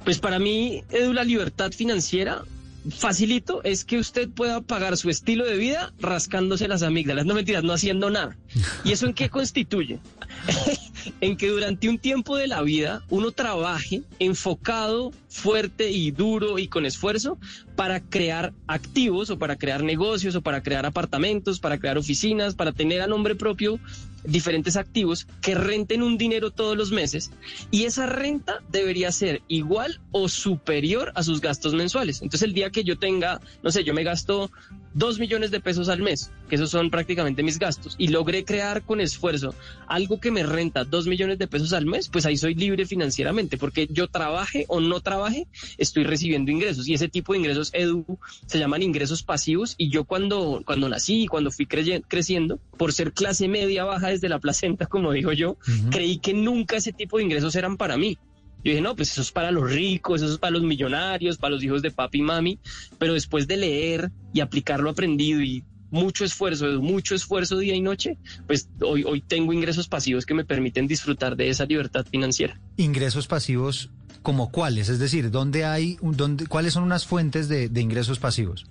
Pues 0.04 0.20
para 0.20 0.40
mí, 0.40 0.84
Edu, 0.90 1.14
la 1.14 1.24
libertad 1.24 1.72
financiera 1.72 2.44
facilito 2.92 3.64
es 3.64 3.86
que 3.86 3.98
usted 3.98 4.30
pueda 4.30 4.62
pagar 4.62 4.98
su 4.98 5.10
estilo 5.10 5.46
de 5.46 5.58
vida 5.58 5.94
rascándose 6.00 6.68
las 6.68 6.84
amígdalas, 6.84 7.26
no 7.26 7.34
mentiras, 7.34 7.64
no 7.64 7.74
haciendo 7.74 8.10
nada. 8.10 8.38
¿Y 8.84 8.92
eso 8.92 9.06
en 9.06 9.14
qué 9.14 9.30
constituye? 9.30 10.00
en 11.22 11.38
que 11.38 11.50
durante 11.50 11.90
un 11.90 12.00
tiempo 12.00 12.36
de 12.38 12.48
la 12.48 12.62
vida 12.62 13.04
uno 13.10 13.32
trabaje 13.32 14.04
enfocado, 14.20 15.12
fuerte 15.30 15.92
y 15.92 16.12
duro 16.12 16.60
y 16.60 16.68
con 16.68 16.86
esfuerzo 16.86 17.38
para 17.76 18.02
crear 18.02 18.54
activos 18.68 19.30
o 19.30 19.38
para 19.38 19.56
crear 19.56 19.84
negocios 19.84 20.36
o 20.36 20.42
para 20.42 20.64
crear 20.64 20.86
apartamentos, 20.86 21.60
para 21.60 21.78
crear 21.78 21.98
oficinas, 21.98 22.56
para 22.56 22.72
tener 22.72 23.02
a 23.02 23.08
nombre 23.08 23.36
propio 23.36 23.80
diferentes 24.24 24.76
activos 24.76 25.28
que 25.42 25.56
renten 25.56 26.04
un 26.04 26.18
dinero 26.18 26.52
todos 26.52 26.78
los 26.78 26.92
meses 26.92 27.32
y 27.72 27.86
esa 27.86 28.06
renta 28.06 28.62
debería 28.70 29.12
ser 29.12 29.42
igual 29.48 30.00
o 30.12 30.28
superior 30.28 31.12
a 31.16 31.24
sus 31.24 31.42
gastos 31.42 31.74
mensuales. 31.74 32.22
Entonces 32.22 32.48
el 32.48 32.54
día 32.54 32.70
que 32.70 32.84
yo 32.84 32.98
tenga, 32.98 33.40
no 33.64 33.72
sé, 33.72 33.84
yo 33.84 33.94
me 33.94 34.04
gasto 34.04 34.52
dos 34.98 35.20
millones 35.20 35.52
de 35.52 35.60
pesos 35.60 35.90
al 35.90 36.02
mes, 36.02 36.32
que 36.50 36.56
esos 36.56 36.72
son 36.72 36.90
prácticamente 36.90 37.44
mis 37.44 37.60
gastos, 37.60 37.96
y 38.00 38.08
logré 38.08 38.44
crear 38.44 38.82
con 38.82 39.00
esfuerzo 39.00 39.54
algo 39.86 40.20
que 40.20 40.32
me 40.32 40.42
renta 40.42 40.86
dos 40.86 41.06
millones 41.06 41.38
de 41.38 41.48
pesos 41.48 41.72
al 41.74 41.86
mes, 41.86 42.10
pues 42.10 42.26
ahí 42.26 42.36
soy 42.36 42.56
libre 42.56 42.86
financieramente, 42.88 43.58
porque 43.58 43.88
yo 43.92 44.08
trabaje 44.08 44.66
o 44.68 44.82
no 44.82 45.00
trabaje, 45.00 45.48
estoy 45.78 46.04
recibiendo 46.04 46.52
ingresos 46.52 46.88
y 46.88 46.96
ese 46.96 47.10
tipo 47.10 47.34
de 47.34 47.40
ingresos, 47.40 47.70
Edu, 47.74 48.06
se 48.48 48.58
llaman 48.58 48.82
ingresos 48.82 49.22
pasivos 49.22 49.76
y 49.78 49.92
yo 49.92 50.04
cuando, 50.04 50.64
cuando 50.66 50.90
nací, 50.90 51.28
cuando 51.28 51.52
fui 51.52 51.68
creciendo, 51.68 52.60
por 52.78 52.92
ser 52.92 53.14
clase 53.14 53.48
media 53.48 53.84
baja 53.84 54.08
desde 54.08 54.30
la 54.30 54.40
placenta, 54.40 54.88
como 54.88 55.12
digo 55.12 55.32
yo, 55.32 55.58
creí 55.92 56.18
que 56.18 56.34
nunca 56.34 56.78
ese 56.78 56.92
tipo 56.92 57.18
de 57.18 57.24
ingresos 57.24 57.56
eran 57.56 57.78
para 57.78 57.98
mí. 57.98 58.18
Yo 58.64 58.72
dije, 58.72 58.82
no, 58.82 58.96
pues 58.96 59.12
eso 59.12 59.22
es 59.22 59.32
para 59.32 59.52
los 59.52 59.70
ricos, 59.70 60.22
eso 60.22 60.34
es 60.34 60.40
para 60.40 60.52
los 60.52 60.64
millonarios, 60.64 61.38
para 61.38 61.56
los 61.56 61.64
hijos 61.64 61.82
de 61.82 61.92
papi 61.92 62.20
y 62.20 62.22
mami, 62.22 62.60
pero 62.98 63.14
después 63.14 63.48
de 63.48 63.58
leer 63.58 64.12
y 64.34 64.42
aplicar 64.42 64.80
lo 64.80 64.90
aprendido 64.90 65.42
y 65.42 65.64
mucho 65.90 66.26
esfuerzo, 66.26 66.66
mucho 66.82 67.16
esfuerzo 67.16 67.58
día 67.58 67.76
y 67.76 67.82
noche, 67.82 68.18
pues 68.46 68.70
hoy, 68.82 69.04
hoy 69.04 69.22
tengo 69.22 69.54
ingresos 69.54 69.88
pasivos 69.88 70.26
que 70.26 70.34
me 70.34 70.44
permiten 70.44 70.88
disfrutar 70.88 71.36
de 71.38 71.50
esa 71.50 71.66
libertad 71.66 72.06
financiera. 72.10 72.60
Ingresos 72.76 73.28
pasivos 73.28 73.90
como 74.22 74.52
cuáles, 74.52 74.90
es 74.90 75.00
decir, 75.00 75.32
¿dónde 75.32 75.64
hay, 75.64 75.98
dónde, 76.02 76.48
cuáles 76.48 76.74
son 76.74 76.84
unas 76.84 77.06
fuentes 77.06 77.48
de 77.48 77.82
ingresos 77.82 78.20
pasivos? 78.20 78.66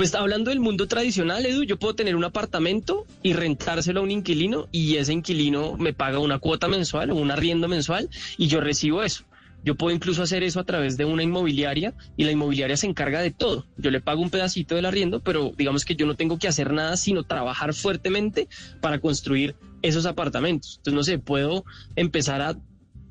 Pues 0.00 0.14
hablando 0.14 0.48
del 0.48 0.60
mundo 0.60 0.88
tradicional, 0.88 1.44
Edu, 1.44 1.62
yo 1.62 1.78
puedo 1.78 1.94
tener 1.94 2.16
un 2.16 2.24
apartamento 2.24 3.04
y 3.22 3.34
rentárselo 3.34 4.00
a 4.00 4.02
un 4.02 4.10
inquilino 4.10 4.66
y 4.72 4.96
ese 4.96 5.12
inquilino 5.12 5.76
me 5.76 5.92
paga 5.92 6.20
una 6.20 6.38
cuota 6.38 6.68
mensual 6.68 7.10
o 7.10 7.16
un 7.16 7.30
arriendo 7.30 7.68
mensual 7.68 8.08
y 8.38 8.46
yo 8.46 8.62
recibo 8.62 9.02
eso. 9.02 9.24
Yo 9.62 9.74
puedo 9.74 9.94
incluso 9.94 10.22
hacer 10.22 10.42
eso 10.42 10.58
a 10.58 10.64
través 10.64 10.96
de 10.96 11.04
una 11.04 11.22
inmobiliaria 11.22 11.92
y 12.16 12.24
la 12.24 12.30
inmobiliaria 12.30 12.78
se 12.78 12.86
encarga 12.86 13.20
de 13.20 13.30
todo. 13.30 13.66
Yo 13.76 13.90
le 13.90 14.00
pago 14.00 14.22
un 14.22 14.30
pedacito 14.30 14.74
del 14.74 14.86
arriendo, 14.86 15.20
pero 15.20 15.52
digamos 15.54 15.84
que 15.84 15.96
yo 15.96 16.06
no 16.06 16.14
tengo 16.14 16.38
que 16.38 16.48
hacer 16.48 16.72
nada 16.72 16.96
sino 16.96 17.24
trabajar 17.24 17.74
fuertemente 17.74 18.48
para 18.80 19.00
construir 19.00 19.54
esos 19.82 20.06
apartamentos. 20.06 20.76
Entonces, 20.78 20.94
no 20.94 21.04
sé, 21.04 21.18
puedo 21.18 21.66
empezar 21.94 22.40
a, 22.40 22.56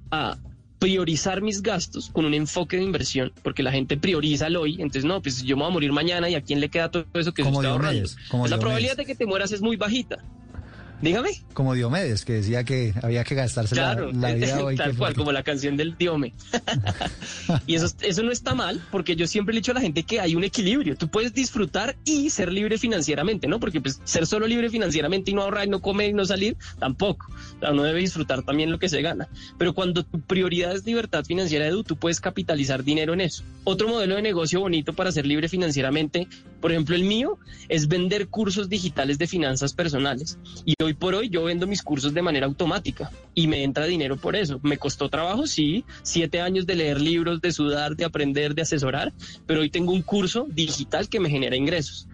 a 0.10 0.40
priorizar 0.80 1.42
mis 1.42 1.62
gastos 1.62 2.10
con 2.10 2.26
un 2.26 2.34
enfoque 2.34 2.78
de 2.78 2.84
inversión, 2.84 3.34
porque 3.44 3.62
la 3.62 3.72
gente 3.72 3.98
prioriza 3.98 4.48
el 4.48 4.56
hoy, 4.56 4.76
entonces 4.76 5.06
no, 5.06 5.22
pues 5.22 5.44
yo 5.44 5.58
me 5.58 5.64
voy 5.64 5.72
a 5.72 5.74
morir 5.74 5.92
mañana 5.92 6.30
y 6.30 6.36
a 6.36 6.42
quién 6.42 6.62
le 6.62 6.70
queda 6.70 6.90
todo 6.90 7.06
eso 7.14 7.34
que 7.34 7.44
se 7.44 7.50
está 7.50 7.70
ahorrando. 7.70 8.10
Como 8.30 8.44
Pues 8.44 8.52
la 8.52 8.60
probabilidad 8.60 8.98
de 8.98 9.06
que 9.06 9.16
te 9.16 9.26
mueras 9.26 9.52
es 9.52 9.62
muy 9.62 9.76
bajita. 9.76 10.24
Dígame. 11.02 11.30
Como 11.54 11.74
Diomedes, 11.76 12.26
que 12.26 12.34
decía 12.34 12.64
que 12.64 12.94
había 13.02 13.24
que 13.24 13.36
gastarse 13.36 13.76
la- 13.76 13.94
Claro, 13.94 14.12
la, 14.12 14.34
vida 14.34 14.64
hoy. 14.64 14.76
tal 14.76 14.96
cual, 14.96 15.14
porque- 15.14 15.18
como 15.18 15.32
la 15.32 15.44
canción 15.44 15.78
del 15.78 15.96
Diome. 15.98 16.34
y 17.68 17.76
eso, 17.76 17.88
eso 18.02 18.24
no 18.24 18.32
está 18.32 18.56
mal, 18.56 18.82
porque 18.92 19.16
yo 19.16 19.28
siempre 19.28 19.54
le 19.54 19.60
he 19.60 19.62
dicho 19.62 19.72
a 19.72 19.76
la 19.76 19.82
gente 19.82 20.04
que 20.04 20.20
hay 20.20 20.36
un 20.36 20.44
equilibrio. 20.44 20.96
Tú 20.98 21.08
puedes 21.08 21.34
disfrutar 21.34 21.96
y 22.06 22.30
ser 22.30 22.52
libre 22.52 22.78
financieramente, 22.78 23.48
¿no? 23.48 23.60
Porque 23.60 23.82
pues, 23.82 24.00
ser 24.04 24.26
solo 24.26 24.48
libre 24.48 24.70
financieramente 24.70 25.32
y 25.32 25.34
no 25.34 25.42
ahorrar 25.44 25.68
y 25.68 25.70
no 25.70 25.82
comer 25.82 26.10
y 26.10 26.14
no 26.14 26.26
salir, 26.26 26.58
tampoco. 26.80 27.28
O 27.58 27.60
sea, 27.60 27.72
uno 27.72 27.84
debe 27.84 28.00
disfrutar 28.00 28.44
también 28.44 28.72
lo 28.72 28.80
que 28.80 28.90
se 28.90 29.02
gana. 29.02 29.28
Pero 29.58 29.74
cuando 29.74 30.04
tu 30.04 30.20
prioridad 30.22 30.76
es 30.76 30.86
libertad 30.86 31.24
financiera, 31.26 31.66
Edu, 31.68 31.84
tú 31.84 31.96
puedes 31.98 32.20
capitalizar 32.22 32.84
dinero 32.84 33.14
en 33.14 33.22
eso. 33.22 33.44
Otro 33.64 33.88
modelo 33.88 34.16
de 34.16 34.22
negocio 34.22 34.60
bonito 34.60 34.94
para 34.94 35.12
ser 35.12 35.26
libre 35.26 35.50
financieramente, 35.50 36.28
por 36.62 36.72
ejemplo, 36.72 36.96
el 36.96 37.04
mío, 37.04 37.38
es 37.70 37.88
vender 37.88 38.28
cursos 38.28 38.70
digitales 38.70 39.18
de 39.18 39.28
finanzas 39.28 39.74
personales. 39.74 40.38
Y 40.66 40.74
hoy 40.84 40.89
por 40.94 41.16
hoy 41.16 41.30
yo 41.30 41.44
vendo 41.46 41.68
mis 41.68 41.82
cursos 41.82 42.14
de 42.14 42.22
manera 42.22 42.46
automática 42.46 43.12
y 43.34 43.48
me 43.48 43.64
entra 43.64 43.86
dinero 43.86 44.18
por 44.18 44.36
eso. 44.36 44.60
Me 44.64 44.78
costó 44.78 45.10
trabajo, 45.10 45.48
sí, 45.48 45.86
siete 46.02 46.42
años 46.42 46.66
de 46.66 46.76
leer 46.76 47.00
libros, 47.00 47.42
de 47.42 47.52
sudar, 47.52 47.96
de 47.96 48.06
aprender, 48.06 48.56
de 48.56 48.64
asesorar, 48.64 49.14
pero 49.46 49.62
hoy 49.62 49.70
tengo 49.70 49.94
un 49.94 50.02
curso 50.02 50.46
digital 50.50 51.08
que 51.08 51.20
me 51.20 51.30
genera 51.30 51.56
ingresos. 51.56 52.09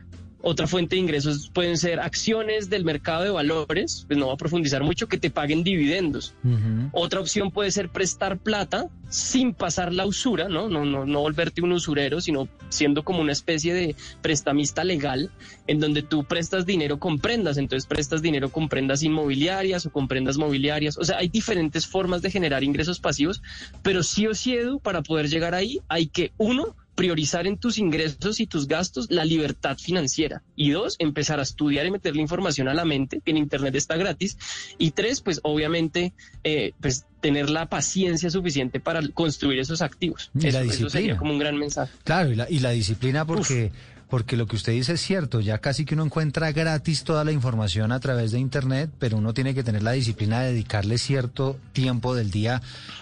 Otra 0.47 0.67
fuente 0.67 0.95
de 0.95 1.01
ingresos 1.01 1.49
pueden 1.51 1.75
ser 1.75 1.99
acciones 1.99 2.69
del 2.69 2.85
mercado 2.85 3.23
de 3.23 3.31
valores, 3.31 4.05
pues 4.07 4.19
no 4.19 4.25
voy 4.25 4.35
a 4.35 4.37
profundizar 4.37 4.83
mucho, 4.83 5.07
que 5.07 5.17
te 5.17 5.31
paguen 5.31 5.63
dividendos. 5.63 6.35
Ujú. 6.43 6.89
Otra 6.91 7.19
opción 7.19 7.49
puede 7.49 7.71
ser 7.71 7.89
prestar 7.89 8.37
plata 8.37 8.87
sin 9.09 9.55
pasar 9.55 9.91
la 9.91 10.05
usura, 10.05 10.47
¿no? 10.47 10.69
No, 10.69 10.85
no, 10.85 11.07
no 11.07 11.21
volverte 11.21 11.63
un 11.63 11.71
usurero, 11.71 12.21
sino 12.21 12.47
siendo 12.69 13.03
como 13.03 13.21
una 13.21 13.31
especie 13.31 13.73
de 13.73 13.95
prestamista 14.21 14.83
legal, 14.83 15.31
en 15.65 15.79
donde 15.79 16.03
tú 16.03 16.25
prestas 16.25 16.67
dinero 16.67 16.99
con 16.99 17.17
prendas, 17.17 17.57
entonces 17.57 17.87
prestas 17.87 18.21
dinero 18.21 18.49
con 18.51 18.69
prendas 18.69 19.01
inmobiliarias 19.01 19.87
o 19.87 19.91
con 19.91 20.07
prendas 20.07 20.37
mobiliarias. 20.37 20.99
O 20.99 21.05
sea, 21.05 21.17
hay 21.17 21.27
diferentes 21.27 21.87
formas 21.87 22.21
de 22.21 22.29
generar 22.29 22.63
ingresos 22.63 22.99
pasivos, 22.99 23.41
pero 23.81 24.03
sí 24.03 24.27
o 24.27 24.35
sí, 24.35 24.53
Edu, 24.53 24.79
para 24.79 25.01
poder 25.01 25.27
llegar 25.27 25.55
ahí, 25.55 25.79
hay 25.87 26.05
que, 26.05 26.33
uno, 26.37 26.75
priorizar 26.95 27.45
en 27.45 27.57
tus 27.57 27.77
ingresos 27.77 28.39
y 28.39 28.47
tus 28.47 28.67
gastos 28.67 29.07
la 29.11 29.25
libertad 29.25 29.77
financiera. 29.77 30.41
Y 30.55 30.71
dos, 30.71 30.95
empezar 30.99 31.39
a 31.39 31.43
estudiar 31.43 31.85
y 31.85 31.91
meterle 31.91 32.21
información 32.21 32.67
a 32.67 32.73
la 32.73 32.85
mente, 32.85 33.21
que 33.23 33.31
en 33.31 33.37
Internet 33.37 33.75
está 33.75 33.97
gratis. 33.97 34.37
Y 34.77 34.91
tres, 34.91 35.21
pues 35.21 35.41
obviamente, 35.43 36.13
eh, 36.43 36.71
pues 36.81 37.05
tener 37.21 37.49
la 37.49 37.67
paciencia 37.67 38.29
suficiente 38.29 38.79
para 38.79 39.05
construir 39.09 39.59
esos 39.59 39.81
activos. 39.81 40.31
Eso, 40.41 40.59
eso 40.59 40.89
sería 40.89 41.17
como 41.17 41.33
un 41.33 41.39
gran 41.39 41.57
mensaje. 41.57 41.91
Claro, 42.03 42.31
y 42.31 42.35
la, 42.35 42.49
y 42.49 42.59
la 42.59 42.71
disciplina 42.71 43.25
porque, 43.25 43.71
porque 44.09 44.37
lo 44.37 44.45
que 44.45 44.55
usted 44.55 44.73
dice 44.73 44.93
es 44.93 45.01
cierto, 45.01 45.39
ya 45.39 45.57
casi 45.57 45.83
que 45.85 45.95
uno 45.95 46.05
encuentra 46.05 46.51
gratis 46.51 47.03
toda 47.03 47.23
la 47.23 47.31
información 47.31 47.91
a 47.91 47.99
través 47.99 48.31
de 48.31 48.39
Internet, 48.39 48.91
pero 48.99 49.17
uno 49.17 49.33
tiene 49.33 49.53
que 49.53 49.63
tener 49.63 49.83
la 49.83 49.93
disciplina 49.93 50.41
de 50.41 50.51
dedicarle 50.51 50.97
cierto 50.97 51.57
tiempo 51.73 52.13
del 52.13 52.31
día 52.31 52.61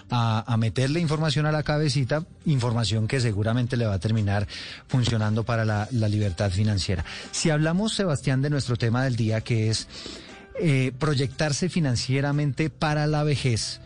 a, 0.10 0.44
a 0.52 0.58
meterle 0.58 1.00
información 1.00 1.46
a 1.46 1.52
la 1.52 1.64
cabecita, 1.64 2.26
información 2.46 3.08
que 3.08 3.20
seguramente 3.20 3.78
le 3.78 3.86
va 3.86 3.96
a 3.96 4.00
terminar 4.00 4.48
funcionando 4.88 5.44
para 5.44 5.66
la, 5.66 5.88
la 5.92 6.08
libertad 6.08 6.52
financiera. 6.52 7.04
Si 7.32 7.50
hablamos, 7.50 7.94
Sebastián, 7.94 8.42
de 8.42 8.50
nuestro 8.50 8.78
tema 8.78 9.04
del 9.04 9.16
día, 9.16 9.42
que 9.42 9.70
es 9.70 9.88
eh, 10.60 10.94
proyectarse 10.98 11.68
financieramente 11.70 12.70
para 12.70 13.08
la 13.08 13.24
vejez, 13.24 13.82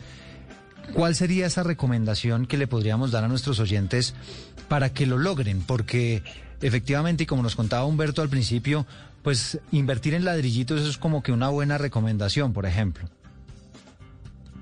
¿Cuál 0.94 1.16
sería 1.16 1.48
esa 1.48 1.64
recomendación 1.64 2.46
que 2.46 2.58
le 2.58 2.68
podríamos 2.68 3.12
dar 3.12 3.24
a 3.24 3.28
nuestros 3.28 3.60
oyentes 3.60 4.14
para 4.70 4.94
que 4.94 5.06
lo 5.06 5.18
logren? 5.18 5.62
Porque 5.62 6.24
efectivamente, 6.62 7.24
y 7.24 7.26
como 7.26 7.44
nos 7.44 7.56
contaba 7.56 7.86
Humberto 7.86 8.22
al 8.22 8.30
principio, 8.30 8.86
pues 9.24 9.60
invertir 9.72 10.14
en 10.14 10.26
ladrillitos 10.26 10.88
es 10.88 10.98
como 10.98 11.24
que 11.24 11.32
una 11.32 11.50
buena 11.50 11.78
recomendación, 11.78 12.54
por 12.54 12.66
ejemplo. 12.66 13.10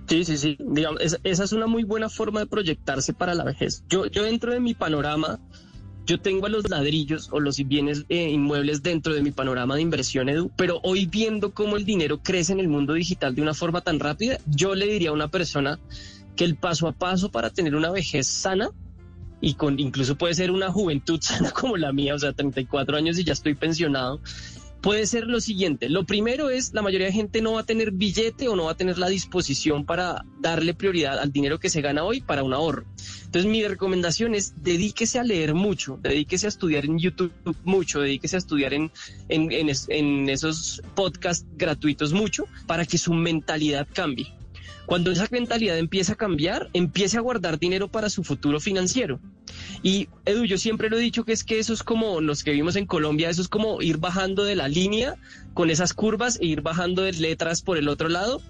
Sí, 0.08 0.24
sí, 0.24 0.38
sí. 0.38 0.58
Digamos, 0.60 1.02
esa, 1.02 1.18
esa 1.24 1.43
es 1.43 1.52
una 1.52 1.68
muy 1.68 1.84
buena 1.84 2.10
forma 2.10 2.39
de 2.39 2.46
proyectarse 2.46 3.14
para 3.14 3.34
la 3.34 3.43
vejez. 3.43 3.84
Yo, 3.89 4.06
yo 4.06 4.24
dentro 4.24 4.54
de 4.54 4.60
mi 4.60 4.74
panorama, 4.74 5.39
yo 6.06 6.20
tengo 6.20 6.46
a 6.46 6.50
los 6.50 6.70
ladrillos 6.70 7.30
o 7.32 7.39
los 7.39 7.58
bienes 7.58 8.06
eh, 8.10 8.30
inmuebles 8.30 8.84
dentro 8.84 9.14
de 9.14 9.24
mi 9.24 9.32
panorama 9.32 9.76
de 9.76 9.82
inversión, 9.82 10.30
Edu, 10.30 10.52
pero 10.56 10.80
hoy 10.84 11.08
viendo 11.08 11.54
cómo 11.54 11.78
el 11.78 11.86
dinero 11.86 12.22
crece 12.22 12.54
en 12.54 12.60
el 12.60 12.68
mundo 12.68 12.93
digital 12.93 13.34
de 13.34 13.41
una 13.41 13.56
forma 13.56 13.82
tan 13.82 14.00
rápida, 14.00 14.38
yo 14.46 14.76
le 14.76 14.86
diría 14.86 15.10
a 15.10 15.14
una 15.14 15.30
persona 15.30 15.80
que 16.36 16.43
el 16.43 16.56
paso 16.56 16.88
a 16.88 16.91
paso 16.91 17.32
para 17.32 17.50
tener 17.50 17.76
una 17.76 17.89
vejez 17.89 18.28
sana 18.28 18.70
y 19.42 19.56
con 19.56 19.80
incluso 19.80 20.16
puede 20.18 20.34
ser 20.34 20.52
una 20.52 20.72
juventud 20.72 21.20
sana 21.22 21.52
como 21.52 21.78
la 21.78 21.92
mía, 21.92 22.16
o 22.16 22.20
sea, 22.20 22.34
34 22.34 22.98
años 22.98 23.18
y 23.20 23.24
ya 23.24 23.34
estoy 23.34 23.56
pensionado, 23.56 24.22
puede 24.86 25.08
ser 25.08 25.26
lo 25.26 25.42
siguiente. 25.42 25.90
Lo 25.90 26.06
primero 26.06 26.52
es, 26.52 26.72
la 26.74 26.84
mayoría 26.84 27.08
de 27.08 27.14
gente 27.14 27.42
no 27.42 27.54
va 27.54 27.62
a 27.62 27.66
tener 27.66 27.90
billete 27.90 28.48
o 28.48 28.56
no 28.56 28.66
va 28.66 28.74
a 28.74 28.78
tener 28.78 29.00
la 29.00 29.10
disposición 29.10 29.84
para 29.84 30.24
darle 30.40 30.76
prioridad 30.76 31.18
al 31.18 31.32
dinero 31.32 31.60
que 31.60 31.70
se 31.70 31.82
gana 31.82 32.04
hoy 32.04 32.22
para 32.22 32.44
un 32.44 32.54
ahorro. 32.54 32.86
Entonces 33.26 33.50
mi 33.50 33.68
recomendación 33.68 34.36
es 34.36 34.54
dedíquese 34.62 35.18
a 35.18 35.24
leer 35.24 35.56
mucho, 35.56 35.98
dedíquese 36.04 36.46
a 36.46 36.50
estudiar 36.50 36.86
en 36.86 37.00
YouTube 37.00 37.34
mucho, 37.64 38.00
dedíquese 38.00 38.36
a 38.36 38.40
estudiar 38.40 38.76
en, 38.76 38.92
en, 39.28 39.52
en 39.52 39.72
en 39.90 40.30
esos 40.30 40.84
podcasts 40.94 41.48
gratuitos 41.58 42.14
mucho 42.14 42.46
para 42.68 42.86
que 42.86 43.00
su 43.00 43.12
mentalidad 43.12 43.88
cambie. 43.92 44.28
Cuando 44.86 45.12
esa 45.12 45.28
mentalidad 45.32 45.78
empieza 45.78 46.14
a 46.14 46.18
cambiar, 46.18 46.70
empiece 46.74 47.18
a 47.18 47.22
guardar 47.22 47.60
dinero 47.60 47.88
para 47.88 48.10
su 48.10 48.24
futuro 48.24 48.60
financiero. 48.60 49.20
Y 49.82 50.10
Edu, 50.26 50.46
yo 50.46 50.58
siempre 50.58 50.90
lo 50.90 50.98
he 50.98 51.02
dicho 51.02 51.24
que 51.24 51.34
es 51.34 51.44
que 51.44 51.60
eso 51.60 51.74
es 51.74 51.84
como 51.84 52.22
los 52.22 52.44
que 52.44 52.52
vivimos 52.52 52.76
en 52.76 52.86
Colombia, 52.86 53.30
eso 53.30 53.42
es 53.42 53.48
como 53.48 53.82
ir 53.82 53.98
bajando 53.98 54.44
de 54.44 54.56
la 54.56 54.68
línea 54.68 55.16
con 55.54 55.70
esas 55.70 55.94
curvas 55.94 56.40
e 56.42 56.46
ir 56.46 56.62
bajando 56.62 57.04
de 57.04 57.14
letras 57.14 57.62
por 57.62 57.78
el 57.78 57.88
otro 57.88 58.10
lado. 58.10 58.42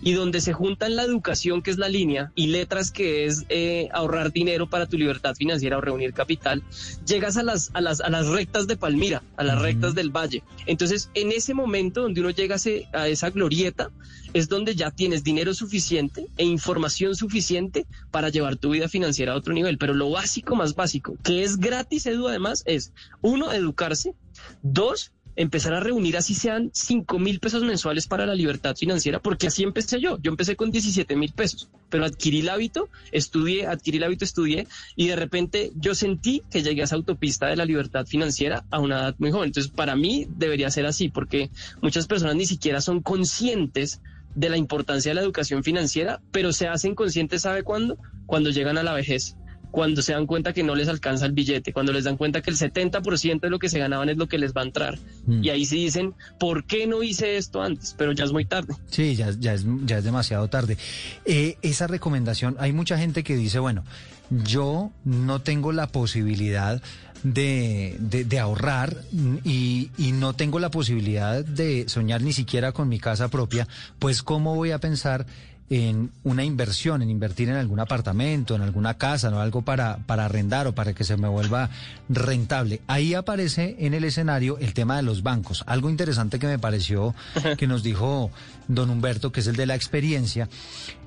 Y 0.00 0.12
donde 0.12 0.40
se 0.40 0.52
juntan 0.52 0.96
la 0.96 1.02
educación, 1.02 1.62
que 1.62 1.70
es 1.70 1.78
la 1.78 1.88
línea, 1.88 2.32
y 2.34 2.48
letras, 2.48 2.90
que 2.90 3.24
es 3.24 3.44
eh, 3.48 3.88
ahorrar 3.92 4.32
dinero 4.32 4.68
para 4.68 4.86
tu 4.86 4.96
libertad 4.96 5.34
financiera 5.34 5.78
o 5.78 5.80
reunir 5.80 6.12
capital, 6.12 6.62
llegas 7.06 7.36
a 7.36 7.42
las, 7.42 7.70
a 7.74 7.80
las, 7.80 8.00
a 8.00 8.08
las 8.08 8.26
rectas 8.28 8.66
de 8.66 8.76
Palmira, 8.76 9.22
a 9.36 9.44
las 9.44 9.60
rectas 9.60 9.94
del 9.94 10.10
valle. 10.10 10.42
Entonces, 10.66 11.10
en 11.14 11.32
ese 11.32 11.54
momento 11.54 12.02
donde 12.02 12.20
uno 12.20 12.30
llega 12.30 12.56
a 12.92 13.08
esa 13.08 13.30
glorieta, 13.30 13.90
es 14.34 14.48
donde 14.48 14.74
ya 14.74 14.90
tienes 14.90 15.24
dinero 15.24 15.54
suficiente 15.54 16.26
e 16.36 16.44
información 16.44 17.14
suficiente 17.14 17.86
para 18.10 18.28
llevar 18.28 18.56
tu 18.56 18.70
vida 18.70 18.88
financiera 18.88 19.32
a 19.32 19.36
otro 19.36 19.54
nivel. 19.54 19.78
Pero 19.78 19.94
lo 19.94 20.10
básico 20.10 20.54
más 20.54 20.74
básico, 20.74 21.16
que 21.22 21.42
es 21.42 21.58
gratis, 21.58 22.06
Edu, 22.06 22.28
además, 22.28 22.62
es 22.66 22.92
uno, 23.22 23.52
educarse, 23.52 24.14
dos, 24.62 25.12
empezar 25.38 25.72
a 25.72 25.78
reunir 25.78 26.16
así 26.16 26.34
sean 26.34 26.70
5 26.74 27.20
mil 27.20 27.38
pesos 27.38 27.62
mensuales 27.62 28.08
para 28.08 28.26
la 28.26 28.34
libertad 28.34 28.74
financiera, 28.74 29.20
porque 29.20 29.46
así 29.46 29.62
empecé 29.62 30.00
yo. 30.00 30.18
Yo 30.20 30.32
empecé 30.32 30.56
con 30.56 30.72
17 30.72 31.14
mil 31.14 31.32
pesos, 31.32 31.70
pero 31.88 32.04
adquirí 32.04 32.40
el 32.40 32.48
hábito, 32.48 32.88
estudié, 33.12 33.68
adquirí 33.68 33.98
el 33.98 34.04
hábito, 34.04 34.24
estudié, 34.24 34.66
y 34.96 35.06
de 35.06 35.14
repente 35.14 35.70
yo 35.76 35.94
sentí 35.94 36.42
que 36.50 36.64
llegué 36.64 36.80
a 36.80 36.84
esa 36.86 36.96
autopista 36.96 37.46
de 37.46 37.54
la 37.54 37.64
libertad 37.64 38.04
financiera 38.04 38.64
a 38.70 38.80
una 38.80 38.98
edad 38.98 39.14
muy 39.18 39.30
joven. 39.30 39.46
Entonces, 39.46 39.70
para 39.70 39.94
mí 39.94 40.26
debería 40.28 40.72
ser 40.72 40.86
así, 40.86 41.08
porque 41.08 41.50
muchas 41.80 42.08
personas 42.08 42.34
ni 42.34 42.44
siquiera 42.44 42.80
son 42.80 43.00
conscientes 43.00 44.00
de 44.34 44.48
la 44.48 44.56
importancia 44.56 45.12
de 45.12 45.14
la 45.14 45.22
educación 45.22 45.62
financiera, 45.62 46.20
pero 46.32 46.52
se 46.52 46.66
hacen 46.66 46.96
conscientes, 46.96 47.42
¿sabe 47.42 47.62
cuándo? 47.62 47.96
Cuando 48.26 48.50
llegan 48.50 48.76
a 48.76 48.82
la 48.82 48.92
vejez 48.92 49.36
cuando 49.70 50.00
se 50.02 50.12
dan 50.12 50.26
cuenta 50.26 50.52
que 50.52 50.62
no 50.62 50.74
les 50.74 50.88
alcanza 50.88 51.26
el 51.26 51.32
billete, 51.32 51.72
cuando 51.72 51.92
les 51.92 52.04
dan 52.04 52.16
cuenta 52.16 52.40
que 52.42 52.50
el 52.50 52.56
70% 52.56 53.40
de 53.40 53.50
lo 53.50 53.58
que 53.58 53.68
se 53.68 53.78
ganaban 53.78 54.08
es 54.08 54.16
lo 54.16 54.26
que 54.26 54.38
les 54.38 54.52
va 54.54 54.62
a 54.62 54.64
entrar. 54.64 54.98
Mm. 55.26 55.44
Y 55.44 55.50
ahí 55.50 55.64
sí 55.66 55.76
dicen, 55.84 56.14
¿por 56.40 56.64
qué 56.64 56.86
no 56.86 57.02
hice 57.02 57.36
esto 57.36 57.62
antes? 57.62 57.94
Pero 57.98 58.12
ya 58.12 58.24
es 58.24 58.32
muy 58.32 58.44
tarde. 58.44 58.74
Sí, 58.90 59.14
ya, 59.14 59.30
ya, 59.38 59.54
es, 59.54 59.64
ya 59.84 59.98
es 59.98 60.04
demasiado 60.04 60.48
tarde. 60.48 60.76
Eh, 61.24 61.56
esa 61.62 61.86
recomendación, 61.86 62.56
hay 62.58 62.72
mucha 62.72 62.98
gente 62.98 63.22
que 63.22 63.36
dice, 63.36 63.58
bueno, 63.58 63.84
yo 64.30 64.90
no 65.04 65.40
tengo 65.40 65.72
la 65.72 65.86
posibilidad 65.86 66.82
de, 67.22 67.96
de- 67.98 68.24
de 68.24 68.38
ahorrar 68.38 68.96
mm, 69.12 69.36
y, 69.44 69.90
y 69.98 70.12
no 70.12 70.34
tengo 70.34 70.58
la 70.60 70.70
posibilidad 70.70 71.44
de 71.44 71.88
soñar 71.88 72.22
ni 72.22 72.32
siquiera 72.32 72.72
con 72.72 72.88
mi 72.88 73.00
casa 73.00 73.28
propia, 73.28 73.66
pues 73.98 74.22
¿cómo 74.22 74.54
voy 74.54 74.70
a 74.70 74.78
pensar 74.78 75.26
en 75.70 76.10
una 76.24 76.44
inversión, 76.44 77.02
en 77.02 77.10
invertir 77.10 77.48
en 77.48 77.56
algún 77.56 77.80
apartamento, 77.80 78.54
en 78.54 78.62
alguna 78.62 78.94
casa, 78.94 79.30
no 79.30 79.40
algo 79.40 79.62
para, 79.62 79.98
para 80.06 80.24
arrendar 80.24 80.66
o 80.66 80.74
para 80.74 80.94
que 80.94 81.04
se 81.04 81.16
me 81.16 81.28
vuelva 81.28 81.70
rentable. 82.08 82.80
Ahí 82.86 83.14
aparece 83.14 83.76
en 83.78 83.94
el 83.94 84.04
escenario 84.04 84.58
el 84.58 84.74
tema 84.74 84.96
de 84.96 85.02
los 85.02 85.22
bancos. 85.22 85.64
Algo 85.66 85.90
interesante 85.90 86.38
que 86.38 86.46
me 86.46 86.58
pareció 86.58 87.14
que 87.58 87.66
nos 87.66 87.82
dijo 87.82 88.30
don 88.66 88.90
Humberto, 88.90 89.32
que 89.32 89.40
es 89.40 89.46
el 89.46 89.56
de 89.56 89.66
la 89.66 89.74
experiencia, 89.74 90.48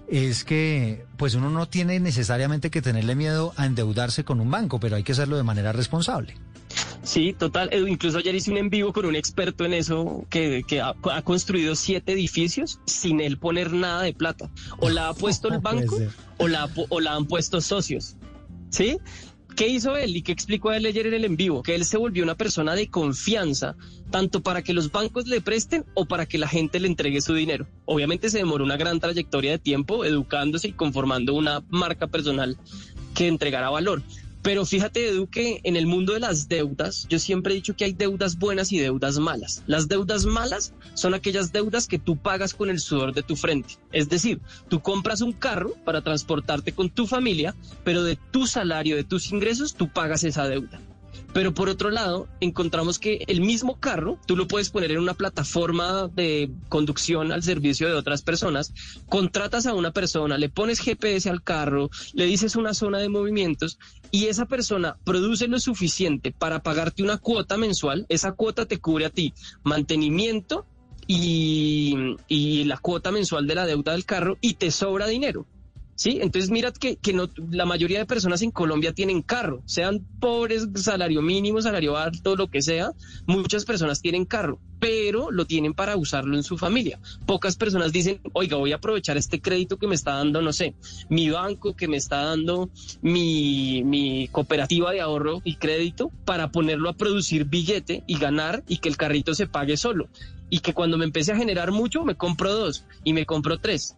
es 0.08 0.44
que 0.44 1.06
pues 1.18 1.36
uno 1.36 1.50
no 1.50 1.68
tiene 1.68 2.00
necesariamente 2.00 2.70
que 2.70 2.82
tenerle 2.82 3.16
miedo 3.16 3.54
a 3.56 3.66
endeudarse 3.66 4.24
con 4.24 4.42
un 4.42 4.52
banco, 4.52 4.80
pero 4.80 4.98
hay 4.98 5.04
que 5.04 5.14
hacerlo 5.14 5.38
de 5.38 5.44
manera 5.44 5.72
responsable. 5.72 6.36
Sí, 7.04 7.34
total. 7.34 7.70
Incluso 7.88 8.20
ayer 8.20 8.36
hice 8.36 8.52
un 8.52 8.58
en 8.58 8.70
vivo 8.70 8.94
con 8.94 9.06
un 9.06 9.16
experto 9.16 9.66
en 9.66 9.74
eso 9.74 10.26
que, 10.30 10.64
ha, 10.82 11.22
construido 11.24 11.76
siete 11.76 12.14
edificios 12.14 12.80
sin 12.86 13.22
él 13.22 13.38
poner 13.38 13.74
nada 13.74 14.04
de 14.04 14.14
plata. 14.14 14.50
O 14.80 14.90
la 14.90 15.10
ha 15.10 15.14
puesto 15.14 15.50
el 15.50 15.60
banco 15.62 15.98
o 16.38 16.48
la, 16.48 16.70
o 16.90 17.00
la 17.00 17.16
han 17.16 17.26
puesto 17.26 17.62
socios. 17.62 18.16
¿Sí? 18.70 18.98
¿Qué 19.56 19.68
hizo 19.68 19.98
él 19.98 20.16
y 20.16 20.22
qué 20.22 20.32
explicó 20.32 20.72
él 20.72 20.86
ayer 20.86 21.08
en 21.08 21.14
el 21.14 21.26
en 21.26 21.36
vivo? 21.36 21.62
Que 21.62 21.76
él 21.76 21.86
se 21.86 21.98
volvió 21.98 22.24
una 22.24 22.36
persona 22.36 22.74
de 22.74 22.90
confianza, 22.90 23.76
tanto 24.10 24.42
para 24.42 24.62
que 24.62 24.74
los 24.74 24.92
bancos 24.92 25.28
le 25.28 25.42
presten 25.42 25.86
o 25.94 26.06
para 26.06 26.26
que 26.26 26.38
la 26.38 26.48
gente 26.48 26.80
le 26.80 26.88
entregue 26.88 27.22
su 27.22 27.34
dinero. 27.34 27.68
Obviamente 27.86 28.30
se 28.30 28.38
demoró 28.38 28.64
una 28.64 28.78
gran 28.78 29.00
trayectoria 29.00 29.52
de 29.52 29.60
tiempo 29.60 30.06
educándose 30.06 30.70
y 30.70 30.74
conformando 30.74 31.34
una 31.34 31.64
marca 31.70 32.08
personal 32.08 32.58
que 33.14 33.28
entregara 33.28 33.70
valor. 33.70 34.02
Pero 34.42 34.66
fíjate, 34.66 35.10
Edu, 35.10 35.28
que 35.28 35.62
en 35.64 35.76
el 35.76 35.86
mundo 35.86 36.14
de 36.14 36.20
las 36.20 36.48
deudas, 36.48 37.06
yo 37.10 37.20
siempre 37.20 37.54
he 37.54 37.56
dicho 37.56 37.76
que 37.76 37.86
hay 37.86 37.94
deudas 37.94 38.40
buenas 38.40 38.72
y 38.72 38.80
deudas 38.80 39.20
malas. 39.20 39.64
Las 39.68 39.88
deudas 39.88 40.26
malas 40.26 40.74
son 40.96 41.14
aquellas 41.14 41.52
deudas 41.52 41.88
que 41.88 42.00
tú 42.00 42.18
pagas 42.18 42.54
con 42.54 42.70
el 42.70 42.80
sudor 42.80 43.14
de 43.14 43.22
tu 43.22 43.36
frente. 43.36 43.76
Es 43.92 44.10
decir, 44.10 44.42
tú 44.68 44.82
compras 44.82 45.22
un 45.22 45.34
carro 45.34 45.76
para 45.86 46.02
transportarte 46.02 46.74
con 46.74 46.90
tu 46.90 47.06
familia, 47.06 47.56
pero 47.84 48.04
de 48.04 48.18
tu 48.32 48.48
salario, 48.48 48.96
de 48.96 49.04
tus 49.04 49.32
ingresos, 49.32 49.76
tú 49.76 49.90
pagas 49.90 50.24
esa 50.24 50.48
deuda. 50.48 50.82
Pero 51.34 51.54
por 51.54 51.70
otro 51.70 51.92
lado, 51.92 52.28
encontramos 52.42 53.00
que 53.00 53.24
el 53.28 53.42
mismo 53.42 53.80
carro, 53.80 54.20
tú 54.26 54.36
lo 54.36 54.48
puedes 54.48 54.70
poner 54.70 54.92
en 54.92 55.00
una 55.00 55.14
plataforma 55.14 56.10
de 56.10 56.52
conducción 56.70 57.32
al 57.32 57.44
servicio 57.44 57.88
de 57.88 57.94
otras 57.94 58.22
personas, 58.22 58.74
contratas 59.08 59.66
a 59.66 59.74
una 59.74 59.92
persona, 59.92 60.38
le 60.38 60.50
pones 60.50 60.80
GPS 60.80 61.30
al 61.30 61.42
carro, 61.42 61.90
le 62.14 62.26
dices 62.26 62.56
una 62.56 62.74
zona 62.74 63.00
de 63.00 63.10
movimientos 63.10 63.80
y 64.12 64.26
esa 64.26 64.46
persona 64.46 64.98
produce 65.06 65.48
lo 65.48 65.60
suficiente 65.60 66.32
para 66.32 66.64
pagarte 66.64 67.04
una 67.04 67.18
cuota 67.18 67.58
mensual, 67.58 68.06
esa 68.10 68.34
cuota 68.34 68.66
te 68.66 68.80
cubre 68.80 69.06
a 69.06 69.10
ti 69.10 69.34
mantenimiento 69.64 70.66
y, 71.08 72.16
y 72.28 72.66
la 72.66 72.78
cuota 72.78 73.12
mensual 73.12 73.48
de 73.48 73.56
la 73.56 73.66
deuda 73.66 73.94
del 73.94 74.06
carro 74.06 74.38
y 74.42 74.56
te 74.56 74.72
sobra 74.72 75.08
dinero. 75.08 75.46
¿Sí? 76.02 76.18
Entonces 76.20 76.50
mira 76.50 76.72
que, 76.72 76.96
que 76.96 77.14
no, 77.14 77.30
la 77.52 77.68
mayoría 77.68 78.00
de 78.00 78.08
personas 78.08 78.42
en 78.42 78.50
Colombia 78.50 78.92
tienen 78.92 79.22
carro, 79.22 79.62
sean 79.68 80.04
pobres, 80.20 80.68
salario 80.74 81.22
mínimo, 81.22 81.62
salario 81.62 81.96
alto, 81.96 82.36
lo 82.36 82.48
que 82.48 82.64
sea, 82.64 82.94
muchas 83.28 83.66
personas 83.66 84.02
tienen 84.02 84.26
carro, 84.26 84.60
pero 84.80 85.30
lo 85.30 85.46
tienen 85.46 85.76
para 85.76 85.96
usarlo 85.98 86.36
en 86.36 86.42
su 86.42 86.58
familia. 86.58 87.00
Pocas 87.28 87.56
personas 87.56 87.92
dicen, 87.92 88.20
oiga, 88.34 88.58
voy 88.58 88.72
a 88.72 88.78
aprovechar 88.78 89.16
este 89.16 89.42
crédito 89.42 89.78
que 89.78 89.86
me 89.86 89.94
está 89.94 90.16
dando, 90.16 90.42
no 90.42 90.54
sé, 90.54 90.74
mi 91.08 91.30
banco, 91.30 91.76
que 91.76 91.88
me 91.88 91.98
está 91.98 92.24
dando 92.24 92.72
mi, 93.04 93.84
mi 93.84 94.28
cooperativa 94.30 94.92
de 94.92 95.02
ahorro 95.02 95.42
y 95.44 95.58
crédito 95.58 96.12
para 96.26 96.52
ponerlo 96.52 96.90
a 96.90 96.94
producir 96.94 97.46
billete 97.46 98.04
y 98.08 98.18
ganar 98.18 98.64
y 98.68 98.78
que 98.78 98.90
el 98.90 98.98
carrito 98.98 99.36
se 99.36 99.46
pague 99.46 99.78
solo. 99.78 100.10
Y 100.50 100.62
que 100.62 100.74
cuando 100.74 100.98
me 100.98 101.06
empiece 101.06 101.32
a 101.32 101.38
generar 101.38 101.72
mucho, 101.72 102.04
me 102.04 102.16
compro 102.16 102.52
dos 102.52 102.86
y 103.04 103.14
me 103.14 103.28
compro 103.28 103.60
tres 103.60 103.96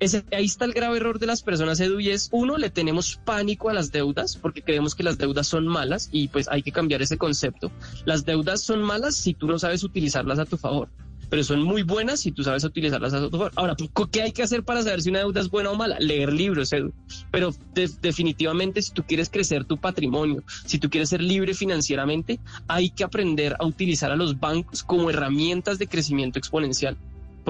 ese, 0.00 0.24
ahí 0.32 0.46
está 0.46 0.64
el 0.64 0.72
grave 0.72 0.96
error 0.96 1.18
de 1.18 1.26
las 1.26 1.42
personas, 1.42 1.78
Edu, 1.78 2.00
y 2.00 2.08
es, 2.08 2.30
uno, 2.32 2.56
le 2.56 2.70
tenemos 2.70 3.20
pánico 3.24 3.68
a 3.68 3.74
las 3.74 3.92
deudas 3.92 4.36
porque 4.36 4.62
creemos 4.62 4.94
que 4.94 5.02
las 5.02 5.18
deudas 5.18 5.46
son 5.46 5.66
malas 5.66 6.08
y 6.10 6.28
pues 6.28 6.48
hay 6.48 6.62
que 6.62 6.72
cambiar 6.72 7.02
ese 7.02 7.18
concepto. 7.18 7.70
Las 8.06 8.24
deudas 8.24 8.62
son 8.62 8.82
malas 8.82 9.16
si 9.16 9.34
tú 9.34 9.46
no 9.46 9.58
sabes 9.58 9.84
utilizarlas 9.84 10.38
a 10.38 10.46
tu 10.46 10.56
favor, 10.56 10.88
pero 11.28 11.44
son 11.44 11.62
muy 11.62 11.82
buenas 11.82 12.20
si 12.20 12.32
tú 12.32 12.42
sabes 12.42 12.64
utilizarlas 12.64 13.12
a 13.12 13.20
tu 13.20 13.30
favor. 13.30 13.52
Ahora, 13.56 13.76
¿qué 14.10 14.22
hay 14.22 14.32
que 14.32 14.42
hacer 14.42 14.64
para 14.64 14.82
saber 14.82 15.02
si 15.02 15.10
una 15.10 15.18
deuda 15.20 15.42
es 15.42 15.50
buena 15.50 15.70
o 15.70 15.76
mala? 15.76 15.98
Leer 16.00 16.32
libros, 16.32 16.72
Edu. 16.72 16.94
Pero 17.30 17.54
definitivamente 17.74 18.80
si 18.80 18.92
tú 18.92 19.04
quieres 19.04 19.28
crecer 19.28 19.64
tu 19.64 19.76
patrimonio, 19.76 20.42
si 20.64 20.78
tú 20.78 20.88
quieres 20.88 21.10
ser 21.10 21.20
libre 21.20 21.52
financieramente, 21.52 22.40
hay 22.68 22.88
que 22.88 23.04
aprender 23.04 23.54
a 23.58 23.66
utilizar 23.66 24.10
a 24.10 24.16
los 24.16 24.40
bancos 24.40 24.82
como 24.82 25.10
herramientas 25.10 25.78
de 25.78 25.86
crecimiento 25.86 26.38
exponencial. 26.38 26.96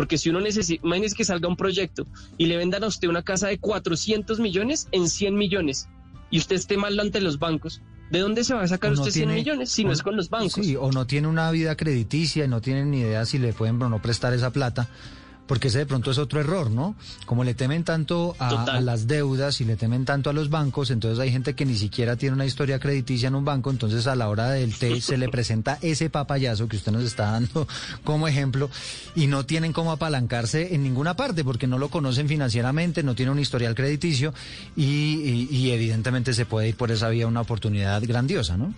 Porque 0.00 0.16
si 0.16 0.30
uno 0.30 0.40
necesita, 0.40 0.80
imagínese 0.86 1.14
que 1.14 1.26
salga 1.26 1.46
un 1.46 1.56
proyecto 1.56 2.06
y 2.38 2.46
le 2.46 2.56
vendan 2.56 2.82
a 2.84 2.86
usted 2.86 3.06
una 3.06 3.22
casa 3.22 3.48
de 3.48 3.58
400 3.58 4.40
millones 4.40 4.88
en 4.92 5.10
100 5.10 5.34
millones 5.34 5.90
y 6.30 6.38
usted 6.38 6.56
esté 6.56 6.78
mal 6.78 6.98
ante 6.98 7.20
los 7.20 7.38
bancos, 7.38 7.82
¿de 8.10 8.20
dónde 8.20 8.42
se 8.42 8.54
va 8.54 8.62
a 8.62 8.66
sacar 8.66 8.94
usted 8.94 9.10
100 9.10 9.28
millones 9.28 9.70
si 9.70 9.84
no 9.84 9.92
es 9.92 10.02
con 10.02 10.16
los 10.16 10.30
bancos? 10.30 10.54
Sí, 10.54 10.74
o 10.74 10.90
no 10.90 11.06
tiene 11.06 11.28
una 11.28 11.50
vida 11.50 11.76
crediticia 11.76 12.46
y 12.46 12.48
no 12.48 12.62
tiene 12.62 12.86
ni 12.86 13.00
idea 13.00 13.26
si 13.26 13.36
le 13.36 13.52
pueden 13.52 13.82
o 13.82 13.90
no 13.90 14.00
prestar 14.00 14.32
esa 14.32 14.50
plata 14.50 14.88
porque 15.50 15.66
ese 15.66 15.78
de 15.78 15.86
pronto 15.86 16.12
es 16.12 16.18
otro 16.18 16.38
error, 16.38 16.70
¿no? 16.70 16.94
Como 17.26 17.42
le 17.42 17.54
temen 17.54 17.82
tanto 17.82 18.36
a, 18.38 18.80
las 18.80 19.08
deudas 19.08 19.60
y 19.60 19.64
le 19.64 19.74
temen 19.74 20.04
tanto 20.04 20.30
a 20.30 20.32
los 20.32 20.48
bancos, 20.48 20.92
entonces 20.92 21.18
hay 21.18 21.32
gente 21.32 21.56
que 21.56 21.66
ni 21.66 21.74
siquiera 21.74 22.14
tiene 22.14 22.36
una 22.36 22.46
historia 22.46 22.78
crediticia 22.78 23.26
en 23.26 23.34
un 23.34 23.44
banco, 23.44 23.68
entonces 23.68 24.06
a 24.06 24.14
la 24.14 24.28
hora 24.28 24.50
del 24.50 24.72
té 24.76 25.00
se 25.00 25.18
le 25.18 25.28
presenta 25.28 25.76
ese 25.82 26.08
papayazo 26.08 26.68
que 26.68 26.76
usted 26.76 26.92
nos 26.92 27.02
está 27.02 27.32
dando 27.32 27.66
como 28.04 28.28
ejemplo 28.28 28.70
y 29.16 29.26
no 29.26 29.44
tienen 29.44 29.72
cómo 29.72 29.90
apalancarse 29.90 30.72
en 30.72 30.84
ninguna 30.84 31.16
parte 31.16 31.42
porque 31.42 31.66
no 31.66 31.78
lo 31.78 31.88
conocen 31.88 32.28
financieramente, 32.28 33.02
no 33.02 33.16
tienen 33.16 33.32
un 33.32 33.40
historial 33.40 33.74
crediticio 33.74 34.32
y, 34.76 35.48
y 35.50 35.72
evidentemente 35.72 36.32
se 36.32 36.46
puede 36.46 36.68
ir 36.68 36.76
por 36.76 36.92
esa 36.92 37.08
vía 37.08 37.26
una 37.26 37.40
oportunidad 37.40 38.00
grandiosa, 38.06 38.56
¿no? 38.56 38.72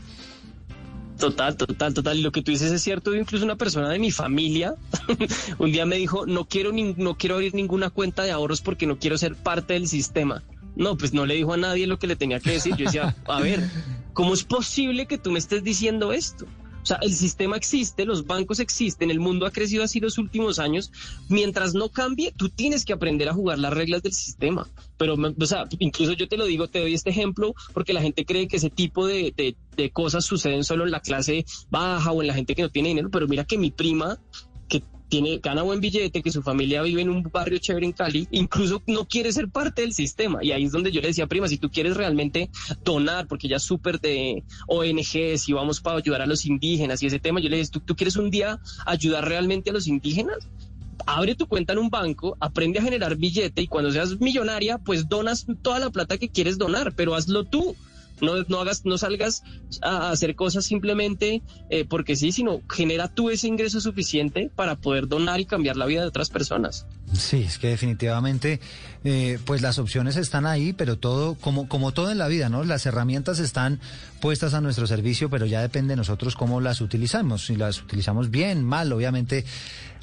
Total, 1.22 1.56
total, 1.56 1.94
total. 1.94 2.18
Y 2.18 2.22
lo 2.22 2.32
que 2.32 2.42
tú 2.42 2.50
dices 2.50 2.72
es 2.72 2.82
cierto. 2.82 3.14
Incluso 3.14 3.44
una 3.44 3.54
persona 3.54 3.88
de 3.88 4.00
mi 4.00 4.10
familia 4.10 4.74
un 5.58 5.70
día 5.70 5.86
me 5.86 5.94
dijo, 5.94 6.26
no 6.26 6.46
quiero, 6.46 6.72
ni, 6.72 6.94
no 6.94 7.16
quiero 7.16 7.36
abrir 7.36 7.54
ninguna 7.54 7.90
cuenta 7.90 8.24
de 8.24 8.32
ahorros 8.32 8.60
porque 8.60 8.88
no 8.88 8.98
quiero 8.98 9.16
ser 9.16 9.36
parte 9.36 9.74
del 9.74 9.86
sistema. 9.86 10.42
No, 10.74 10.96
pues 10.96 11.12
no 11.12 11.24
le 11.24 11.34
dijo 11.34 11.52
a 11.52 11.56
nadie 11.56 11.86
lo 11.86 12.00
que 12.00 12.08
le 12.08 12.16
tenía 12.16 12.40
que 12.40 12.50
decir. 12.50 12.74
Yo 12.74 12.86
decía, 12.86 13.14
a 13.26 13.40
ver, 13.40 13.62
¿cómo 14.14 14.34
es 14.34 14.42
posible 14.42 15.06
que 15.06 15.16
tú 15.16 15.30
me 15.30 15.38
estés 15.38 15.62
diciendo 15.62 16.12
esto? 16.12 16.44
O 16.82 16.86
sea, 16.86 16.98
el 17.00 17.12
sistema 17.12 17.56
existe, 17.56 18.04
los 18.04 18.26
bancos 18.26 18.58
existen, 18.60 19.10
el 19.10 19.20
mundo 19.20 19.46
ha 19.46 19.52
crecido 19.52 19.84
así 19.84 20.00
los 20.00 20.18
últimos 20.18 20.58
años. 20.58 20.90
Mientras 21.28 21.74
no 21.74 21.88
cambie, 21.90 22.32
tú 22.36 22.48
tienes 22.48 22.84
que 22.84 22.92
aprender 22.92 23.28
a 23.28 23.34
jugar 23.34 23.58
las 23.58 23.72
reglas 23.72 24.02
del 24.02 24.12
sistema. 24.12 24.68
Pero, 24.96 25.14
o 25.14 25.46
sea, 25.46 25.64
incluso 25.78 26.12
yo 26.12 26.28
te 26.28 26.36
lo 26.36 26.46
digo, 26.46 26.68
te 26.68 26.80
doy 26.80 26.94
este 26.94 27.10
ejemplo 27.10 27.54
porque 27.72 27.92
la 27.92 28.02
gente 28.02 28.24
cree 28.24 28.48
que 28.48 28.56
ese 28.56 28.70
tipo 28.70 29.06
de, 29.06 29.32
de, 29.36 29.56
de 29.76 29.90
cosas 29.90 30.24
suceden 30.24 30.64
solo 30.64 30.84
en 30.84 30.90
la 30.90 31.00
clase 31.00 31.44
baja 31.70 32.10
o 32.12 32.20
en 32.20 32.28
la 32.28 32.34
gente 32.34 32.54
que 32.54 32.62
no 32.62 32.70
tiene 32.70 32.88
dinero. 32.88 33.10
Pero 33.10 33.28
mira 33.28 33.44
que 33.44 33.58
mi 33.58 33.70
prima 33.70 34.18
tiene, 35.12 35.40
gana 35.42 35.60
buen 35.60 35.82
billete, 35.82 36.22
que 36.22 36.32
su 36.32 36.40
familia 36.40 36.80
vive 36.80 37.02
en 37.02 37.10
un 37.10 37.22
barrio 37.22 37.58
chévere 37.58 37.84
en 37.84 37.92
Cali, 37.92 38.26
incluso 38.30 38.82
no 38.86 39.04
quiere 39.04 39.30
ser 39.30 39.50
parte 39.50 39.82
del 39.82 39.92
sistema. 39.92 40.42
Y 40.42 40.52
ahí 40.52 40.64
es 40.64 40.72
donde 40.72 40.90
yo 40.90 41.02
le 41.02 41.08
decía, 41.08 41.26
prima, 41.26 41.48
si 41.48 41.58
tú 41.58 41.70
quieres 41.70 41.98
realmente 41.98 42.48
donar, 42.82 43.26
porque 43.26 43.46
ya 43.46 43.56
es 43.56 43.62
súper 43.62 44.00
de 44.00 44.42
ONGs 44.68 45.50
y 45.50 45.52
vamos 45.52 45.82
para 45.82 45.98
ayudar 45.98 46.22
a 46.22 46.26
los 46.26 46.46
indígenas 46.46 47.02
y 47.02 47.08
ese 47.08 47.18
tema, 47.18 47.40
yo 47.40 47.50
le 47.50 47.58
decía, 47.58 47.72
¿tú, 47.72 47.80
¿tú 47.80 47.94
quieres 47.94 48.16
un 48.16 48.30
día 48.30 48.58
ayudar 48.86 49.28
realmente 49.28 49.68
a 49.68 49.74
los 49.74 49.86
indígenas? 49.86 50.48
abre 51.04 51.34
tu 51.34 51.46
cuenta 51.46 51.72
en 51.72 51.80
un 51.80 51.90
banco, 51.90 52.36
aprende 52.40 52.78
a 52.78 52.82
generar 52.82 53.16
billete 53.16 53.60
y 53.60 53.66
cuando 53.66 53.90
seas 53.90 54.20
millonaria, 54.20 54.78
pues 54.78 55.08
donas 55.08 55.46
toda 55.60 55.78
la 55.80 55.90
plata 55.90 56.16
que 56.16 56.30
quieres 56.30 56.56
donar, 56.56 56.94
pero 56.94 57.14
hazlo 57.14 57.44
tú. 57.44 57.76
No, 58.20 58.42
no, 58.48 58.60
hagas, 58.60 58.84
no 58.84 58.98
salgas 58.98 59.42
a 59.82 60.10
hacer 60.10 60.34
cosas 60.36 60.64
simplemente 60.64 61.42
eh, 61.70 61.84
porque 61.84 62.16
sí, 62.16 62.32
sino 62.32 62.62
genera 62.68 63.08
tú 63.08 63.30
ese 63.30 63.48
ingreso 63.48 63.80
suficiente 63.80 64.50
para 64.54 64.76
poder 64.76 65.08
donar 65.08 65.40
y 65.40 65.46
cambiar 65.46 65.76
la 65.76 65.86
vida 65.86 66.02
de 66.02 66.08
otras 66.08 66.30
personas. 66.30 66.86
Sí, 67.12 67.42
es 67.42 67.58
que 67.58 67.68
definitivamente, 67.68 68.60
eh, 69.04 69.38
pues 69.44 69.60
las 69.60 69.78
opciones 69.78 70.16
están 70.16 70.46
ahí, 70.46 70.72
pero 70.72 70.96
todo, 70.96 71.34
como, 71.34 71.68
como 71.68 71.92
todo 71.92 72.10
en 72.10 72.18
la 72.18 72.26
vida, 72.26 72.48
¿no? 72.48 72.64
Las 72.64 72.86
herramientas 72.86 73.38
están 73.38 73.80
puestas 74.20 74.54
a 74.54 74.60
nuestro 74.60 74.86
servicio, 74.86 75.28
pero 75.28 75.44
ya 75.44 75.60
depende 75.60 75.92
de 75.92 75.96
nosotros 75.96 76.36
cómo 76.36 76.60
las 76.60 76.80
utilizamos. 76.80 77.46
Si 77.46 77.56
las 77.56 77.82
utilizamos 77.82 78.30
bien, 78.30 78.64
mal, 78.64 78.92
obviamente 78.92 79.44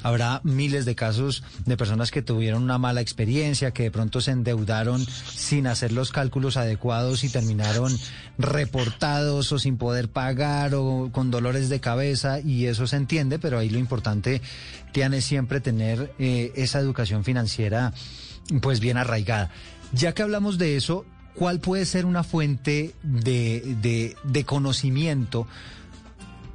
habrá 0.02 0.40
miles 0.44 0.84
de 0.84 0.94
casos 0.94 1.42
de 1.66 1.76
personas 1.76 2.10
que 2.10 2.22
tuvieron 2.22 2.62
una 2.62 2.78
mala 2.78 3.00
experiencia, 3.00 3.72
que 3.72 3.84
de 3.84 3.90
pronto 3.90 4.20
se 4.20 4.30
endeudaron 4.30 5.04
sin 5.04 5.66
hacer 5.66 5.92
los 5.92 6.10
cálculos 6.10 6.56
adecuados 6.56 7.24
y 7.24 7.28
terminaron 7.28 7.96
reportados 8.38 9.52
o 9.52 9.58
sin 9.58 9.76
poder 9.76 10.08
pagar 10.08 10.74
o 10.74 11.10
con 11.12 11.30
dolores 11.30 11.68
de 11.68 11.80
cabeza 11.80 12.40
y 12.40 12.66
eso 12.66 12.86
se 12.86 12.96
entiende, 12.96 13.38
pero 13.38 13.58
ahí 13.58 13.68
lo 13.68 13.78
importante, 13.78 14.40
Tiane, 14.92 15.18
es 15.18 15.24
siempre 15.24 15.60
tener 15.60 16.12
eh, 16.18 16.52
esa 16.56 16.78
educación 16.80 17.24
financiera 17.24 17.92
pues 18.60 18.80
bien 18.80 18.96
arraigada. 18.96 19.50
Ya 19.92 20.12
que 20.12 20.22
hablamos 20.22 20.58
de 20.58 20.76
eso, 20.76 21.04
¿cuál 21.34 21.60
puede 21.60 21.84
ser 21.86 22.06
una 22.06 22.22
fuente 22.22 22.94
de, 23.02 24.14
de, 24.24 24.44
conocimiento? 24.44 25.46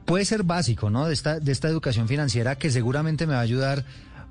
puede 0.06 0.24
ser 0.24 0.44
básico, 0.44 0.92
¿no? 0.92 1.08
De 1.08 1.14
esta, 1.14 1.40
de 1.40 1.52
esta 1.52 1.68
educación 1.68 2.08
financiera 2.08 2.58
que 2.58 2.70
seguramente 2.70 3.26
me 3.26 3.34
va 3.34 3.40
a 3.40 3.44
ayudar 3.44 3.84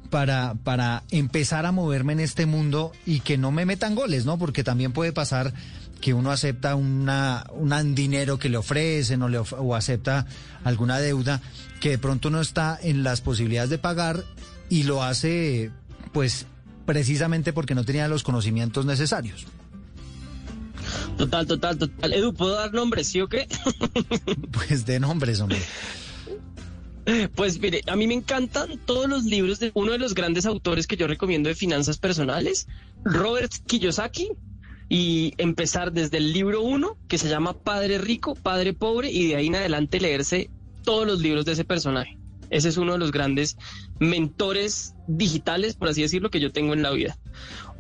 para, 0.09 0.55
para 0.63 1.03
empezar 1.11 1.67
a 1.67 1.73
moverme 1.73 2.13
en 2.13 2.21
este 2.21 2.47
mundo 2.47 2.93
y 3.05 3.21
que 3.21 3.37
no 3.37 3.51
me 3.51 3.67
metan 3.67 3.97
goles, 3.97 4.25
¿no? 4.25 4.39
Porque 4.39 4.63
también 4.63 4.93
puede 4.93 5.13
pasar 5.13 5.53
que 6.01 6.15
uno 6.15 6.31
acepta 6.31 6.77
una, 6.77 7.45
un 7.53 7.95
dinero 7.95 8.39
que 8.39 8.49
le 8.49 8.57
ofrecen 8.57 9.23
o, 9.23 9.27
o 9.27 9.75
acepta 9.75 10.27
alguna 10.63 11.01
deuda 11.01 11.41
que 11.85 11.91
de 11.91 11.99
pronto 11.99 12.31
no 12.31 12.41
está 12.41 12.79
en 12.83 13.03
las 13.03 13.21
posibilidades 13.21 13.69
de 13.69 13.77
pagar 13.77 14.25
y 14.71 14.85
lo 14.85 15.03
hace 15.03 15.71
pues 16.15 16.47
precisamente 16.87 17.53
porque 17.53 17.75
no 17.75 17.85
tenía 17.85 18.09
los 18.09 18.23
conocimientos 18.23 18.87
necesarios. 18.87 19.45
Total, 21.19 21.47
total, 21.47 21.77
total. 21.77 22.15
Edu, 22.15 22.33
¿puedo 22.33 22.55
dar 22.55 22.73
nombres, 22.73 23.09
sí 23.09 23.21
o 23.21 23.29
qué? 23.29 23.47
pues 24.51 24.87
de 24.87 24.99
nombres, 24.99 25.43
hombre. 25.43 25.59
Pues 27.35 27.61
mire, 27.61 27.83
a 27.87 27.97
mí 27.97 28.07
me 28.07 28.15
encantan 28.15 28.79
todos 28.79 29.07
los 29.07 29.25
libros 29.25 29.61
de 29.61 29.71
uno 29.75 29.93
de 29.93 29.99
los 29.99 30.15
grandes 30.15 30.47
autores 30.47 30.87
que 30.87 30.97
yo 30.97 31.07
recomiendo 31.07 31.51
de 31.51 31.55
finanzas 31.55 31.99
personales, 31.99 32.67
Robert 33.05 33.53
Kiyosaki, 33.67 34.31
y 34.89 35.35
empezar 35.37 35.93
desde 35.93 36.17
el 36.17 36.33
libro 36.33 36.63
uno, 36.63 36.97
que 37.09 37.19
se 37.19 37.29
llama 37.29 37.53
Padre 37.53 37.99
Rico, 37.99 38.37
Padre 38.37 38.73
Pobre, 38.73 39.11
y 39.13 39.29
de 39.29 39.37
ahí 39.37 39.49
en 39.49 39.57
adelante 39.57 40.01
leerse 40.01 40.49
todos 40.85 41.07
los 41.07 41.21
libros 41.21 41.45
de 41.45 41.53
ese 41.53 41.65
personaje. 41.65 42.19
Ese 42.51 42.69
es 42.69 42.77
uno 42.77 42.93
de 42.93 42.99
los 42.99 43.11
grandes 43.11 43.57
mentores 43.99 44.95
digitales, 45.09 45.75
por 45.75 45.89
así 45.89 46.03
decirlo, 46.03 46.31
que 46.31 46.41
yo 46.41 46.53
tengo 46.53 46.73
en 46.73 46.83
la 46.83 46.91
vida. 46.91 47.17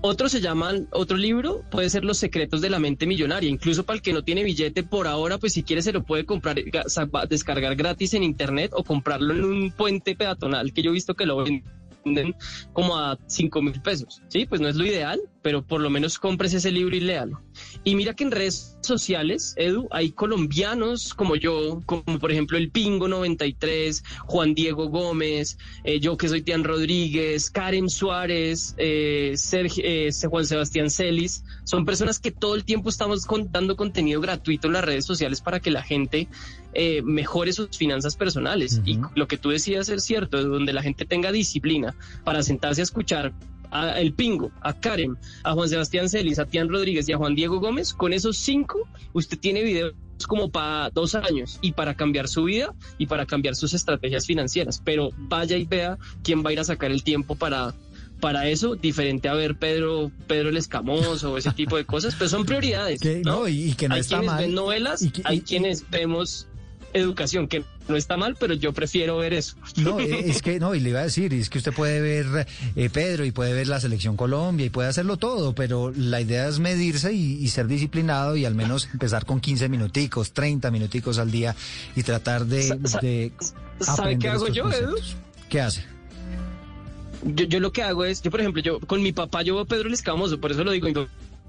Otro 0.00 0.28
se 0.28 0.40
llama, 0.40 0.72
otro 0.90 1.16
libro 1.16 1.62
puede 1.70 1.88
ser 1.88 2.04
Los 2.04 2.18
secretos 2.18 2.60
de 2.60 2.70
la 2.70 2.78
mente 2.78 3.06
millonaria. 3.06 3.48
Incluso 3.48 3.84
para 3.84 3.96
el 3.96 4.02
que 4.02 4.12
no 4.12 4.22
tiene 4.22 4.44
billete 4.44 4.82
por 4.82 5.06
ahora, 5.06 5.38
pues 5.38 5.52
si 5.54 5.62
quiere 5.62 5.80
se 5.80 5.92
lo 5.92 6.02
puede 6.02 6.26
comprar, 6.26 6.56
descargar 7.28 7.76
gratis 7.76 8.14
en 8.14 8.22
internet 8.22 8.72
o 8.74 8.84
comprarlo 8.84 9.32
en 9.32 9.44
un 9.44 9.70
puente 9.70 10.14
peatonal 10.14 10.72
que 10.72 10.82
yo 10.82 10.90
he 10.90 10.94
visto 10.94 11.14
que 11.14 11.24
lo 11.24 11.44
como 12.72 12.96
a 12.96 13.18
5 13.26 13.62
mil 13.62 13.80
pesos. 13.80 14.22
Sí, 14.28 14.46
pues 14.46 14.60
no 14.60 14.68
es 14.68 14.76
lo 14.76 14.84
ideal, 14.84 15.20
pero 15.42 15.62
por 15.62 15.80
lo 15.80 15.90
menos 15.90 16.18
compres 16.18 16.54
ese 16.54 16.70
libro 16.70 16.96
y 16.96 17.00
léalo. 17.00 17.40
Y 17.84 17.94
mira 17.94 18.14
que 18.14 18.24
en 18.24 18.30
redes 18.30 18.76
sociales, 18.80 19.54
Edu, 19.56 19.88
hay 19.90 20.12
colombianos 20.12 21.14
como 21.14 21.36
yo, 21.36 21.80
como 21.86 22.18
por 22.18 22.32
ejemplo 22.32 22.56
el 22.58 22.70
Pingo 22.70 23.08
93, 23.08 24.02
Juan 24.26 24.54
Diego 24.54 24.88
Gómez, 24.88 25.58
eh, 25.84 26.00
yo 26.00 26.16
que 26.16 26.28
soy 26.28 26.42
Tian 26.42 26.64
Rodríguez, 26.64 27.50
Karen 27.50 27.88
Suárez, 27.88 28.74
eh, 28.78 29.34
eh, 29.52 30.10
Juan 30.28 30.46
Sebastián 30.46 30.90
Celis. 30.90 31.44
Son 31.64 31.84
personas 31.84 32.18
que 32.18 32.30
todo 32.30 32.54
el 32.54 32.64
tiempo 32.64 32.88
estamos 32.88 33.26
dando 33.50 33.76
contenido 33.76 34.20
gratuito 34.20 34.68
en 34.68 34.74
las 34.74 34.84
redes 34.84 35.04
sociales 35.04 35.40
para 35.40 35.60
que 35.60 35.70
la 35.70 35.82
gente 35.82 36.28
mejore 37.04 37.52
sus 37.52 37.76
finanzas 37.76 38.16
personales. 38.16 38.80
Y 38.84 38.98
lo 39.14 39.28
que 39.28 39.36
tú 39.36 39.50
decías 39.50 39.88
es 39.88 40.04
cierto, 40.04 40.42
donde 40.42 40.72
la 40.72 40.82
gente 40.82 41.04
tenga 41.04 41.32
disciplina 41.32 41.94
para 42.24 42.42
sentarse 42.42 42.80
a 42.82 42.84
escuchar 42.84 43.32
a 43.70 44.00
El 44.00 44.14
Pingo, 44.14 44.52
a 44.62 44.72
Karen, 44.72 45.16
a 45.42 45.52
Juan 45.52 45.68
Sebastián 45.68 46.08
Celis, 46.08 46.38
a 46.38 46.46
Tian 46.46 46.68
Rodríguez 46.68 47.08
y 47.08 47.12
a 47.12 47.16
Juan 47.18 47.34
Diego 47.34 47.60
Gómez, 47.60 47.92
con 47.92 48.12
esos 48.12 48.38
cinco 48.38 48.88
usted 49.12 49.38
tiene 49.38 49.62
videos 49.62 49.94
como 50.28 50.50
para 50.50 50.90
dos 50.90 51.14
años 51.16 51.58
y 51.60 51.72
para 51.72 51.94
cambiar 51.94 52.28
su 52.28 52.44
vida 52.44 52.72
y 52.98 53.06
para 53.06 53.26
cambiar 53.26 53.56
sus 53.56 53.74
estrategias 53.74 54.26
financieras. 54.26 54.80
Pero 54.84 55.10
vaya 55.16 55.56
y 55.56 55.64
vea 55.64 55.98
quién 56.22 56.44
va 56.44 56.50
a 56.50 56.52
ir 56.52 56.60
a 56.60 56.64
sacar 56.64 56.92
el 56.92 57.02
tiempo 57.02 57.34
para, 57.34 57.74
para 58.20 58.48
eso, 58.48 58.76
diferente 58.76 59.28
a 59.28 59.34
ver 59.34 59.58
Pedro, 59.58 60.12
Pedro 60.28 60.50
el 60.50 60.56
Escamoso 60.56 61.32
o 61.32 61.38
ese 61.38 61.50
tipo 61.50 61.76
de 61.76 61.84
cosas, 61.84 62.14
pero 62.14 62.30
son 62.30 62.46
prioridades. 62.46 63.00
¿no? 63.24 63.48
y, 63.48 63.74
que 63.74 63.88
no 63.88 63.96
hay 63.96 64.00
está 64.02 64.18
quienes 64.18 64.34
mal. 64.34 64.44
ven 64.44 64.54
novelas, 64.54 65.04
hay 65.24 65.40
quienes 65.40 65.90
vemos 65.90 66.46
educación, 66.94 67.48
que 67.48 67.64
no 67.88 67.96
está 67.96 68.16
mal, 68.16 68.36
pero 68.38 68.54
yo 68.54 68.72
prefiero 68.72 69.18
ver 69.18 69.34
eso. 69.34 69.56
No, 69.76 70.00
eh, 70.00 70.24
es 70.26 70.40
que 70.40 70.58
no, 70.58 70.74
y 70.74 70.80
le 70.80 70.90
iba 70.90 71.00
a 71.00 71.04
decir, 71.04 71.34
es 71.34 71.50
que 71.50 71.58
usted 71.58 71.72
puede 71.72 72.00
ver 72.00 72.46
eh, 72.76 72.90
Pedro 72.90 73.24
y 73.24 73.32
puede 73.32 73.52
ver 73.52 73.68
la 73.68 73.80
selección 73.80 74.16
Colombia 74.16 74.64
y 74.64 74.70
puede 74.70 74.88
hacerlo 74.88 75.16
todo, 75.16 75.54
pero 75.54 75.92
la 75.94 76.20
idea 76.20 76.48
es 76.48 76.60
medirse 76.60 77.12
y, 77.12 77.46
ser 77.48 77.66
disciplinado 77.66 78.36
y 78.36 78.44
al 78.44 78.54
menos 78.54 78.88
empezar 78.92 79.26
con 79.26 79.40
15 79.40 79.68
minuticos, 79.68 80.32
30 80.32 80.70
minuticos 80.70 81.18
al 81.18 81.30
día 81.30 81.54
y 81.94 82.02
tratar 82.02 82.46
de... 82.46 82.78
de 83.00 83.32
¿Sabe 83.80 84.18
qué 84.18 84.28
hago 84.28 84.48
yo, 84.48 84.70
Edu? 84.72 84.96
¿Qué 85.48 85.60
hace? 85.60 85.84
Yo, 87.22 87.44
yo 87.44 87.60
lo 87.60 87.72
que 87.72 87.82
hago 87.82 88.04
es, 88.04 88.22
yo 88.22 88.30
por 88.30 88.40
ejemplo, 88.40 88.60
yo 88.60 88.80
con 88.80 89.02
mi 89.02 89.12
papá 89.12 89.42
yo 89.42 89.54
veo 89.54 89.66
Pedro 89.66 89.88
el 89.88 89.94
Escamoso, 89.94 90.40
por 90.40 90.52
eso 90.52 90.64
lo 90.64 90.72
digo, 90.72 90.88
mi 90.88 90.94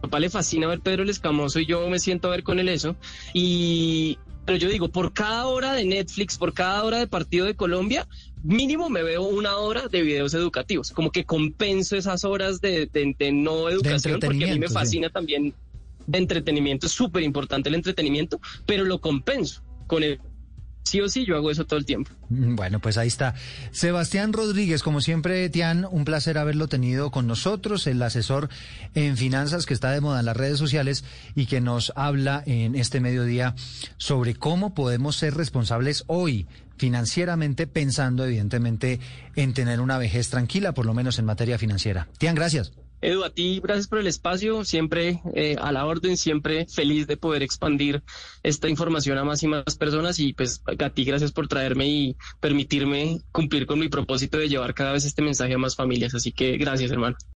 papá 0.02 0.20
le 0.20 0.30
fascina 0.30 0.68
ver 0.68 0.80
Pedro 0.80 1.04
el 1.04 1.10
Escamoso 1.10 1.60
y 1.60 1.66
yo 1.66 1.88
me 1.90 2.00
siento 2.00 2.28
a 2.28 2.32
ver 2.32 2.44
con 2.44 2.60
él 2.60 2.70
eso. 2.70 2.96
Y 3.34 4.20
pero 4.46 4.58
yo 4.58 4.70
digo, 4.70 4.90
por 4.90 5.12
cada 5.14 5.48
hora 5.48 5.74
de 5.74 5.86
Netflix, 5.86 6.38
por 6.38 6.54
cada 6.54 6.84
hora 6.84 7.00
de 7.00 7.08
partido 7.08 7.46
de 7.46 7.56
Colombia, 7.56 8.08
mínimo 8.44 8.90
me 8.90 9.02
veo 9.02 9.24
una 9.24 9.58
hora 9.58 9.88
de 9.88 10.02
videos 10.04 10.34
educativos, 10.34 10.92
como 10.92 11.12
que 11.12 11.26
compenso 11.26 11.96
esas 11.96 12.24
horas 12.24 12.62
de, 12.62 12.90
no 13.34 13.70
educación, 13.70 14.20
porque 14.20 14.46
a 14.46 14.54
mí 14.54 14.60
me 14.60 14.70
fascina 14.70 15.10
también 15.10 15.54
de 16.08 16.18
entretenimiento, 16.20 16.86
es 16.86 16.92
súper 16.92 17.24
importante 17.24 17.70
el 17.70 17.76
entretenimiento, 17.76 18.40
pero 18.68 18.86
lo 18.86 19.02
compenso 19.02 19.64
con 19.88 20.04
el 20.04 20.20
sí 20.86 21.02
o 21.02 21.10
sí, 21.10 21.26
yo 21.26 21.36
hago 21.36 21.52
eso 21.52 21.66
todo 21.66 21.78
el 21.80 21.86
tiempo. 21.86 22.12
Mm, 22.30 22.56
bueno, 22.56 22.80
pues 22.80 22.98
ahí 22.98 23.08
está. 23.08 23.36
Sebastián 23.72 24.32
Rodríguez, 24.32 24.84
como 24.84 25.02
siempre, 25.02 25.50
Tian, 25.50 25.86
un 25.90 26.06
placer 26.06 26.38
haberlo 26.38 26.68
tenido 26.68 27.12
con 27.12 27.28
nosotros, 27.28 27.88
el 27.88 28.02
asesor 28.02 28.50
en 28.94 29.18
finanzas 29.18 29.66
que 29.66 29.74
está 29.74 29.92
de 29.92 30.02
moda 30.02 30.20
en 30.20 30.26
las 30.26 30.38
redes 30.38 30.58
sociales 30.58 31.04
y 31.36 31.48
que 31.48 31.60
nos 31.60 31.92
habla 31.96 32.44
en 32.46 32.76
este 32.76 33.02
mediodía 33.02 33.56
sobre 33.98 34.36
cómo 34.36 34.74
podemos 34.74 35.18
ser 35.18 35.36
responsables 35.36 36.04
hoy 36.08 36.48
financieramente, 36.78 37.68
pensando 37.68 38.26
evidentemente 38.26 39.00
en 39.36 39.54
tener 39.54 39.82
una 39.82 39.98
vejez 39.98 40.30
tranquila, 40.30 40.74
por 40.74 40.86
lo 40.86 40.94
menos 40.94 41.20
en 41.20 41.26
materia 41.26 41.58
financiera. 41.58 42.08
Tian, 42.18 42.36
gracias. 42.36 42.72
Edu, 43.06 43.24
a 43.24 43.30
ti 43.30 43.60
gracias 43.64 43.88
por 43.88 44.00
el 44.00 44.08
espacio, 44.08 44.66
siempre 44.66 45.22
eh, 45.36 45.56
a 45.62 45.72
la 45.72 45.86
orden, 45.86 46.18
siempre 46.18 46.66
feliz 46.66 47.06
de 47.06 47.18
poder 47.18 47.44
expandir 47.44 48.02
esta 48.42 48.68
información 48.68 49.20
a 49.20 49.24
más 49.24 49.44
y 49.44 49.48
más 49.48 49.78
personas 49.78 50.20
y 50.20 50.34
pues 50.34 50.64
a 50.66 50.90
ti 50.90 51.06
gracias 51.06 51.32
por 51.32 51.48
traerme 51.48 51.88
y 51.88 52.18
permitirme 52.40 53.22
cumplir 53.32 53.68
con 53.68 53.78
mi 53.78 53.90
propósito 53.90 54.40
de 54.40 54.50
llevar 54.50 54.74
cada 54.74 54.92
vez 54.92 55.06
este 55.06 55.22
mensaje 55.22 55.54
a 55.54 55.60
más 55.60 55.76
familias. 55.76 56.16
Así 56.16 56.32
que 56.32 56.58
gracias, 56.58 56.90
hermano. 56.90 57.16